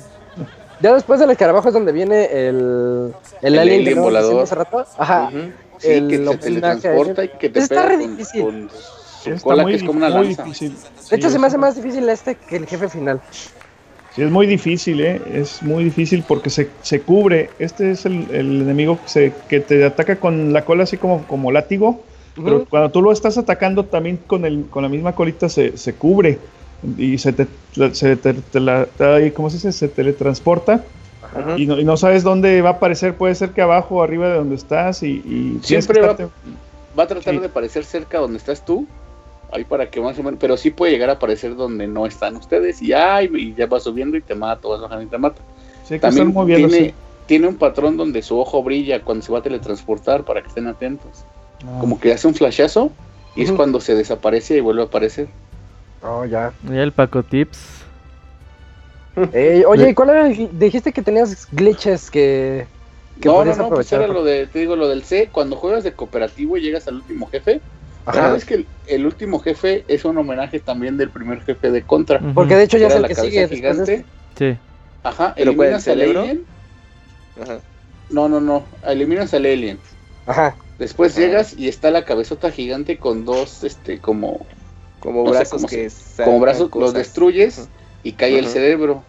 [0.82, 4.44] Ya después del escarabajo es donde viene el, el, El alien, alien volador.
[4.44, 4.86] hace rato.
[4.98, 5.30] Ajá.
[5.78, 8.42] Sí, El que se teletransporta y que te Está pega re con, difícil.
[8.44, 10.44] con Sí, su está cola, muy, que es como una muy lanza.
[10.44, 10.76] difícil.
[11.10, 13.20] De hecho, Sí, se me hace más difícil este que el jefe final.
[14.16, 15.22] Sí, es muy difícil, ¿eh?
[15.34, 17.50] Es muy difícil porque se, se cubre.
[17.60, 21.24] Este es el, el enemigo que, se, que te ataca con la cola así como,
[21.28, 22.02] como látigo.
[22.42, 25.94] Pero cuando tú lo estás atacando también con, el, con la misma colita se, se
[25.94, 26.38] cubre.
[26.98, 27.48] Y se te,
[27.94, 28.88] se te, te la-
[29.34, 29.72] ¿cómo se dice?
[29.72, 30.84] Se teletransporta.
[31.58, 33.16] Y no, y no sabes dónde va a aparecer.
[33.18, 35.04] Puede ser que abajo o arriba de donde estás.
[35.04, 36.16] Y, Siempre va-
[36.98, 37.40] Va a tratar Sí.
[37.40, 38.88] de aparecer cerca donde estás tú.
[39.52, 40.40] Ahí para que más o menos.
[40.40, 42.82] Pero sí puede llegar a aparecer donde no están ustedes.
[42.82, 45.42] Y, ay, y ya va subiendo y te mata, vas bajando y te mata.
[45.84, 46.94] sí, También tiene,
[47.26, 50.68] tiene un patrón donde su ojo brilla cuando se va a teletransportar para que estén
[50.68, 51.24] atentos.
[51.66, 52.92] Ah, Como que hace un flashazo
[53.36, 55.28] y es cuando se desaparece y vuelve a aparecer.
[56.08, 56.54] Oh, ya.
[56.70, 57.60] Y el Paco Tips.
[59.32, 62.68] Eh, oye, ¿y ¿cuál era el, Dijiste que tenías glitches que,
[63.22, 64.02] que no, no, podías no, pues aprovechar.
[64.02, 66.96] era lo de, te digo, lo del C, cuando juegas de cooperativo y llegas al
[66.96, 67.62] último jefe,
[68.06, 68.24] Ajá.
[68.24, 72.20] sabes que el, el último jefe es un homenaje también del primer jefe de Contra.
[72.34, 73.94] Porque de hecho ya es Era el la que sigue de gigante.
[73.94, 74.54] este.
[74.54, 74.60] Sí.
[75.04, 76.46] Ajá, ¿Pero eliminas al alien.
[77.42, 77.60] Ajá.
[78.10, 79.80] No, no, no, eliminas al alien.
[80.26, 80.58] Ajá.
[80.78, 84.46] Después llegas y está la cabezota gigante con dos, este, como,
[85.06, 85.88] Como No brazos que
[86.24, 86.94] como brazos, los cosas.
[86.94, 87.70] destruyes Ujú.
[88.04, 89.06] y cae el cerebro.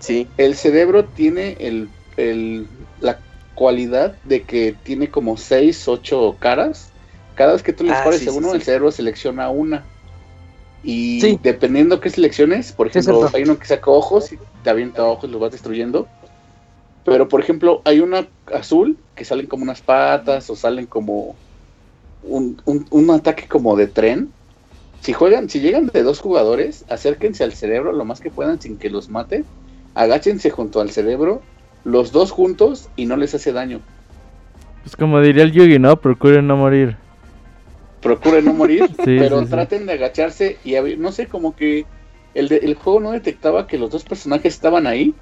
[0.00, 0.28] Sí.
[0.36, 2.68] El cerebro tiene el, el-
[2.98, 3.22] la
[3.54, 6.92] cualidad de que tiene como 6, 8 caras.
[7.34, 8.56] Cada vez que tú le Ah, dispares sí, a uno, sí.
[8.56, 9.90] el cerebro selecciona una.
[10.82, 11.38] Y Sí.
[11.42, 15.32] dependiendo qué selecciones, por ejemplo, hay uno que saca ojos y te avienta ojos y
[15.32, 16.10] los vas destruyendo.
[17.04, 21.40] Pero, por ejemplo, hay una azul que salen como unas patas o salen como
[22.22, 24.34] un, un- un ataque como de tren.
[25.06, 28.76] Si juegan, si llegan de dos jugadores, acérquense al cerebro lo más que puedan sin
[28.76, 29.44] que los mate.
[29.94, 31.44] Agáchense junto al cerebro,
[31.84, 33.82] los dos juntos y no les hace daño.
[34.82, 35.94] Pues como diría el Yugi, ¿no?
[36.00, 36.98] Procuren no morir.
[38.00, 39.50] Procuren no morir, Sí, pero sí, sí.
[39.52, 41.86] traten de agacharse y no sé, como que
[42.34, 45.14] el, de- el juego no detectaba que los dos personajes estaban ahí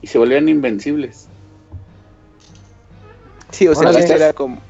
[0.00, 1.28] y se volvían invencibles.
[3.50, 4.06] Sí, o sea, Órale.
[4.06, 4.62] era como,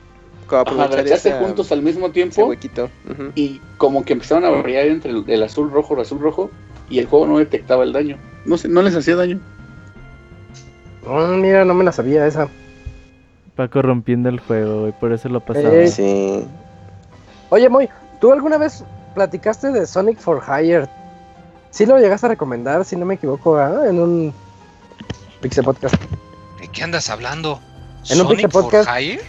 [0.60, 2.88] agacharse esa- juntos al mismo tiempo huequito.
[3.34, 6.50] Y como que empezaron a brillar entre el, el azul rojo, el azul rojo
[6.90, 8.18] y el juego no detectaba el daño.
[8.44, 9.40] No sé, no les hacía daño.
[11.06, 12.48] Mm, mira, no me la sabía esa.
[13.56, 14.92] Paco rompiendo el juego, güey.
[14.98, 15.68] Por eso lo pasaba.
[15.74, 16.44] Eh, Sí.
[17.50, 17.88] Oye, Moy,
[18.20, 18.82] ¿tú alguna vez
[19.14, 20.88] platicaste de Sonic for Hire
[21.70, 23.82] sí lo llegaste a recomendar, si no me equivoco, ¿ah?
[23.88, 24.32] en un
[25.40, 25.94] Pixel Podcast.
[26.60, 27.60] ¿De qué andas hablando?
[28.10, 28.88] En un ¿Sonic Pixel for Podcast.
[28.98, 29.20] Hire?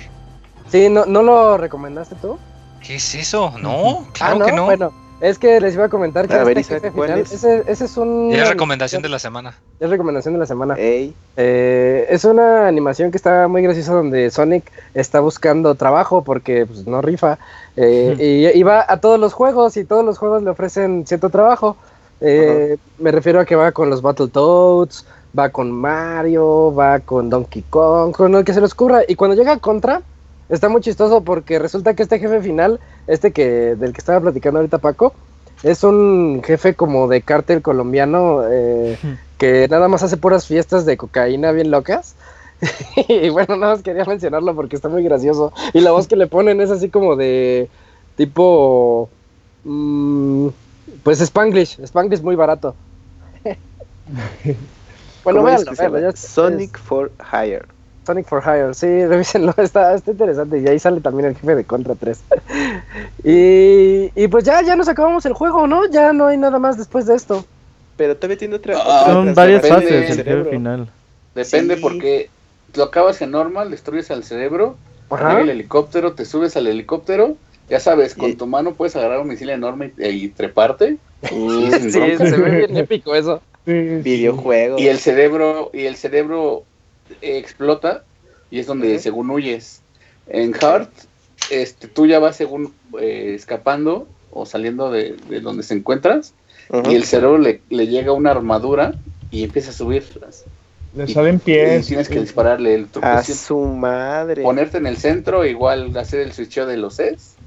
[0.74, 2.40] Sí, ¿no, ¿no lo recomendaste tú?
[2.82, 3.54] ¿Qué es eso?
[3.62, 4.66] No, claro ah, no, que no.
[4.66, 4.92] bueno,
[5.22, 7.32] es que les iba a comentar que A ver, este Isaac, jefe ¿cuál final, es?
[7.32, 8.32] ese, ese es un...
[8.32, 9.54] Y es recomendación de la semana.
[9.80, 10.74] Es recomendación de la semana.
[10.74, 16.66] Ey, Eh, es una animación que está muy graciosa donde Sonic está buscando trabajo porque
[16.66, 17.38] pues, no rifa
[17.78, 21.30] eh, y, y va a todos los juegos y todos los juegos le ofrecen cierto
[21.30, 21.78] trabajo.
[22.20, 25.06] Eh, me refiero a que va con los Battletoads,
[25.38, 29.02] va con Mario, va con Donkey Kong, con el que se les ocurra.
[29.08, 30.02] Y cuando llega a Contra,
[30.54, 34.60] está muy chistoso porque resulta que este jefe final, este que del que estaba platicando
[34.60, 35.14] ahorita Paco,
[35.64, 38.98] es un jefe como de cártel colombiano eh,
[39.38, 42.16] que nada más hace puras fiestas de cocaína bien locas.
[43.08, 45.52] y bueno, nada más quería mencionarlo porque está muy gracioso.
[45.74, 47.70] Y la voz que le ponen es así como de
[48.16, 49.10] tipo...
[49.64, 50.48] mm,
[51.04, 52.76] pues Spanglish, Spanglish muy barato.
[55.24, 57.73] bueno, ¿cómo es véanlo, véanlo, ya es- Sonic for Hire.
[58.06, 60.60] Sonic for Hire, sí, revísenlo, está, está interesante.
[60.60, 62.20] Y ahí sale también el jefe de Contra 3.
[63.24, 65.88] y, y pues ya, ya nos acabamos el juego, ¿no?
[65.90, 67.46] Ya no hay nada más después de esto.
[67.98, 68.76] Pero todavía tiene otra.
[68.78, 70.44] Ah, otra Son varias depende fases del el cerebro.
[70.46, 70.90] jefe final.
[71.36, 71.82] Depende Sí.
[71.82, 72.30] porque
[72.76, 74.76] lo acabas en normal, destruyes al cerebro,
[75.10, 75.30] Ajá.
[75.30, 77.36] llega el helicóptero, te subes al helicóptero,
[77.70, 80.98] ya sabes, con Y- tu mano puedes agarrar un misil enorme y, y treparte.
[81.24, 82.28] Sí, bronca.
[82.30, 83.42] se ve bien épico eso.
[83.66, 83.96] Sí, sí.
[84.04, 84.78] videojuego.
[84.78, 86.64] y el cerebro y el cerebro
[87.22, 88.06] explota
[88.50, 89.84] y es donde según huyes
[90.26, 90.92] en Heart
[91.52, 96.36] este tú ya vas según eh, escapando o saliendo de, de donde se encuentras
[96.90, 99.00] y el cerebro le, le llega una armadura
[99.30, 100.04] y empieza a subir
[100.96, 101.88] Le y- salen y pies.
[101.88, 104.44] tienes que dispararle el truco A es su madre.
[104.44, 107.40] ponerte en el centro igual hacer el switcheo de los Cs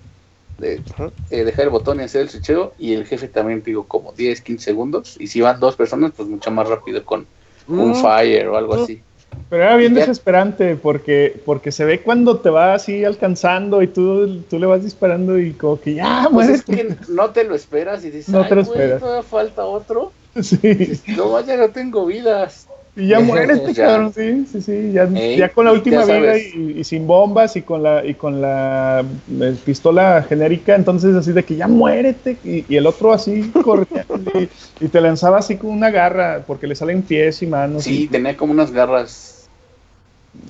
[0.59, 1.13] de Ujú.
[1.31, 4.41] eh, dejar el botón y hacer el switcheo y el jefe también digo como 10
[4.43, 7.29] 15 segundos y si van dos personas pues mucho más rápido con
[7.69, 8.01] un Mm.
[8.01, 9.03] fire o algo así
[9.49, 14.41] Pero era bien desesperante porque, porque se ve cuando te va así alcanzando y tú,
[14.51, 16.53] tú le vas disparando y como que ya, Pues muere.
[16.55, 19.01] es que no te lo esperas y dices, No "Ay, te lo esperas".
[19.01, 20.13] todavía falta otro.
[20.43, 20.57] Sí.
[20.57, 22.69] Dices, no, ya no tengo vidas.
[22.97, 24.93] Y ya muere este cabrón, sí, sí, sí.
[25.37, 28.41] Ya, con la última ya vida y, y sin bombas y con la y con
[28.41, 29.05] la
[29.41, 32.39] eh, pistola genérica, entonces así de que ya muérete.
[32.43, 34.49] Y, y el otro así corriendo y,
[34.81, 37.85] y te lanzaba así con una garra porque le salen pies y manos.
[37.85, 39.47] Sí, y, tenía como unas garras.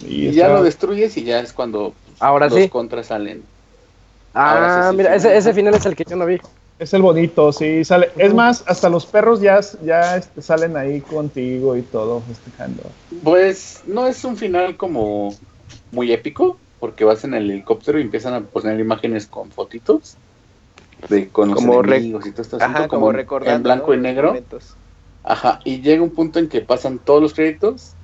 [0.06, 2.68] y Y ya lo destruyes y ya es cuando Ahora los sí.
[2.68, 3.42] contras salen.
[4.34, 6.38] Ahora sí Ah, es el mira, ese, ese final es el que yo no vi.
[6.78, 8.10] Es el bonito, sí, sale.
[8.18, 12.92] Es más, hasta los perros ya, ya este, salen ahí contigo y todo, festejando.
[13.22, 15.30] Pues no es un final como
[15.90, 20.18] muy épico, porque vas en el helicóptero y empiezan a poner imágenes con fotitos
[21.08, 23.56] de con los Como enemigos y todo este Ajá, asunto, como, en- recordando.
[23.56, 23.94] en blanco ¿no?
[23.94, 24.28] y negro.
[24.28, 24.76] momentos.
[25.22, 27.96] Ajá, y llega un punto en que pasan todos los créditos,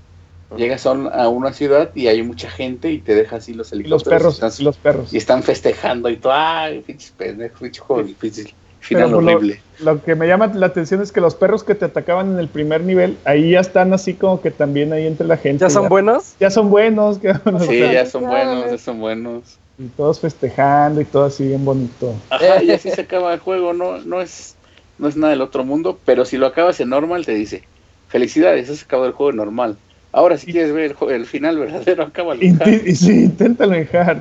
[0.57, 3.73] llegas a, un- a una ciudad y hay mucha gente y te deja así los
[3.73, 4.23] Y los helicópteros.
[4.23, 5.13] perros, están- y los perros.
[5.13, 9.63] y están festejando y todo, ay, pinches pinche juego difícil, final Pero, pues, lo- horrible.
[9.81, 12.49] Lo que me llama la atención es que los perros que te atacaban en el
[12.49, 15.65] primer nivel, ahí ya están así como que también ahí entre la gente.
[15.65, 16.35] ¿Ya son buenos?
[16.39, 19.59] Ya son buenos, que- o Sí, sea, ya son buenos, ya son buenos.
[19.79, 22.15] y todos festejando y todo así bien bonito.
[22.31, 24.57] Ajá, y así se acaba el juego, no, no es,
[24.99, 27.65] no es nada del otro mundo, pero si lo acabas en normal te dice,
[28.09, 29.79] felicidades, has acabado el juego en normal.
[30.13, 33.89] Ahora si quieres ver el, el final verdadero, acaba el Inti- y sí, inténtalo en
[33.93, 34.19] hard.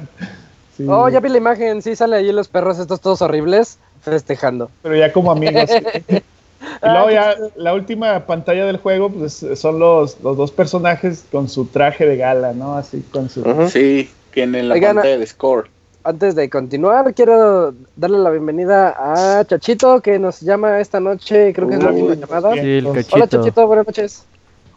[0.77, 4.69] Sí, Oh, ya vi la imagen, sí sale ahí los perros estos todos horribles festejando.
[4.81, 5.69] Pero ya como amigos.
[6.09, 11.49] y luego ya la última pantalla del juego pues, son los, los dos personajes con
[11.49, 12.75] su traje de gala, ¿no?
[12.77, 13.43] Así con su...
[13.69, 15.69] Sí, que en la Oigan, pantalla de score.
[16.03, 21.67] Antes de continuar, quiero darle la bienvenida a Chachito, que nos llama esta noche, creo
[21.67, 22.53] que es la última llamada.
[22.53, 24.23] Sí, el Hola, Chachito, buenas noches.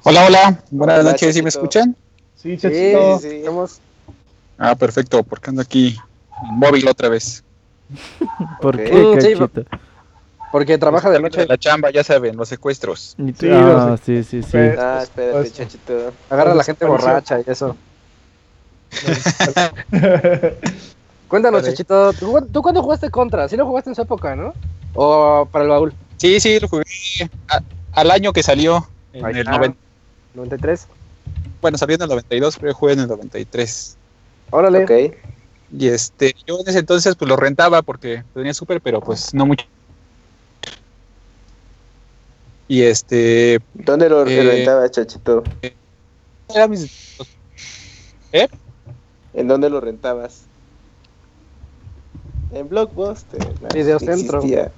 [0.02, 0.62] Hola, hola.
[0.70, 1.96] Buenas Hola, noches, ¿sí me escuchan?
[2.36, 3.18] Sí, Chachito.
[3.20, 3.36] sí, sí.
[3.36, 3.80] estamos-
[4.58, 5.96] Ah, perfecto, porque ando aquí
[6.42, 7.43] en móvil otra vez.
[8.60, 8.82] ¿Por Ok.
[8.82, 9.34] qué, Mm, sí,
[10.52, 11.46] porque trabaja de noche.
[11.46, 13.16] La chamba, ya saben, los secuestros.
[13.38, 14.48] Sí, ah, sí, sí, sí.
[14.52, 16.12] Pues- Ah, espérate, Pues- chachito.
[16.30, 17.08] Agarra a la gente Desapareció.
[17.10, 17.76] borracha y eso.
[21.28, 21.64] Cuéntanos.
[21.64, 23.48] Chachito, ¿tú, tú cuándo jugaste contra?
[23.48, 24.54] Sí lo jugaste en su época, ¿no?
[24.94, 26.84] O para el baúl, Sí, sí, lo jugué
[27.48, 27.60] a-
[27.92, 28.86] al año que salió.
[29.12, 29.50] En el está.
[29.52, 29.78] 90
[30.34, 30.86] 93.
[31.60, 33.96] bueno, salió en el 92, pero yo jugué en el 93.
[34.50, 34.84] Órale.
[34.84, 35.14] Ok.
[35.70, 39.46] Y este, yo en ese entonces pues lo rentaba porque tenía súper, pero pues no
[39.46, 39.64] mucho.
[42.68, 45.44] Y este, ¿Dónde lo Eh, rentabas, chachito?
[46.48, 46.88] era mis-
[49.32, 50.48] ¿En dónde lo rentabas?
[52.50, 53.56] En Blockbuster.
[53.60, 54.38] no, Video Centro.
[54.38, 54.72] existía.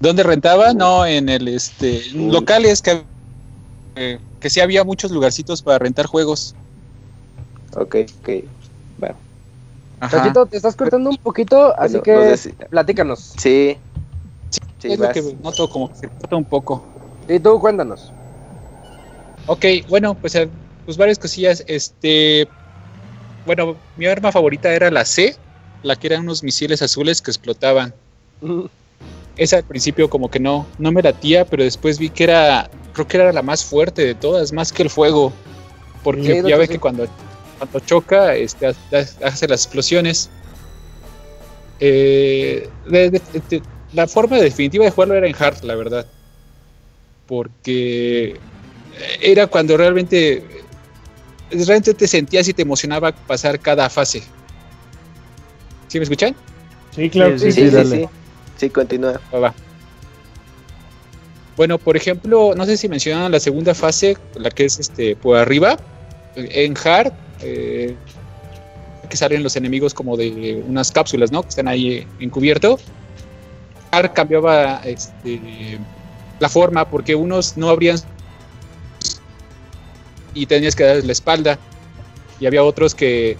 [0.00, 0.72] ¿Dónde rentaba?
[0.74, 3.06] No, en el este locales que,
[3.96, 6.54] eh, que sí había muchos lugarcitos para rentar juegos.
[7.76, 8.28] Ok, ok.
[8.98, 9.14] Bueno.
[10.00, 10.18] Ajá.
[10.18, 13.32] Chachito, te estás cortando un poquito, así Bueno, que platícanos.
[13.36, 13.76] Sí.
[14.78, 16.84] Sí, es lo que noto como que se corta un poco.
[17.28, 18.12] Y tú, cuéntanos.
[19.46, 20.48] Ok, bueno, pues, eh,
[20.84, 21.64] pues varias cosillas.
[21.66, 22.48] Este,
[23.44, 25.36] bueno, mi arma favorita era la C,
[25.82, 27.92] la que eran unos misiles azules que explotaban.
[29.36, 33.06] Esa al principio como que no, no me latía, pero después vi que era, creo
[33.08, 35.32] que era la más fuerte de todas, más que el fuego.
[36.04, 36.74] Porque Sí, ya ves sí.
[36.74, 37.06] que cuando,
[37.58, 38.74] cuando choca, este, ha-
[39.24, 40.30] hace las explosiones.
[41.80, 43.62] Eh, de- de- de-
[43.92, 46.06] la forma definitiva de jugarlo era en hard, la verdad.
[47.26, 48.36] Porque
[49.20, 50.42] era cuando realmente,
[51.50, 54.22] realmente te sentías y te emocionaba pasar cada fase.
[55.88, 56.34] ¿Sí me escuchan?
[56.94, 57.38] Sí, claro.
[57.38, 57.96] Sí, Sí, sí, sí, dale.
[57.96, 58.08] sí.
[58.58, 59.20] Sí, continúa.
[59.32, 59.54] Va, va.
[61.56, 65.36] Bueno, por ejemplo, no sé si mencionaron la segunda fase, la que es este por
[65.36, 65.76] arriba.
[66.36, 67.12] En hard,
[67.42, 67.94] eh,
[69.08, 71.42] que salen los enemigos como de unas cápsulas, ¿no?
[71.42, 72.78] Que están ahí eh, encubierto.
[73.90, 75.78] Hard cambiaba este,
[76.38, 77.98] la forma porque unos no abrían
[80.34, 81.58] y tenías que darles la espalda.
[82.40, 83.36] Y había otros que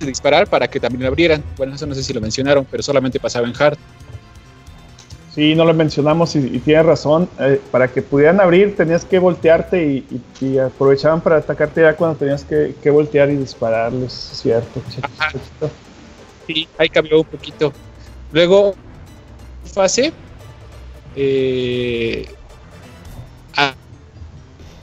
[0.00, 1.44] disparar para que también abrieran.
[1.56, 3.78] Bueno, eso no sé si lo mencionaron, pero solamente pasaba en hard.
[5.34, 7.28] Sí, no lo mencionamos y, y tienes razón.
[7.40, 10.06] eh, para que pudieran abrir tenías que voltearte y,
[10.40, 14.80] y- y aprovechaban para atacarte ya cuando tenías que, que voltear y dispararles, es cierto.
[15.00, 15.30] Ajá.
[16.46, 17.72] Sí, ahí cambió un poquito.
[18.32, 18.74] Luego,
[19.64, 20.12] fase.
[21.16, 22.26] eh,
[23.56, 23.74] ah,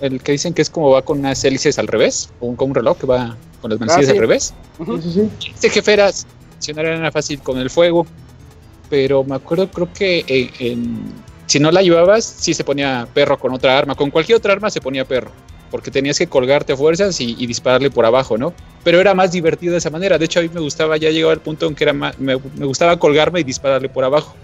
[0.01, 2.69] el que dicen que es como va con unas hélices al revés, o un, como
[2.69, 4.11] un reloj que va con las manecillas sí.
[4.13, 4.53] al revés.
[4.77, 5.49] Sí, sí, sí.
[5.53, 6.09] Este jefe era,
[6.67, 8.07] era fácil con el fuego,
[8.89, 11.13] pero me acuerdo, creo que en- en-
[11.45, 13.95] si no la llevabas, sí se ponía perro con otra arma.
[13.95, 15.31] Con cualquier otra arma se ponía perro,
[15.71, 18.53] porque tenías que colgarte a fuerzas y, y dispararle por abajo, ¿no?
[18.83, 20.17] Pero era más divertido de esa manera.
[20.17, 22.37] De hecho, a mí me gustaba, ya llegaba al punto en que era más, me,
[22.55, 24.35] me gustaba colgarme y dispararle por abajo,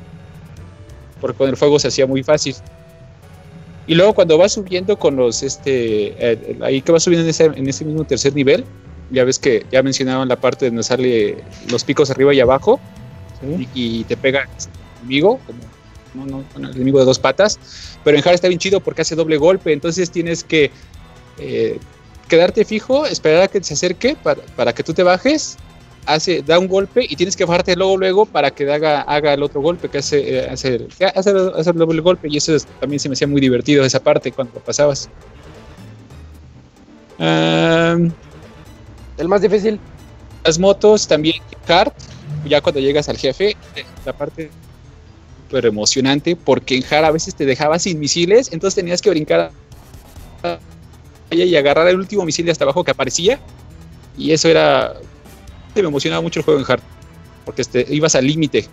[1.22, 2.56] porque con el fuego se hacía muy fácil.
[3.88, 7.46] Y luego cuando vas subiendo con los, este, eh, ahí que vas subiendo en ese,
[7.46, 8.66] en ese mismo tercer nivel,
[9.12, 11.38] ya ves que ya mencionaban la parte donde sale
[11.70, 12.80] los picos arriba y abajo
[13.42, 13.68] sí.
[13.74, 14.48] y, y te pega el
[15.00, 15.60] enemigo, como
[16.14, 17.60] no, no, bueno, el enemigo de dos patas,
[18.04, 20.72] pero en Hard está bien chido porque hace doble golpe, entonces tienes que
[21.40, 21.78] eh,
[22.30, 25.58] quedarte fijo, esperar a que se acerque para, para que tú te bajes,
[26.06, 29.44] hace, da un golpe y tienes que bajarte luego luego para que haga, haga el
[29.44, 32.66] otro golpe que hace, eh, hace, que hace, hace el doble golpe y eso es-
[32.80, 35.10] también se me hacía muy divertido esa parte cuando lo pasabas.
[39.18, 39.80] El más difícil.
[40.44, 41.36] las motos también
[41.68, 41.92] hard
[42.48, 43.56] ya cuando llegas al jefe
[44.06, 44.50] la parte
[45.46, 49.52] súper emocionante porque en hard a veces te dejaba sin misiles entonces tenías que brincar
[51.32, 53.40] y agarrar el último misil de hasta abajo que aparecía
[54.18, 54.94] y eso era
[55.76, 56.82] me emocionaba mucho el juego en hard
[57.44, 58.68] porque este, ibas al límite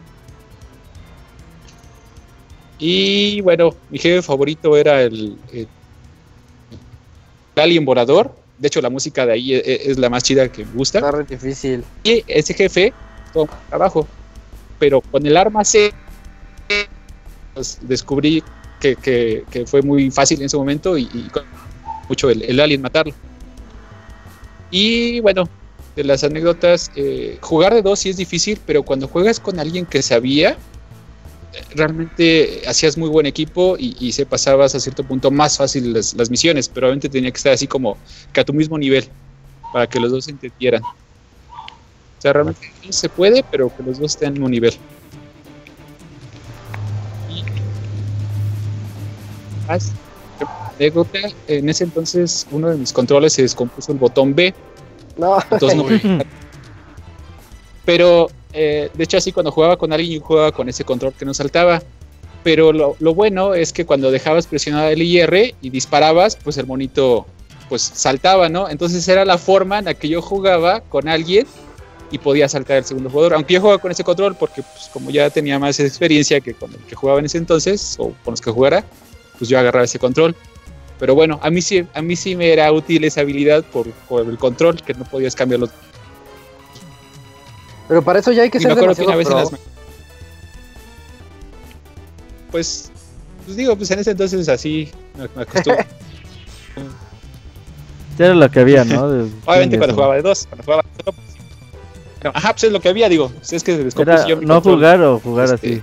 [2.78, 5.68] y bueno mi jefe favorito era el, el
[7.56, 10.72] Alien Volador de hecho la música de ahí es, es la más chida que me
[10.72, 11.84] gusta Está re difícil.
[12.04, 12.92] y ese jefe
[13.32, 14.06] todo trabajo.
[14.78, 15.92] Pero con el arma C
[17.54, 18.42] pues, descubrí
[18.80, 21.08] que, fue muy fácil en ese momento y,
[22.08, 23.14] mucho el, alien matarlo.
[24.70, 25.48] Y bueno
[25.94, 29.84] de las anécdotas eh, jugar de dos sí es difícil pero cuando juegas con alguien
[29.84, 30.56] que sabía
[31.74, 36.30] realmente hacías muy buen equipo y, se pasabas a cierto punto más fácil las, las
[36.30, 37.98] misiones pero obviamente tenía que estar así como
[38.32, 39.06] que a tu mismo nivel
[39.70, 40.82] para que los dos se entendieran
[42.22, 44.74] sea, realmente no se puede, pero que los dos estén al mismo nivel.
[47.28, 47.42] Y
[49.66, 49.90] más
[50.78, 51.18] anécdota,
[51.48, 54.54] en ese entonces uno de mis controles se descompuso el botón B,
[55.16, 55.84] No, entonces no
[57.84, 61.24] Pero eh, de hecho así cuando jugaba con alguien yo jugaba con ese control que
[61.24, 61.82] no saltaba.
[62.44, 66.66] Pero lo, lo bueno es que cuando dejabas presionada el IR y disparabas, pues el
[66.66, 67.26] monito
[67.68, 68.68] pues saltaba, ¿no?
[68.68, 71.46] Entonces era la forma en la que yo jugaba con alguien
[72.12, 73.34] y podía saltar el segundo jugador.
[73.34, 76.72] Aunque yo jugaba con ese control porque pues, como ya tenía más experiencia que con
[76.72, 78.84] el que jugaba en ese entonces o con los que jugara,
[79.38, 80.36] pues yo agarraba ese control.
[81.00, 84.28] Pero bueno, a mí sí, a mí sí me era útil esa habilidad por, por
[84.28, 85.68] el control, que no podías cambiarlo.
[87.88, 89.58] Pero para eso ya hay que Y me ser acuerdo que una demasiado en pro.
[89.58, 89.72] las...
[92.52, 92.92] Pues,
[93.44, 95.86] pues digo, pues en ese entonces así me, me acostumbré.
[98.18, 99.04] Ya era lo que había, ¿no?
[99.46, 101.41] Obviamente cuando jugaba de dos, cuando jugaba de solo, pues,
[102.34, 103.30] ajá, pues es lo que había, digo.
[103.30, 104.74] pues es que se descompuso Era yo mi no control.
[104.76, 105.82] jugar o jugar Este, así.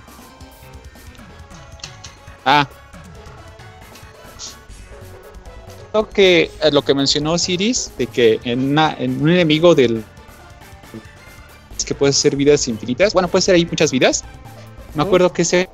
[2.44, 2.66] Ah.
[5.92, 10.04] Creo que eh, lo que mencionó Siris, de que en, una- en un enemigo del.
[11.76, 13.12] Es que puede ser vidas infinitas.
[13.12, 14.24] Bueno, puede ser ahí muchas vidas.
[14.94, 15.68] Me acuerdo que ese.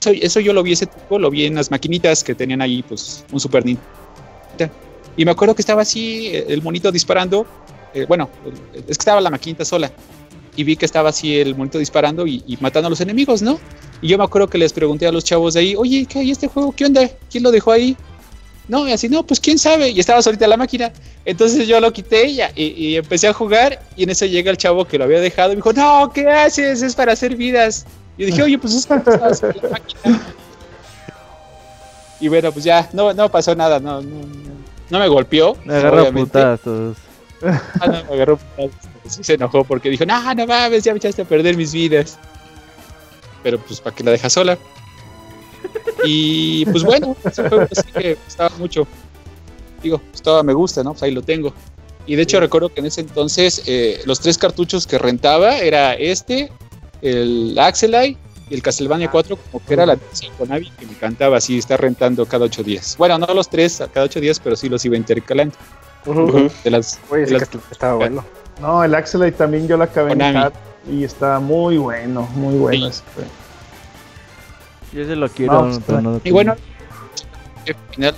[0.00, 2.82] Eso, eso yo lo vi ese tipo, lo vi en las maquinitas que tenían ahí,
[2.82, 4.74] pues, un Super Nintendo.
[5.16, 7.46] Y me acuerdo que estaba así, eh, el monito disparando.
[7.94, 8.28] Eh, bueno,
[8.74, 9.90] es que estaba la maquinita sola.
[10.56, 13.58] Y vi que estaba así el monito disparando y, y matando a los enemigos, ¿no?
[14.00, 16.30] Y yo me acuerdo que les pregunté a los chavos de ahí, oye, ¿qué hay
[16.30, 16.72] este juego?
[16.72, 17.08] ¿Qué onda?
[17.28, 17.96] ¿Quién lo dejó ahí?
[18.68, 19.90] No, y así, no, pues quién sabe.
[19.90, 20.92] Y estaba solita la máquina.
[21.24, 23.80] Entonces yo lo quité y, y, y empecé a jugar.
[23.96, 26.28] Y en eso llega el chavo que lo había dejado y me dijo, no, ¿qué
[26.30, 26.82] haces?
[26.82, 27.84] Es para hacer vidas.
[28.16, 30.22] Y yo dije, oye, pues es para hacer la máquina.
[32.20, 34.54] Y bueno, pues ya, no, no pasó nada, no, no, no,
[34.88, 35.56] no me golpeó.
[35.64, 36.96] Me agarra putazos.
[37.80, 38.38] Ah, no, me agarró.
[39.06, 42.18] Sí se enojó porque dijo, no, no mames, ya me echaste a perder mis vidas.
[43.42, 44.58] Pero pues para que la deja sola.
[46.04, 48.86] Y pues bueno, ese juego sí que me gustaba mucho.
[49.82, 50.92] Digo, pues todavía me gusta, ¿no?
[50.92, 51.52] Pues ahí lo tengo.
[52.06, 55.94] Y de hecho recuerdo que en ese entonces eh, los tres cartuchos que rentaba era
[55.94, 56.50] este,
[57.00, 58.18] el Axelite
[58.50, 59.96] y el Castlevania 4, como que era la
[60.36, 62.96] con Navi que me encantaba así estar rentando cada ocho días.
[62.98, 65.54] Bueno, no los tres cada ocho días, pero sí los iba intercalando.
[66.06, 66.50] Ujú.
[66.62, 68.24] De las, Oye, de ese las- que estaba bueno.
[68.60, 70.54] No, el Axelite también yo lo acabé en chat
[70.90, 72.90] y está muy bueno, muy bueno.
[72.92, 73.02] Sí.
[74.92, 76.54] Yo se lo quiero, No, pues, pero no lo Y bueno,
[77.66, 78.14] al final,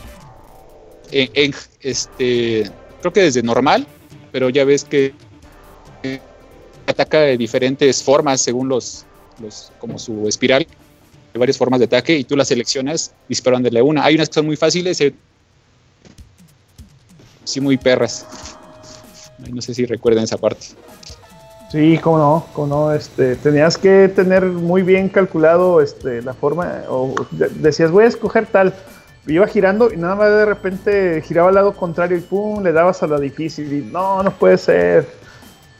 [1.10, 3.86] en, en, este, creo que desde normal,
[4.30, 5.14] pero ya ves que
[6.02, 6.20] eh,
[6.86, 9.06] ataca de diferentes formas según los,
[9.40, 10.66] los, como su espiral,
[11.32, 14.04] de varias formas de ataque y tú las seleccionas disparándole una.
[14.04, 15.14] Hay unas que son muy fáciles, y
[17.46, 18.26] sí muy perras.
[19.52, 20.66] No sé si recuerdan esa parte.
[21.70, 26.82] Sí, cómo no, cómo no, este, tenías que tener muy bien calculado este, la forma,
[26.88, 28.72] o de- decías voy a escoger tal,
[29.26, 33.02] iba girando y nada más de repente giraba al lado contrario y pum, le dabas
[33.02, 35.06] a la difícil y no, no puede ser.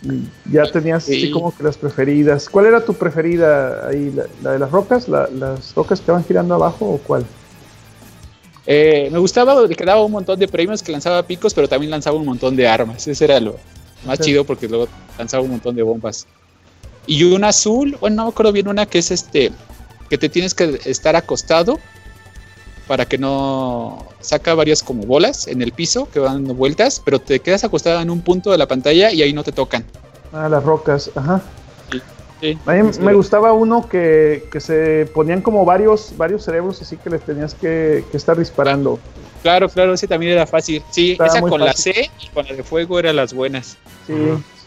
[0.02, 1.30] Y ya tenías así Sí.
[1.30, 2.48] como que las preferidas.
[2.48, 4.12] ¿Cuál era tu preferida ahí?
[4.14, 5.09] ¿La, la de las rocas?
[5.09, 7.24] ¿La- ¿Las rocas que van girando abajo o cuál?
[8.66, 12.16] Eh, me gustaba que daba un montón de premios, que lanzaba picos, pero también lanzaba
[12.16, 13.06] un montón de armas.
[13.06, 13.56] Ese era lo
[14.05, 14.88] más chido porque luego
[15.18, 16.26] lanzaba un montón de bombas.
[17.06, 19.52] Y una azul, bueno, no me acuerdo bien una que es este,
[20.10, 21.78] que te tienes que estar acostado
[22.88, 27.20] para que no saca varias como bolas en el piso que van dando vueltas, pero
[27.20, 29.84] te quedas acostado en un punto de la pantalla y ahí no te tocan.
[30.32, 31.43] Ah, las rocas, ajá.
[32.40, 36.82] Sí, A mí sí, me gustaba uno que, que se ponían como varios, varios cerebros
[36.82, 38.98] así que les tenías que, que estar disparando.
[39.42, 40.82] Claro, claro, ese también era fácil.
[40.90, 41.64] Sí, Estaba esa con fácil.
[41.64, 43.78] la C y con la de fuego eran las buenas.
[44.06, 44.12] Sí,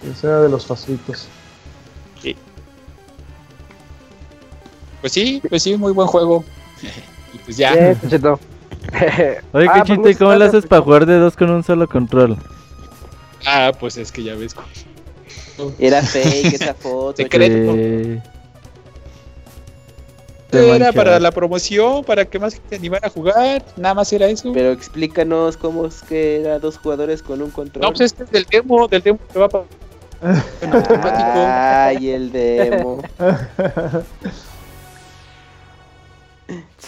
[0.01, 1.27] sí, ese era de los facilitos.
[5.01, 6.43] Pues sí, pues sí, muy buen juego.
[7.33, 7.73] y pues ya.
[9.53, 11.87] Oye, Ah, pues ¿y cómo le muchas haces para jugar de dos con un solo
[11.87, 12.35] control?
[13.45, 14.55] Ah, pues es que ya ves.
[15.77, 17.17] Era fake esa foto.
[17.17, 17.75] Secreto.
[20.49, 23.63] Te Era para la promoción, para que más gente animara a jugar.
[23.77, 24.51] Nada más era eso.
[24.51, 27.83] Pero explícanos cómo es que era dos jugadores con un control.
[27.83, 29.65] No, pues este es del demo, del demo que va para.
[30.61, 31.31] automático.
[31.35, 33.01] Ay, el demo.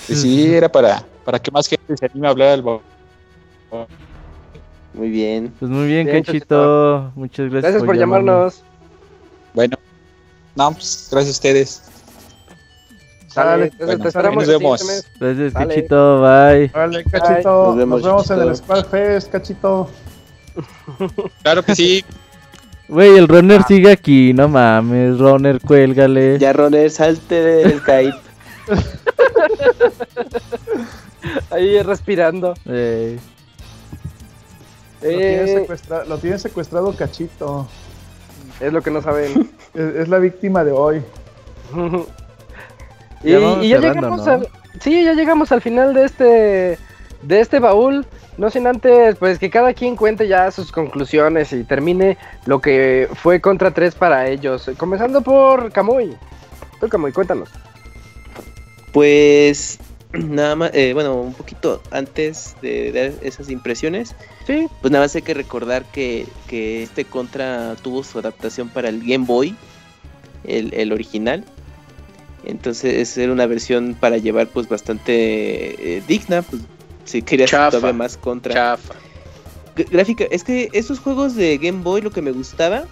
[0.07, 2.79] Pues sí, era para, para que más gente se anime a hablar del
[4.93, 5.53] Muy bien.
[5.59, 7.11] Pues muy bien, Bien, Cachito.
[7.15, 8.63] Muchas gracias, Gracias por llamarnos.
[9.53, 9.77] Bueno,
[10.55, 11.83] no, pues gracias a ustedes.
[13.27, 14.03] Sale, bueno,
[14.33, 15.05] nos vemos.
[15.19, 15.53] Gracias.
[15.53, 16.21] Cachito.
[16.21, 16.67] Bye.
[16.67, 17.67] Vale, cachito.
[17.67, 18.55] Nos vemos, Nos vemos en el.
[18.55, 19.89] Squad Fest, cachito.
[21.43, 22.05] Claro que sí.
[22.89, 26.37] Güey, el runner sigue aquí, no mames, runner, cuélgale.
[26.39, 28.13] Ya, Roner, salte del kite.
[31.51, 32.53] Ahí respirando.
[35.01, 35.13] Ey.
[35.13, 37.67] Lo tiene, Eh, lo tiene secuestrado cachito.
[38.59, 39.49] es lo que no saben.
[39.73, 41.01] Es, es la víctima de hoy.
[43.23, 44.31] y, Ya y llegamos ¿no?
[44.33, 44.49] al.
[44.81, 46.77] Sí, ya llegamos al final de este.
[47.21, 48.05] De este baúl.
[48.37, 53.07] No sin antes, pues que cada quien cuente ya sus conclusiones y termine lo que
[53.13, 54.69] fue contra 3 para ellos.
[54.77, 56.17] Comenzando por Kamui.
[56.79, 57.49] Tú, Kamui, cuéntanos.
[58.93, 59.77] Pues
[60.13, 64.15] nada más, eh, bueno, un poquito antes de dar esas impresiones,
[64.47, 68.89] Sí, pues nada más hay que recordar que, que este contra tuvo su adaptación para
[68.89, 69.55] el Game Boy,
[70.43, 71.45] el, el original.
[72.43, 76.63] Entonces era una versión para llevar pues bastante eh, digna, pues
[77.05, 77.69] si querías Chafa.
[77.77, 78.53] todavía más contra.
[78.53, 78.95] Chafa.
[79.75, 82.85] Gráfica, es que esos juegos de Game Boy lo que me gustaba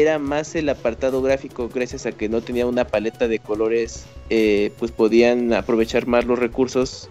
[0.00, 4.72] era más el apartado gráfico gracias a que no tenía una paleta de colores, eh,
[4.78, 7.10] pues podían aprovechar más los recursos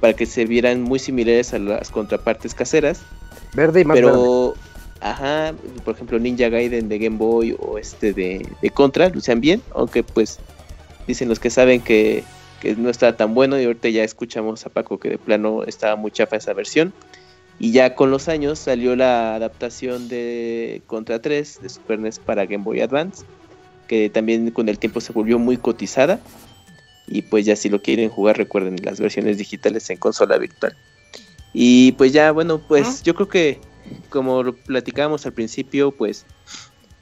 [0.00, 3.02] para que se vieran muy similares a las contrapartes caseras.
[3.54, 4.10] Verde y más verde.
[4.10, 4.54] Pero,
[5.00, 5.54] ajá,
[5.84, 10.02] por ejemplo, Ninja Gaiden de Game Boy o este de, de Contra lucían bien, aunque
[10.02, 10.38] pues
[11.06, 12.24] dicen los que saben que,
[12.60, 15.96] que no estaba tan bueno y ahorita ya escuchamos a Paco que de plano estaba
[15.96, 16.92] muy chafa esa versión.
[17.58, 22.44] Y ya con los años salió la adaptación de Contra 3 de Super NES para
[22.44, 23.24] Game Boy Advance,
[23.86, 26.20] que también con el tiempo se volvió muy cotizada.
[27.06, 30.76] Y pues ya si lo quieren jugar recuerden las versiones digitales en consola virtual.
[31.52, 33.60] Y pues ya bueno, pues yo creo que
[34.08, 36.24] como lo platicábamos al principio, pues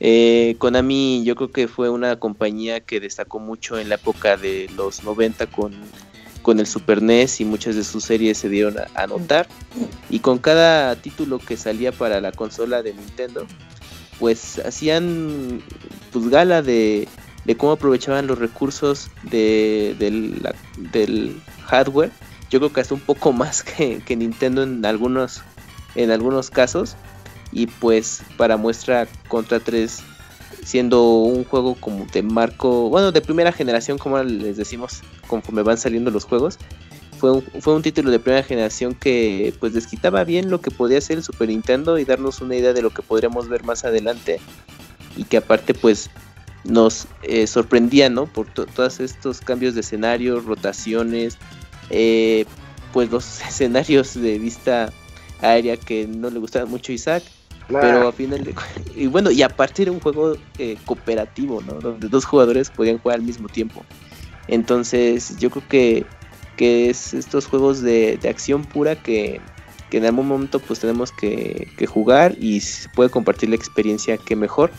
[0.01, 4.69] eh, Konami yo creo que fue una compañía que destacó mucho en la época de
[4.75, 5.75] los 90 con,
[6.43, 9.49] con el Super NES y muchas de sus series se dieron a, notar.
[10.09, 13.47] Y con cada título que salía para la consola de Nintendo,
[14.19, 15.63] pues hacían
[16.13, 17.09] pues gala de,
[17.45, 22.11] de cómo aprovechaban los recursos de, del- hardware.
[22.51, 25.43] Yo creo que hasta un poco más que, que Nintendo en algunos,
[25.95, 26.97] en algunos casos.
[27.53, 30.05] Y pues para muestra Contra 3
[30.65, 35.79] siendo un juego como de marco, bueno, de primera generación, como les decimos, conforme van
[35.79, 36.59] saliendo los juegos.
[37.19, 40.99] Fue un, fue un título de primera generación que pues desquitaba bien lo que podía
[40.99, 44.41] hacer el Super Nintendo y darnos una idea de lo que podríamos ver más adelante.
[45.17, 46.09] Y que aparte pues
[46.65, 48.27] nos eh, sorprendía, ¿no?
[48.27, 51.37] Por to- todos estos cambios de escenario, rotaciones,
[51.91, 52.47] eh,
[52.93, 54.91] pues los escenarios de vista
[55.43, 57.23] aérea que no le gustaban mucho a Isaac.
[57.71, 58.55] Pero a final de
[58.97, 61.75] y bueno, y aparte era un juego eh, cooperativo, ¿no?
[61.75, 63.85] Donde dos jugadores podían jugar al mismo tiempo.
[64.49, 66.07] Entonces, yo creo que,
[66.57, 69.41] que es estos juegos de, de acción pura que,
[69.91, 74.17] que en algún momento pues tenemos que, que jugar y se puede compartir la experiencia
[74.17, 74.71] que mejor.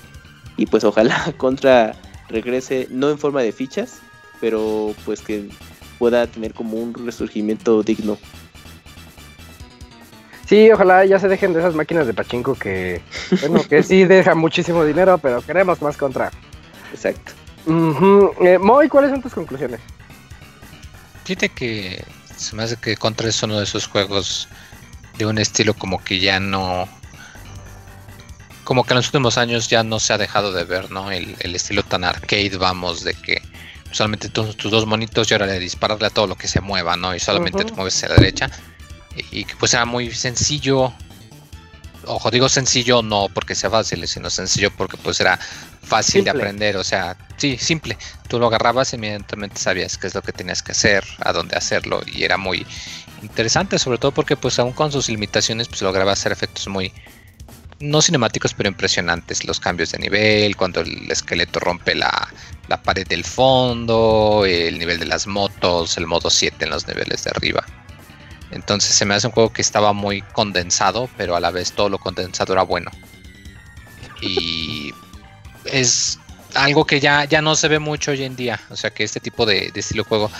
[0.57, 1.95] Y pues ojalá Contra
[2.29, 3.99] regrese, no en forma de fichas,
[4.39, 5.49] pero pues que
[5.99, 8.17] pueda tener como un resurgimiento digno.
[10.51, 13.01] Sí, ojalá ya se dejen de esas máquinas de pachinko que,
[13.39, 16.29] bueno, que sí dejan muchísimo dinero, pero queremos más contra.
[16.93, 17.31] Exacto.
[17.65, 18.33] Ujú.
[18.41, 19.79] Eh, Moy, ¿cuáles son tus conclusiones?
[21.23, 22.03] Fíjate que
[22.35, 24.49] se me hace que Contra es uno de esos juegos
[25.17, 26.85] de un estilo como que ya no.
[28.65, 31.11] Como que en los últimos años ya no se ha dejado de ver, ¿no?
[31.11, 33.41] El, el estilo tan arcade, vamos, de que
[33.91, 36.97] solamente tus, tus dos monitos y ahora de dispararle a todo lo que se mueva,
[36.97, 37.15] ¿no?
[37.15, 38.49] Y solamente te mueves hacia la derecha.
[39.31, 40.93] Y, que pues era muy sencillo.
[42.05, 45.39] Ojo, digo sencillo no porque sea fácil, sino sencillo porque pues era
[45.83, 46.77] fácil de aprender.
[46.77, 47.97] O sea, sí, simple.
[48.27, 51.55] Tú lo agarrabas y inmediatamente sabías qué es lo que tenías que hacer, a dónde
[51.55, 52.01] hacerlo.
[52.07, 52.65] Y era muy
[53.21, 56.91] interesante, sobre todo porque pues aún con sus limitaciones pues lograba hacer efectos muy,
[57.79, 59.45] no cinemáticos, pero impresionantes.
[59.45, 62.29] Los cambios de nivel, cuando el esqueleto rompe la,
[62.67, 67.23] la pared del fondo, el nivel de las motos, el modo 7 en los niveles
[67.23, 67.65] de arriba.
[68.51, 71.89] Entonces se me hace un juego que estaba muy condensado, pero a la vez todo
[71.89, 72.91] lo condensado era bueno.
[74.21, 74.93] Y
[75.65, 76.19] es
[76.53, 78.59] algo que ya, ya no se ve mucho hoy en día.
[78.69, 80.31] O sea que este tipo de, estilo de juego,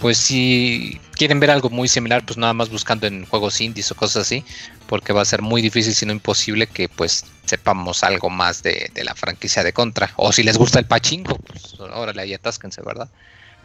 [0.00, 3.96] pues si quieren ver algo muy similar, pues nada más buscando en juegos indies o
[3.96, 4.44] cosas así,
[4.86, 8.90] porque va a ser muy difícil, si no imposible, que pues sepamos algo más de,
[8.94, 10.12] de la franquicia de Contra.
[10.16, 13.08] O si les gusta el pachinko, pues órale, ahí atásquense, ¿verdad?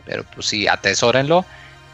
[0.05, 1.45] Pero pues sí, atesórenlo.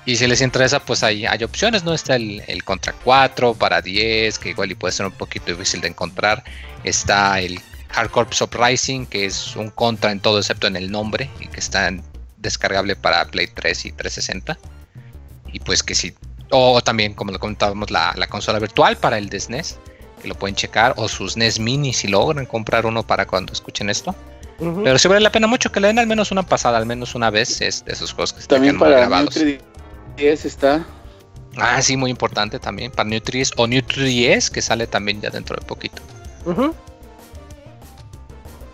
[0.09, 1.93] Y si les interesa, pues hay, hay opciones, ¿no?
[1.93, 5.81] Está el, el, contra 4 para 10, que igual y puede ser un poquito difícil
[5.81, 6.43] de encontrar.
[6.83, 7.59] Está el
[7.89, 11.59] hardcore Corps Uprising, que es un contra en todo excepto en el nombre, y que
[11.59, 11.93] está
[12.37, 14.57] descargable para Play 3 y 360.
[15.53, 16.15] Y pues que si.
[16.49, 19.77] O también, como lo comentábamos, la, la consola virtual para el desnes
[20.23, 23.91] que lo pueden checar, o sus NES Mini si logran comprar uno para cuando escuchen
[23.91, 24.15] esto.
[24.57, 27.13] Pero sí vale la pena mucho que le den al menos una pasada, al menos
[27.13, 29.35] una vez es de esos juegos que están grabados.
[30.19, 30.85] Nutries está.
[31.57, 32.91] Ah, sí, muy importante también.
[32.91, 36.01] Para New Nutries o Nutries, que sale también ya dentro de poquito.
[36.45, 36.71] Uh.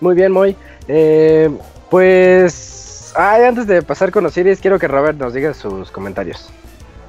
[0.01, 0.55] Muy bien, muy.
[0.88, 1.49] Eh,
[1.89, 3.13] pues.
[3.15, 6.49] Ah, antes de pasar con los series, quiero que Robert nos diga sus comentarios.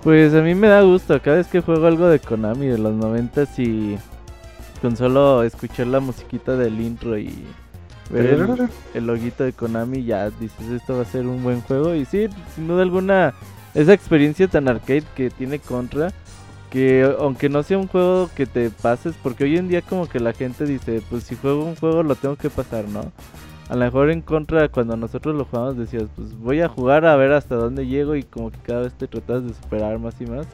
[0.03, 1.21] Pues a mí me da gusto.
[1.23, 3.99] Cada vez que juego algo de Konami de los 90 y.
[4.83, 7.47] Con solo escuchar la musiquita del intro y
[8.11, 11.95] ver el, el, loguito de Konami, ya dices, esto va a ser un buen juego.
[11.95, 13.33] Y sí, sin duda alguna,
[13.77, 16.13] esa experiencia tan arcade que tiene Contra
[16.71, 20.19] que aunque no sea un juego que te pases porque hoy en día como que
[20.19, 23.13] la gente dice pues si juego un juego lo tengo que pasar, ¿no?
[23.69, 27.15] A lo mejor en contra cuando nosotros lo jugamos decías pues voy a jugar a
[27.17, 30.27] ver hasta dónde llego y como que cada vez te tratas de superar más y
[30.27, 30.47] más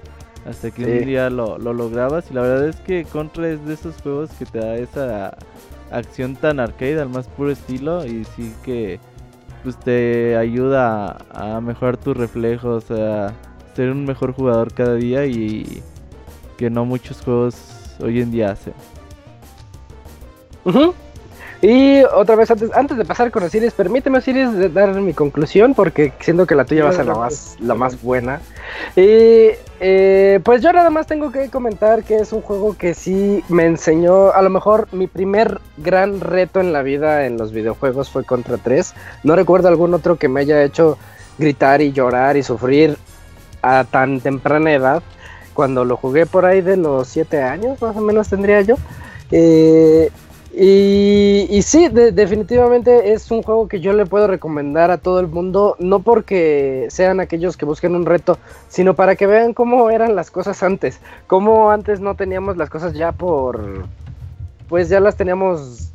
[0.46, 0.90] hasta que Sí.
[0.90, 4.30] un día lo, lo lograbas y la verdad es que contra es de esos juegos
[4.38, 5.36] que te da esa
[5.90, 8.98] acción tan arcade al más puro estilo y sí que
[9.62, 13.32] pues te ayuda a, mejorar tus reflejos, a
[13.74, 15.82] ser un mejor jugador cada día y
[16.56, 17.56] que no muchos juegos
[18.00, 18.74] hoy en día hacen.
[21.62, 26.12] Y otra vez, antes, antes de pasar con Osiris, permíteme, Osiris, dar mi conclusión, porque
[26.18, 28.40] siento que la tuya va a ser la más, la más buena.
[28.96, 33.44] Y eh, pues yo nada más tengo que comentar que es un juego que sí
[33.48, 38.10] me enseñó, a lo mejor mi primer gran reto en la vida en los videojuegos
[38.10, 38.92] fue Contra 3.
[39.22, 40.98] No recuerdo algún otro que me haya hecho
[41.38, 42.98] gritar y llorar y sufrir
[43.62, 45.00] a tan temprana edad.
[45.54, 48.74] Cuando lo jugué por ahí de los 7 años, más o menos tendría yo.
[49.30, 50.10] Eh,
[50.54, 55.26] y, sí, de- definitivamente es un juego que yo le puedo recomendar a todo el
[55.28, 58.38] mundo, no porque sean aquellos que busquen un reto,
[58.68, 62.92] sino para que vean cómo eran las cosas antes, cómo antes no teníamos las cosas
[62.92, 63.84] ya por,
[64.68, 65.88] pues ya las teníamos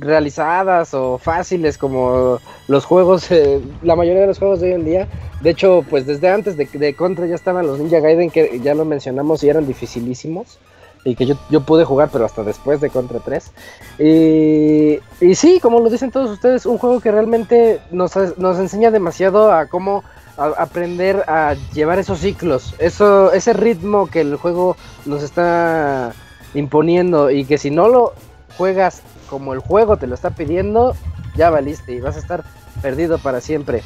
[0.00, 4.84] realizadas o fáciles como los juegos, eh, la mayoría de los juegos de hoy en
[4.84, 5.08] día.
[5.40, 8.74] De hecho, pues desde antes de, de Contra ya estaban los Ninja Gaiden que ya
[8.74, 10.58] lo mencionamos y eran dificilísimos
[11.04, 13.52] y que yo, yo pude jugar, pero hasta después de Contra 3.
[13.98, 19.52] Y, sí, como lo dicen todos ustedes, un juego que realmente nos, nos enseña demasiado
[19.52, 20.02] a cómo
[20.36, 24.76] aprender a llevar esos ciclos, eso, ese ritmo que el juego
[25.06, 26.12] nos está
[26.54, 28.14] imponiendo y que si no lo
[28.56, 30.96] juegas como el juego te lo está pidiendo,
[31.36, 32.44] ya valiste y vas a estar
[32.82, 33.82] perdido para siempre.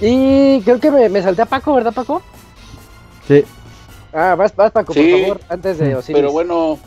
[0.00, 2.22] Y creo que me salté a Paco, ¿verdad Paco?
[3.28, 3.44] Sí.
[4.14, 6.16] Ah, vas, vas Paco, Sí, por favor, antes de Osiris.
[6.16, 6.78] Pero bueno,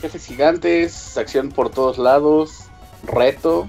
[0.00, 2.64] jefes gigantes, acción por todos lados,
[3.04, 3.68] reto.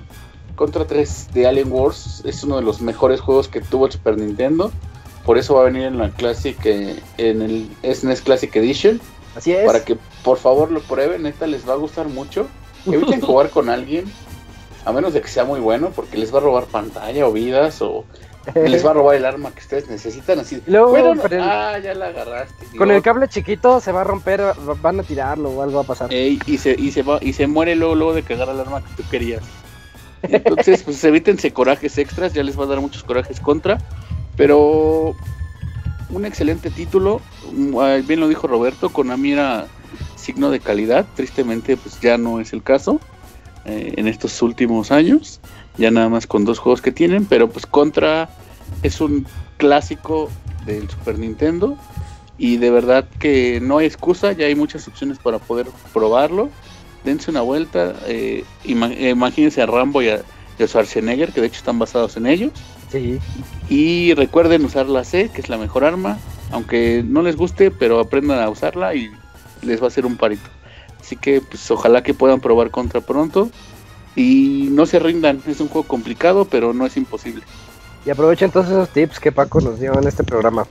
[0.56, 4.18] Contra 3 de Alien Wars es uno de los mejores juegos que tuvo el Super
[4.18, 4.72] Nintendo.
[5.26, 9.02] Por eso va a venir en la Classic, eh, en el SNES Classic Edition.
[9.36, 9.66] Así es.
[9.66, 12.48] Para que por favor lo prueben, neta les va a gustar mucho.
[12.86, 14.06] Eviten jugar con alguien,
[14.86, 17.82] a menos de que sea muy bueno, porque les va a robar pantalla o vidas
[17.82, 18.06] o
[18.56, 20.40] les va a robar el arma que ustedes necesitan.
[20.40, 22.78] Así, luego, bueno, no- con el- ah, ya la agarraste.
[22.78, 25.84] Con el cable chiquito se va a romper, va- van a tirarlo o algo va
[25.84, 26.14] a pasar.
[26.14, 28.82] Ey, y se, y se va, y se muere luego, luego de agarra el arma
[28.84, 29.44] que tú querías.
[30.24, 33.78] Entonces, pues evítense corajes extras, ya les va a dar muchos corajes contra.
[34.36, 35.15] Pero
[36.10, 37.22] un excelente título,
[37.52, 39.68] mm, ah, bien lo dijo Roberto, Konami era
[40.15, 42.99] signo de calidad, tristemente pues ya no es el caso
[43.65, 45.40] eh, en estos últimos años,
[45.78, 48.30] ya nada más con dos juegos que tienen, pero pues Contra
[48.82, 49.26] es un
[49.58, 50.30] clásico
[50.66, 51.78] del Super Nintendo
[52.38, 56.50] y de verdad que no hay excusa, ya hay muchas opciones para poder probarlo.
[57.04, 60.22] Dense una vuelta, eh, eh, imagínense a Rambo y a,
[60.58, 62.52] y a Schwarzenegger, que de hecho están basados en ellos.
[62.90, 63.20] Sí.
[63.70, 66.18] Y recuerden usar la C, que es la mejor arma,
[66.52, 69.10] aunque no les guste, pero aprendan a usarla y
[69.62, 70.50] les va a hacer un parito.
[71.02, 73.50] Así que pues ojalá que puedan probar contra pronto
[74.15, 77.44] y no se rindan, es un juego complicado, pero no es imposible.
[78.06, 80.65] Y aprovechen todos esos tips que Paco nos dio en este programa.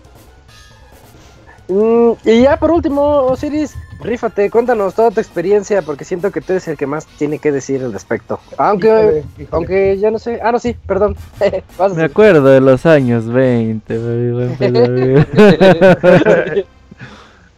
[1.68, 6.52] Mm, y ya por último, Osiris, rífate, cuéntanos toda tu experiencia, porque siento que tú
[6.52, 8.38] eres el que más tiene que decir al respecto.
[8.58, 9.48] Aunque, Híjole, híjole.
[9.52, 10.40] aunque ya no sé.
[10.42, 11.16] Ah, no, sí, perdón.
[11.96, 15.24] Me acuerdo de los años 20, baby, buen pelado.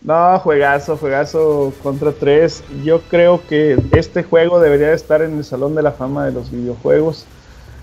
[0.04, 2.62] No, juegazo, juegazo contra 3.
[2.84, 6.50] Yo creo que este juego debería estar en el Salón de la Fama de los
[6.50, 7.24] videojuegos.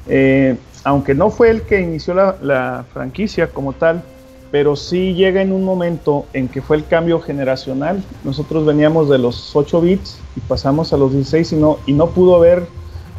[0.07, 4.03] Eh, aunque no fue el que inició la, franquicia como tal,
[4.51, 8.03] pero sí llega en un momento en que fue el cambio generacional.
[8.23, 12.11] Nosotros veníamos de los 8 bits y pasamos a los 16 y no, y no
[12.11, 12.67] pudo haber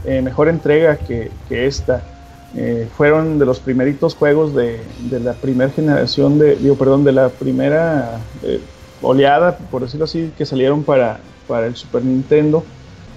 [0.04, 2.04] eh, mejor entrega que, esta.
[2.54, 4.80] Eh, fueron de los primeritos juegos de,
[5.10, 8.20] de la primera generación, de, digo, perdón, de la primera
[9.02, 11.18] oleada, por decirlo así, que salieron para,
[11.48, 12.64] para el Super Nintendo.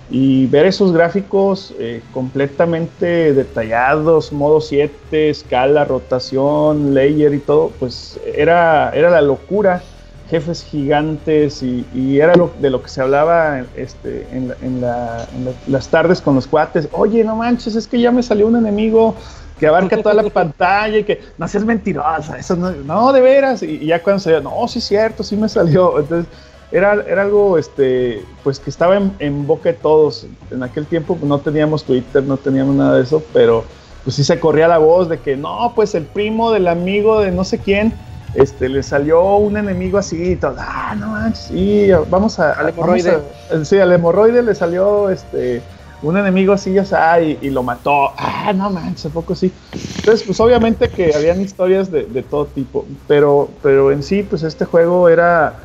[0.10, 8.20] Y ver esos gráficos eh, completamente detallados, modo 7, escala, rotación, layer y todo, pues
[8.36, 9.82] era, era la locura.
[10.30, 15.28] Jefes gigantes y, era lo, de lo que se hablaba este, en, la- en la-
[15.36, 16.88] en la- las tardes con los cuates.
[16.94, 19.14] Oye, no manches, es que ya me salió un enemigo
[19.58, 23.64] que abarca toda la pantalla y que no seas mentirosa, eso no, no, de veras.
[23.64, 26.00] Y, y ya cuando salió, no, sí es cierto, sí me salió.
[26.00, 26.32] Entonces,
[26.72, 30.28] era, era algo este, pues que estaba en, en boca de todos.
[30.52, 33.64] En aquel tiempo pues, no teníamos Twitter, no teníamos nada de eso, pero
[34.04, 37.32] pues sí se corría la voz de que no, pues el primo del amigo de
[37.32, 37.94] no sé quién,
[38.34, 42.52] este, le salió un enemigo así y todo, ah, no manches, sí, vamos a...
[42.52, 43.22] Al vamos hemorroide.
[43.50, 45.64] a- sí, al hemorroide le salió este,
[46.06, 49.52] un enemigo así, ya sabes, y, lo mató, ah, no manches, ¿a poco sí?
[49.98, 54.44] Entonces, pues obviamente que habían historias de, de todo tipo, pero, pero en sí, pues
[54.44, 55.56] este juego era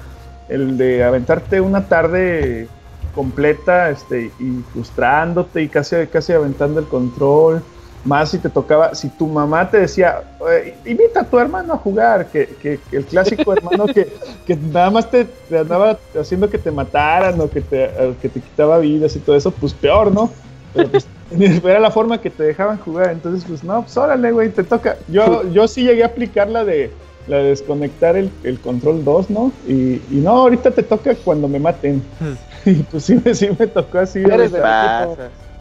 [0.49, 2.69] el de aventarte una tarde
[3.15, 7.63] completa este, y frustrándote y casi, casi aventando el control.
[8.05, 11.77] Más si te tocaba, si tu mamá te decía, "Oye, invita a tu hermano a
[11.77, 14.07] jugar, que, que- que el clásico hermano que,
[14.47, 17.91] que nada más te, te andaba haciendo que te mataran o que te,
[18.23, 20.31] que te quitaba vidas y todo eso, pues peor, ¿no?
[20.73, 21.09] Pero pues
[21.65, 24.97] era la forma que te dejaban jugar, entonces pues no, pues órale, güey, te toca.
[25.09, 26.93] Yo, yo sí llegué a aplicar la de,
[27.27, 29.53] la de desconectar el, el control 2, ¿no?
[29.67, 32.03] Y, y no, ahorita te toca cuando me maten.
[32.67, 34.19] Y pues sí, me- sí me tocó así.
[34.21, 34.59] Eres de.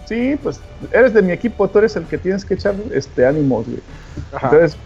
[0.09, 0.59] Sí, pues
[0.91, 3.79] eres de mi equipo, tú eres el que tienes que echar este ánimos, güey.
[4.33, 4.49] Ajá.
[4.51, 4.77] Entonces,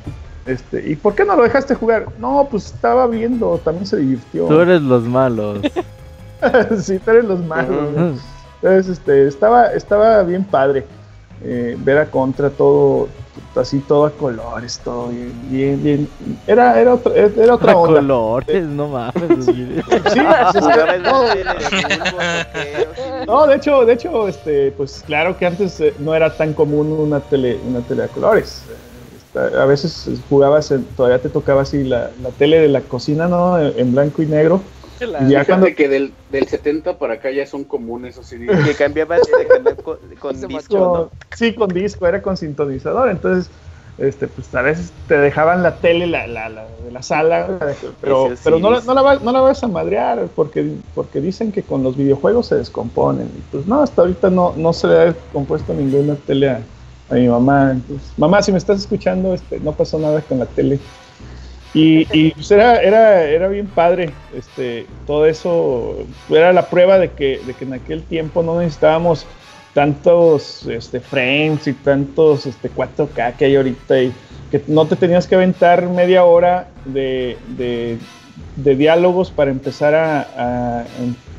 [0.45, 2.07] este, ¿y por qué no lo dejaste jugar?
[2.19, 4.47] No, pues estaba viendo, también se divirtió.
[4.47, 5.59] Tú eres los malos.
[6.81, 8.19] sí, tú eres los malos.
[8.61, 10.85] Entonces, este, estaba, estaba bien padre
[11.41, 13.07] eh, ver a Contra todo,
[13.55, 16.09] así todo a colores, todo bien, bien, bien.
[16.47, 17.99] Era, era, otra, era otra A onda.
[17.99, 19.45] colores, no mames.
[19.45, 19.83] Sí, en
[21.03, 22.87] no, la tele de fútbol, ¿o qué?
[22.89, 23.25] ¿O sí?
[23.27, 26.91] No, de hecho, de hecho, este, pues claro que antes eh, no era tan común
[26.91, 28.65] una tele, una tele a colores.
[29.35, 33.57] A veces jugabas, en- todavía te tocaba así la, la tele de la cocina, ¿no?
[33.59, 34.61] En en blanco y negro.
[35.19, 38.47] Y ya Fíjate cuando que del, del 70 para acá ya son comunes esos CDs.
[38.65, 41.09] Que canal con, con disco, ¿no?
[41.31, 43.09] sí, con disco, era con sintonizador.
[43.09, 43.51] Entonces,
[43.97, 47.47] este, pues a veces te dejaban la tele la, la, la- de la sala,
[48.01, 50.77] pero, Eso sí, pero no, la- no, la va- no la vas a madrear porque,
[50.93, 53.27] porque dicen que con los videojuegos se descomponen.
[53.37, 56.61] Y pues no, hasta ahorita no, no se le ha compuesto ninguna tele a,
[57.09, 57.71] a mi mamá.
[57.71, 60.79] Entonces, mamá, si me estás escuchando, este, no pasó nada con la tele.
[61.75, 67.13] Y, y, pues era, era, era bien padre, este, todo eso era la prueba de
[67.13, 69.27] que, de que en aquel tiempo no necesitábamos
[69.73, 74.15] tantos este, frames y tantos este, 4K que hay ahorita y
[74.51, 77.99] que no te tenías que aventar media hora de, de,
[78.55, 80.87] de diálogos para empezar a, a-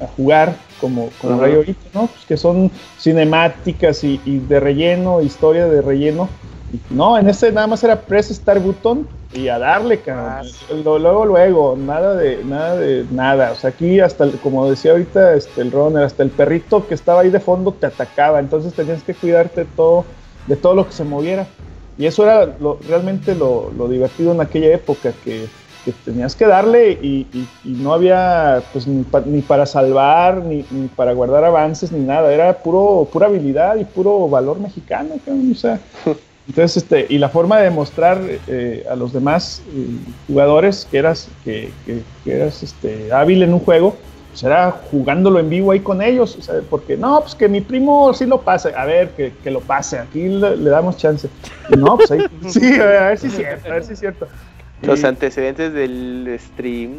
[0.01, 2.09] a jugar como, como hay ahorita, ¿no?
[2.09, 6.36] Pues que son cinemáticas y, y de relleno, historia de relleno.
[6.91, 10.47] No, en ese nada más era press start button y a darle, cabrón.
[10.85, 13.53] Lo- Luego, luego, nada de nada de nada.
[13.53, 16.95] O sea, aquí hasta, el- como decía ahorita este, el runner, hasta el perrito que
[16.95, 18.39] estaba ahí de fondo te atacaba.
[18.39, 20.05] Entonces tenías que cuidarte de todo,
[20.47, 21.47] de todo lo que se moviera.
[21.99, 25.47] Y eso era lo- realmente lo, lo divertido en aquella época, que,
[25.85, 30.39] que tenías que darle y, y- y no había pues ni, pa- ni para salvar,
[30.45, 32.33] ni, ni para guardar avances, ni nada.
[32.33, 35.15] Era puro, pura habilidad y puro valor mexicano.
[35.25, 35.79] cabrón, O sea,
[36.47, 39.87] entonces, este, y la forma de demostrar eh, a los demás eh,
[40.27, 43.97] jugadores que eras, que, que- que eras este, hábil en un juego,
[44.31, 46.37] pues era jugándolo en vivo ahí con ellos.
[46.37, 48.73] o sea, porque no, pues que mi primo sí lo pase.
[48.77, 49.99] A ver, que, que lo pase.
[49.99, 51.29] Aquí le, le damos chance.
[51.71, 53.93] Y no, pues ahí, sí, a ver, a ver si es cierto, a ver si
[53.93, 54.29] es cierto.
[54.83, 56.91] Y- Los antecedentes del stream.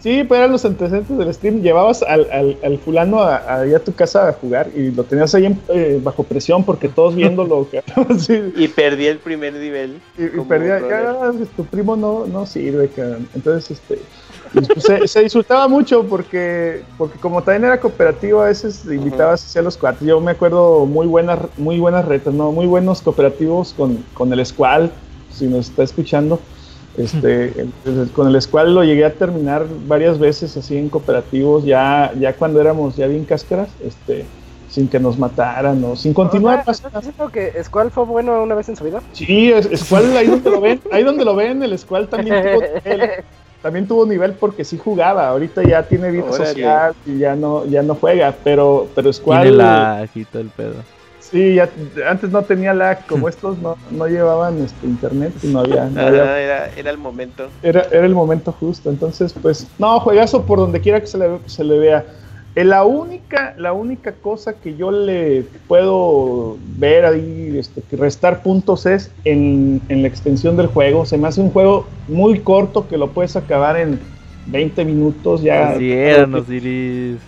[0.00, 1.62] Sí, pues eran los antecedentes del stream.
[1.62, 5.46] Llevabas al, al, al fulano a, a- tu casa a jugar y lo tenías ahí
[5.46, 7.66] en- eh, bajo presión porque todos viéndolo.
[8.18, 8.52] sí.
[8.56, 10.00] Y perdí el primer nivel.
[10.18, 11.06] Y, y brother.
[11.22, 13.28] "Ah, tu primo no, no sirve, cabrón.
[13.34, 13.98] Entonces, este,
[14.52, 19.62] pues, se, se disfrutaba mucho porque, porque como también era cooperativo, a veces invitabas hacia
[19.62, 20.06] los cuatro.
[20.06, 22.52] Yo me acuerdo muy buenas, muy buenas retas, ¿no?
[22.52, 24.90] Muy buenos cooperativos con, con el Squall,
[25.32, 26.38] si nos está escuchando.
[26.96, 27.52] Este,
[28.14, 32.60] con el Squall lo llegué a terminar varias veces así en cooperativos, ya, ya cuando
[32.60, 34.24] éramos ya bien cáscaras, este,
[34.70, 36.60] sin que nos mataran o sin continuar.
[36.66, 39.02] O sea, ¿Estás diciendo que Squall fue bueno una vez en su vida?
[39.12, 42.60] Sí, es- Squall, ahí donde lo ven, ahí donde lo ven, el Squall también tuvo
[42.84, 43.10] nivel,
[43.62, 47.82] también tuvo nivel porque sí jugaba, ahorita ya tiene vida social y ya no, ya
[47.82, 50.95] no juega, pero, pero Tiene Squall, la el pedo.
[51.30, 51.68] Sí, ya,
[52.08, 56.00] antes no tenía lag, como estos no, no llevaban este, internet y no había, no
[56.00, 57.48] Ah, había- era, era el momento.
[57.62, 61.38] era, era el momento justo, entonces pues, no, juegazo por donde quiera que se le,
[61.46, 62.04] se le vea.
[62.54, 68.42] Eh, La única, la única cosa que yo le puedo ver ahí, este, que restar
[68.42, 71.04] puntos es en, en la extensión del juego.
[71.04, 74.00] Se me hace un juego muy corto que lo puedes acabar en
[74.46, 75.70] 20 minutos ya.
[75.70, 77.18] Así eran los Iris.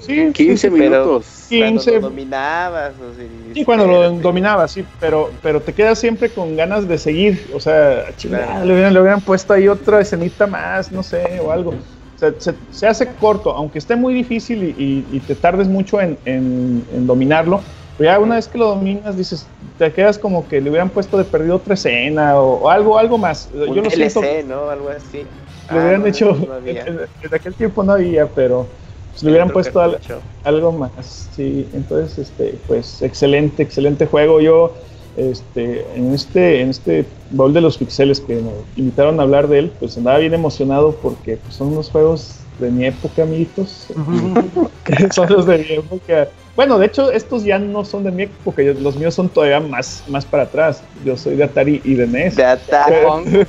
[0.00, 1.26] Sí, 15 sí, pero- minutos.
[1.48, 1.92] Cuando 15.
[1.92, 2.92] lo dominabas.
[2.98, 3.24] O sea,
[3.54, 4.22] Sí, cuando lo espérate.
[4.22, 7.50] dominaba, sí, pero, pero te quedas siempre con ganas de seguir.
[7.54, 8.64] O sea, chingada, Claro.
[8.64, 11.70] le, hubieran, le hubieran puesto ahí otra escenita más, no sé, o algo.
[11.70, 15.68] O sea, se, se hace corto, aunque esté muy difícil y, y- y te tardes
[15.68, 17.60] mucho en, en- en dominarlo.
[17.98, 19.46] Pero ya una vez que lo dominas, dices,
[19.78, 23.18] te quedas como que le hubieran puesto de perdido otra escena o, o algo, algo
[23.18, 23.50] más.
[23.52, 24.20] Un Yo lo siento.
[24.22, 24.70] DLC, ¿no?
[24.70, 25.18] Algo así.
[25.18, 25.26] Le
[25.68, 26.26] Ah, hubieran no, hecho.
[26.34, 28.66] no en, en aquel tiempo no había, pero
[29.12, 30.00] pues, le hubieran puesto al-
[30.44, 31.28] algo más.
[31.34, 34.40] Sí, entonces, este, pues excelente, excelente juego.
[34.40, 34.72] Yo,
[35.16, 39.58] este, en este, en este baúl de los pixeles que me invitaron a hablar de
[39.60, 43.86] él, pues andaba bien emocionado porque pues, son unos juegos de mi época, amiguitos.
[45.14, 46.28] son los de mi época.
[46.54, 49.60] Bueno, de hecho, estos ya no son de mi época, yo- los míos son todavía
[49.60, 50.82] más, más para atrás.
[51.04, 52.36] Yo soy de Atari y de NES.
[52.36, 53.46] De Atari.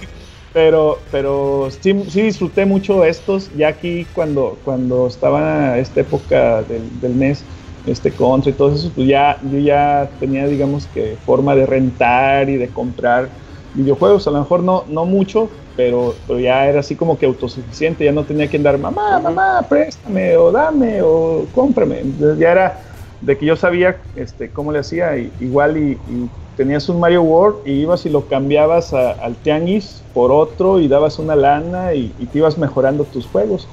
[0.53, 6.99] Pero, pero sí, sí disfruté mucho estos, ya aquí cuando, cuando estaba esta época del,
[6.99, 7.47] del NES,
[7.85, 12.49] este contra y todo eso, pues ya, yo ya tenía, digamos que, forma de rentar
[12.51, 13.35] y de comprar
[13.73, 18.05] videojuegos, a lo mejor no, no mucho, pero, pero ya era así como que autosuficiente,
[18.05, 22.01] ya no tenía que andar, mamá, mamá, préstame, o dame, o cómprame.
[22.01, 22.79] Entonces ya era
[23.19, 27.21] de que yo sabía este, cómo le hacía, y- igual y, y tenías un Mario
[27.23, 31.93] World y ibas y lo cambiabas a- al tianguis por otro y dabas una lana
[31.93, 33.67] y, y te ibas mejorando tus juegos.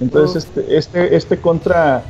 [0.00, 2.02] Entonces este, este, este contra,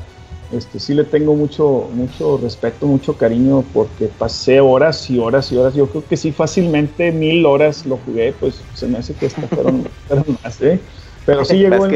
[0.53, 5.57] este sí le tengo mucho, mucho respeto, mucho cariño porque pasé horas y horas y
[5.57, 5.75] horas.
[5.75, 9.43] Yo creo que sí fácilmente mil horas lo jugué, pues se me hace que hasta
[9.47, 10.81] fueron, fueron más, ¿eh?
[11.25, 11.91] Pero sí llegó en-.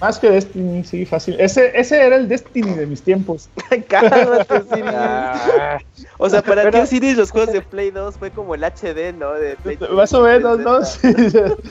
[0.00, 1.36] Más que Destiny, sí, fácil.
[1.38, 3.48] Ese, ese era el Destiny de mis tiempos.
[3.88, 4.84] Cálmate, Osiris.
[4.86, 5.78] Ah,
[6.18, 9.12] O sea, para Pero- ti, Osiris, los juegos de Play 2 fue como el HD,
[9.12, 9.32] ¿no?
[9.34, 10.84] De Play Más o menos, ¿no?
[10.84, 11.08] Sí.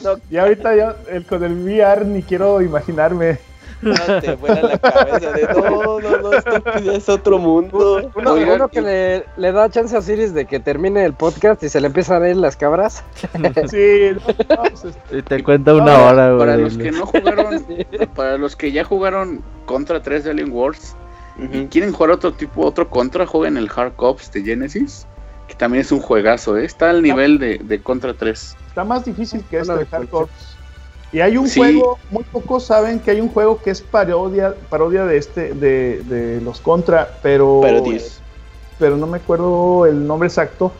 [0.03, 3.39] No, Y ahorita yo el, con el VR ni quiero imaginarme.
[3.81, 8.09] No te vuela la cabeza de no, no, no, esto es otro mundo.
[8.15, 11.13] uno, Oigan, uno que y- le, le da chance a Osiris de que termine el
[11.13, 13.03] podcast y se le empiezan a ir las cabras.
[13.69, 16.39] Sí, no, no, pues, este, Y te cuenta una Ahora, hora, güey.
[16.39, 17.65] Para los que no jugaron,
[18.15, 20.95] para los que ya jugaron Contra 3 de Alien Wars
[21.53, 25.07] y quieren jugar otro tipo, otro Contra, jueguen el Hard Cops de Genesis,
[25.47, 26.65] que también es un juegazo, ¿eh?
[26.65, 28.57] está al nivel de, de Contra 3.
[28.67, 30.27] está más difícil que este de Hardcore.
[31.11, 31.59] Y hay un Sí.
[31.59, 36.03] juego, muy pocos saben que hay un juego que es parodia, parodia de este, de,
[36.03, 38.21] de los Contra, pero, Parodies.
[38.77, 40.71] pero no me acuerdo el nombre exacto.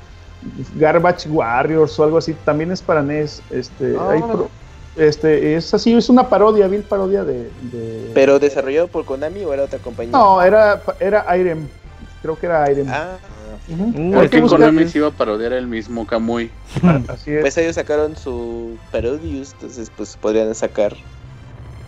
[0.75, 3.43] Garbage Warriors o algo así, también es para NES.
[3.49, 4.49] Este, Ah, hay pro-
[4.95, 9.53] este, es así, es una parodia, vil parodia de, de- ¿Pero desarrollado por Konami o
[9.53, 10.11] era otra compañía?
[10.17, 11.67] No, era, era Irem.
[12.21, 12.87] Creo que era Irem.
[12.87, 13.17] Ah,
[13.65, 16.49] Que buscar- Konami se iba a parodiar el mismo Kamui.
[17.07, 17.41] Así es.
[17.41, 20.95] pues ellos sacaron su Parodius, entonces pues podrían sacar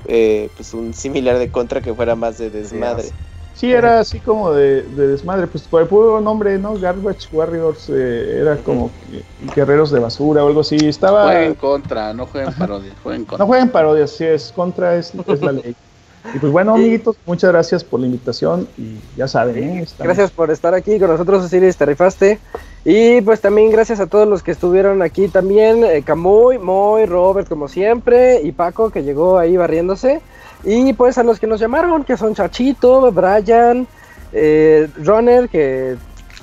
[0.05, 3.11] eh, pues un similar de contra que fuera más de desmadre.
[3.53, 6.73] Sí, era así como de, de desmadre, pues por el puro nombre, ¿no?
[6.79, 9.23] Garbage Warriors eh, era como que
[9.53, 10.77] guerreros de basura o algo así.
[10.77, 11.23] Estaba.
[11.25, 13.45] Jueguen Contra, no jueguen parodia, jueguen No Contra.
[13.45, 15.75] jueguen parodias, sí es contra, es, es la ley.
[16.33, 19.87] Y pues bueno, amiguitos, muchas gracias por la invitación y ya saben, ¿eh?
[19.99, 22.39] Gracias por estar aquí con nosotros, Osiris, te rifaste.
[22.83, 27.47] Y pues también gracias a todos los que estuvieron aquí también, eh, Camuy, Moy, Robert
[27.47, 30.21] como siempre, y Paco que llegó ahí barriéndose.
[30.63, 33.87] Y pues a los que nos llamaron, que son Chachito, Brian,
[34.31, 35.97] eh, Runner, que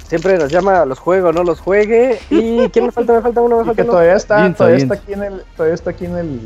[0.09, 2.19] siempre nos llama a los juegos, no los juegue.
[2.31, 3.13] ¿Y quién me falta?
[3.15, 3.93] Me falta uno, me falta que uno.
[3.93, 6.41] todavía está, todavía está aquí en el, todavía está aquí en el.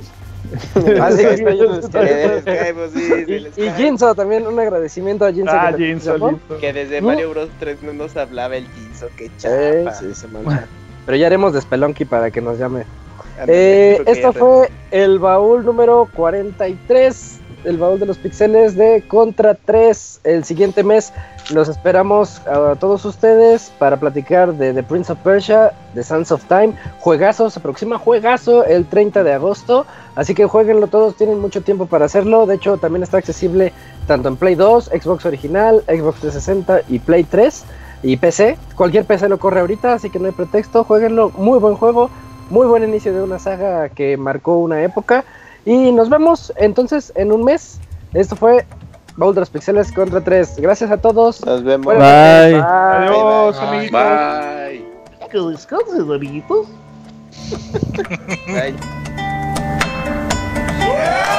[1.00, 1.10] Ah,
[2.74, 3.70] pues, Y.
[3.76, 5.52] Jinzo también, un agradecimiento a Jinzo.
[5.52, 5.96] Ah, que.
[6.60, 7.08] Que desde ¿No?
[7.08, 9.94] Mario Bros 3 no nos hablaba el Jinzo, qué Eh, chapa.
[9.96, 10.66] sí, se mancha.
[11.06, 12.84] Pero ya haremos de Spelunky para que nos llame.
[13.48, 19.54] Eh, que esto fue el baúl número 43, el baúl de los pixeles de Contra
[19.54, 20.20] 3.
[20.24, 21.12] El siguiente mes
[21.52, 26.44] los esperamos a todos ustedes para platicar de The Prince of Persia, The Sands of
[26.44, 26.74] Time.
[27.00, 29.86] Juegazo, se aproxima juegazo el 30 de agosto.
[30.14, 32.46] Así que jueguenlo todos, tienen mucho tiempo para hacerlo.
[32.46, 33.72] De hecho, también está accesible
[34.06, 37.64] tanto en Play 2, Xbox original, Xbox 360 y Play 3
[38.02, 38.58] y PC.
[38.76, 40.84] Cualquier PC lo corre ahorita, así que no hay pretexto.
[40.84, 42.10] Jueguenlo, muy buen juego,
[42.50, 45.24] muy buen inicio de una saga que marcó una época.
[45.64, 47.78] Y nos vemos entonces en un mes.
[48.12, 48.66] Esto fue
[49.16, 50.56] Baldur's Pixeles contra 3.
[50.58, 51.44] Gracias a todos.
[51.44, 51.86] Nos vemos.
[51.94, 51.98] Bye.
[51.98, 52.60] Bye.
[52.60, 53.68] Adiós, Bye.
[53.68, 54.00] amiguitos.
[54.00, 55.28] Bye.
[55.30, 56.66] Que descanses, amiguitos.
[58.48, 58.74] Bye.
[60.78, 61.38] Yeah.